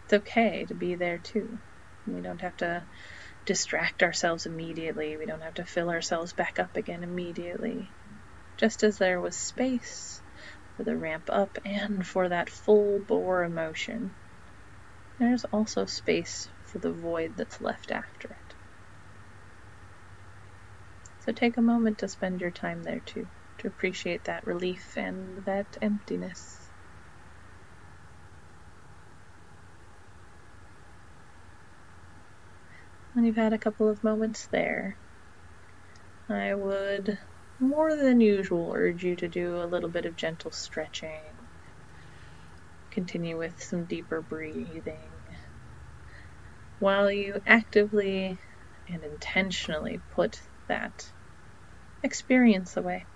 It's 0.08 0.14
okay 0.26 0.64
to 0.68 0.74
be 0.74 0.94
there 0.94 1.18
too. 1.18 1.58
We 2.06 2.22
don't 2.22 2.40
have 2.40 2.56
to 2.58 2.86
distract 3.44 4.02
ourselves 4.02 4.46
immediately. 4.46 5.18
We 5.18 5.26
don't 5.26 5.42
have 5.42 5.56
to 5.56 5.66
fill 5.66 5.90
ourselves 5.90 6.32
back 6.32 6.58
up 6.58 6.76
again 6.76 7.02
immediately. 7.02 7.92
Just 8.56 8.84
as 8.84 8.96
there 8.96 9.20
was 9.20 9.36
space 9.36 10.22
for 10.76 10.84
the 10.84 10.96
ramp 10.96 11.28
up 11.30 11.58
and 11.62 12.06
for 12.06 12.30
that 12.30 12.48
full 12.48 13.00
bore 13.06 13.44
emotion, 13.44 14.16
there's 15.18 15.44
also 15.44 15.84
space 15.84 16.48
for 16.64 16.78
the 16.78 16.92
void 16.92 17.36
that's 17.36 17.60
left 17.60 17.90
after 17.90 18.28
it. 18.28 18.54
So 21.20 21.32
take 21.32 21.58
a 21.58 21.62
moment 21.62 21.98
to 21.98 22.08
spend 22.08 22.40
your 22.40 22.50
time 22.50 22.82
there 22.82 23.00
too, 23.04 23.26
to 23.58 23.68
appreciate 23.68 24.24
that 24.24 24.46
relief 24.46 24.94
and 24.96 25.44
that 25.44 25.66
emptiness. 25.82 26.57
You've 33.24 33.36
had 33.36 33.52
a 33.52 33.58
couple 33.58 33.88
of 33.88 34.04
moments 34.04 34.48
there, 34.48 34.98
I 36.28 36.54
would 36.54 37.18
more 37.60 37.96
than 37.96 38.20
usual 38.20 38.72
urge 38.76 39.04
you 39.04 39.16
to 39.16 39.28
do 39.28 39.56
a 39.56 39.66
little 39.66 39.90
bit 39.90 40.06
of 40.06 40.16
gentle 40.16 40.52
stretching. 40.52 41.36
Continue 42.90 43.38
with 43.38 43.60
some 43.62 43.86
deeper 43.86 44.22
breathing 44.22 45.12
while 46.78 47.10
you 47.10 47.40
actively 47.46 48.40
and 48.88 49.04
intentionally 49.04 50.02
put 50.10 50.38
that 50.68 51.12
experience 52.02 52.76
away. 52.76 53.06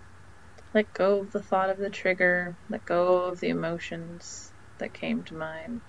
Let 0.75 0.93
go 0.93 1.21
of 1.21 1.33
the 1.33 1.43
thought 1.43 1.71
of 1.71 1.79
the 1.79 1.91
trigger, 1.91 2.57
let 2.69 2.85
go 2.85 3.25
of 3.27 3.41
the 3.41 3.51
emotions 3.51 4.53
that 4.79 4.95
came 4.95 5.25
to 5.25 5.37
mind. 5.37 5.83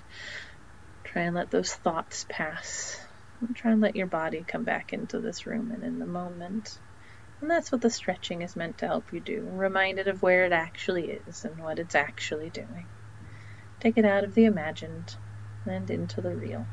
Try 1.06 1.24
and 1.24 1.36
let 1.36 1.52
those 1.52 1.74
thoughts 1.74 2.26
pass. 2.30 2.98
And 3.42 3.56
try 3.56 3.72
and 3.72 3.82
let 3.82 3.96
your 3.96 4.08
body 4.08 4.46
come 4.48 4.64
back 4.64 4.94
into 4.94 5.20
this 5.20 5.46
room 5.46 5.72
and 5.72 5.84
in 5.84 6.00
the 6.00 6.06
moment. 6.06 6.80
And 7.42 7.50
that's 7.52 7.72
what 7.72 7.82
the 7.82 7.90
stretching 7.90 8.42
is 8.42 8.56
meant 8.56 8.78
to 8.78 8.88
help 8.88 9.12
you 9.12 9.20
do. 9.20 9.46
Reminded 9.52 10.08
of 10.08 10.22
where 10.22 10.46
it 10.46 10.54
actually 10.54 11.20
is 11.28 11.44
and 11.44 11.62
what 11.62 11.78
it's 11.78 11.96
actually 11.96 12.50
doing. 12.50 12.86
Take 13.82 13.98
it 13.98 14.06
out 14.06 14.24
of 14.24 14.34
the 14.34 14.46
imagined 14.46 15.16
and 15.66 15.90
into 15.90 16.22
the 16.22 16.34
real. 16.34 16.66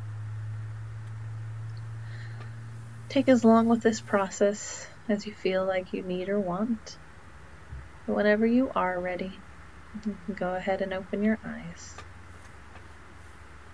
Take 3.09 3.29
as 3.29 3.45
long 3.45 3.69
with 3.69 3.83
this 3.83 4.01
process 4.01 4.87
as 5.09 5.27
you 5.27 5.35
feel 5.35 5.65
like 5.65 5.93
you 5.93 6.03
need 6.03 6.29
or 6.29 6.39
want. 6.39 6.97
But 8.07 8.15
whenever 8.15 8.47
you 8.47 8.71
are 8.75 9.01
ready, 9.01 9.33
you 10.07 10.17
can 10.25 10.35
go 10.35 10.55
ahead 10.55 10.83
and 10.83 10.93
open 10.93 11.25
your 11.25 11.39
eyes. 11.45 11.97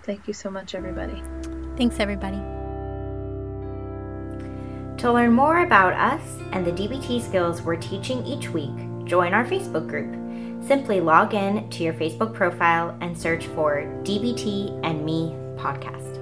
Thank 0.01 0.27
you 0.27 0.33
so 0.33 0.49
much, 0.49 0.73
everybody. 0.73 1.21
Thanks, 1.77 1.99
everybody. 1.99 2.41
To 4.97 5.13
learn 5.13 5.31
more 5.31 5.59
about 5.59 5.93
us 5.93 6.39
and 6.53 6.65
the 6.65 6.71
DBT 6.71 7.21
skills 7.21 7.61
we're 7.61 7.75
teaching 7.75 8.25
each 8.25 8.49
week, 8.49 8.73
join 9.05 9.31
our 9.31 9.45
Facebook 9.45 9.87
group. 9.87 10.11
Simply 10.65 11.01
log 11.01 11.35
in 11.35 11.69
to 11.69 11.83
your 11.83 11.93
Facebook 11.93 12.33
profile 12.33 12.97
and 12.99 13.15
search 13.15 13.45
for 13.45 13.83
DBT 14.03 14.79
and 14.83 15.05
Me 15.05 15.35
podcast. 15.55 16.16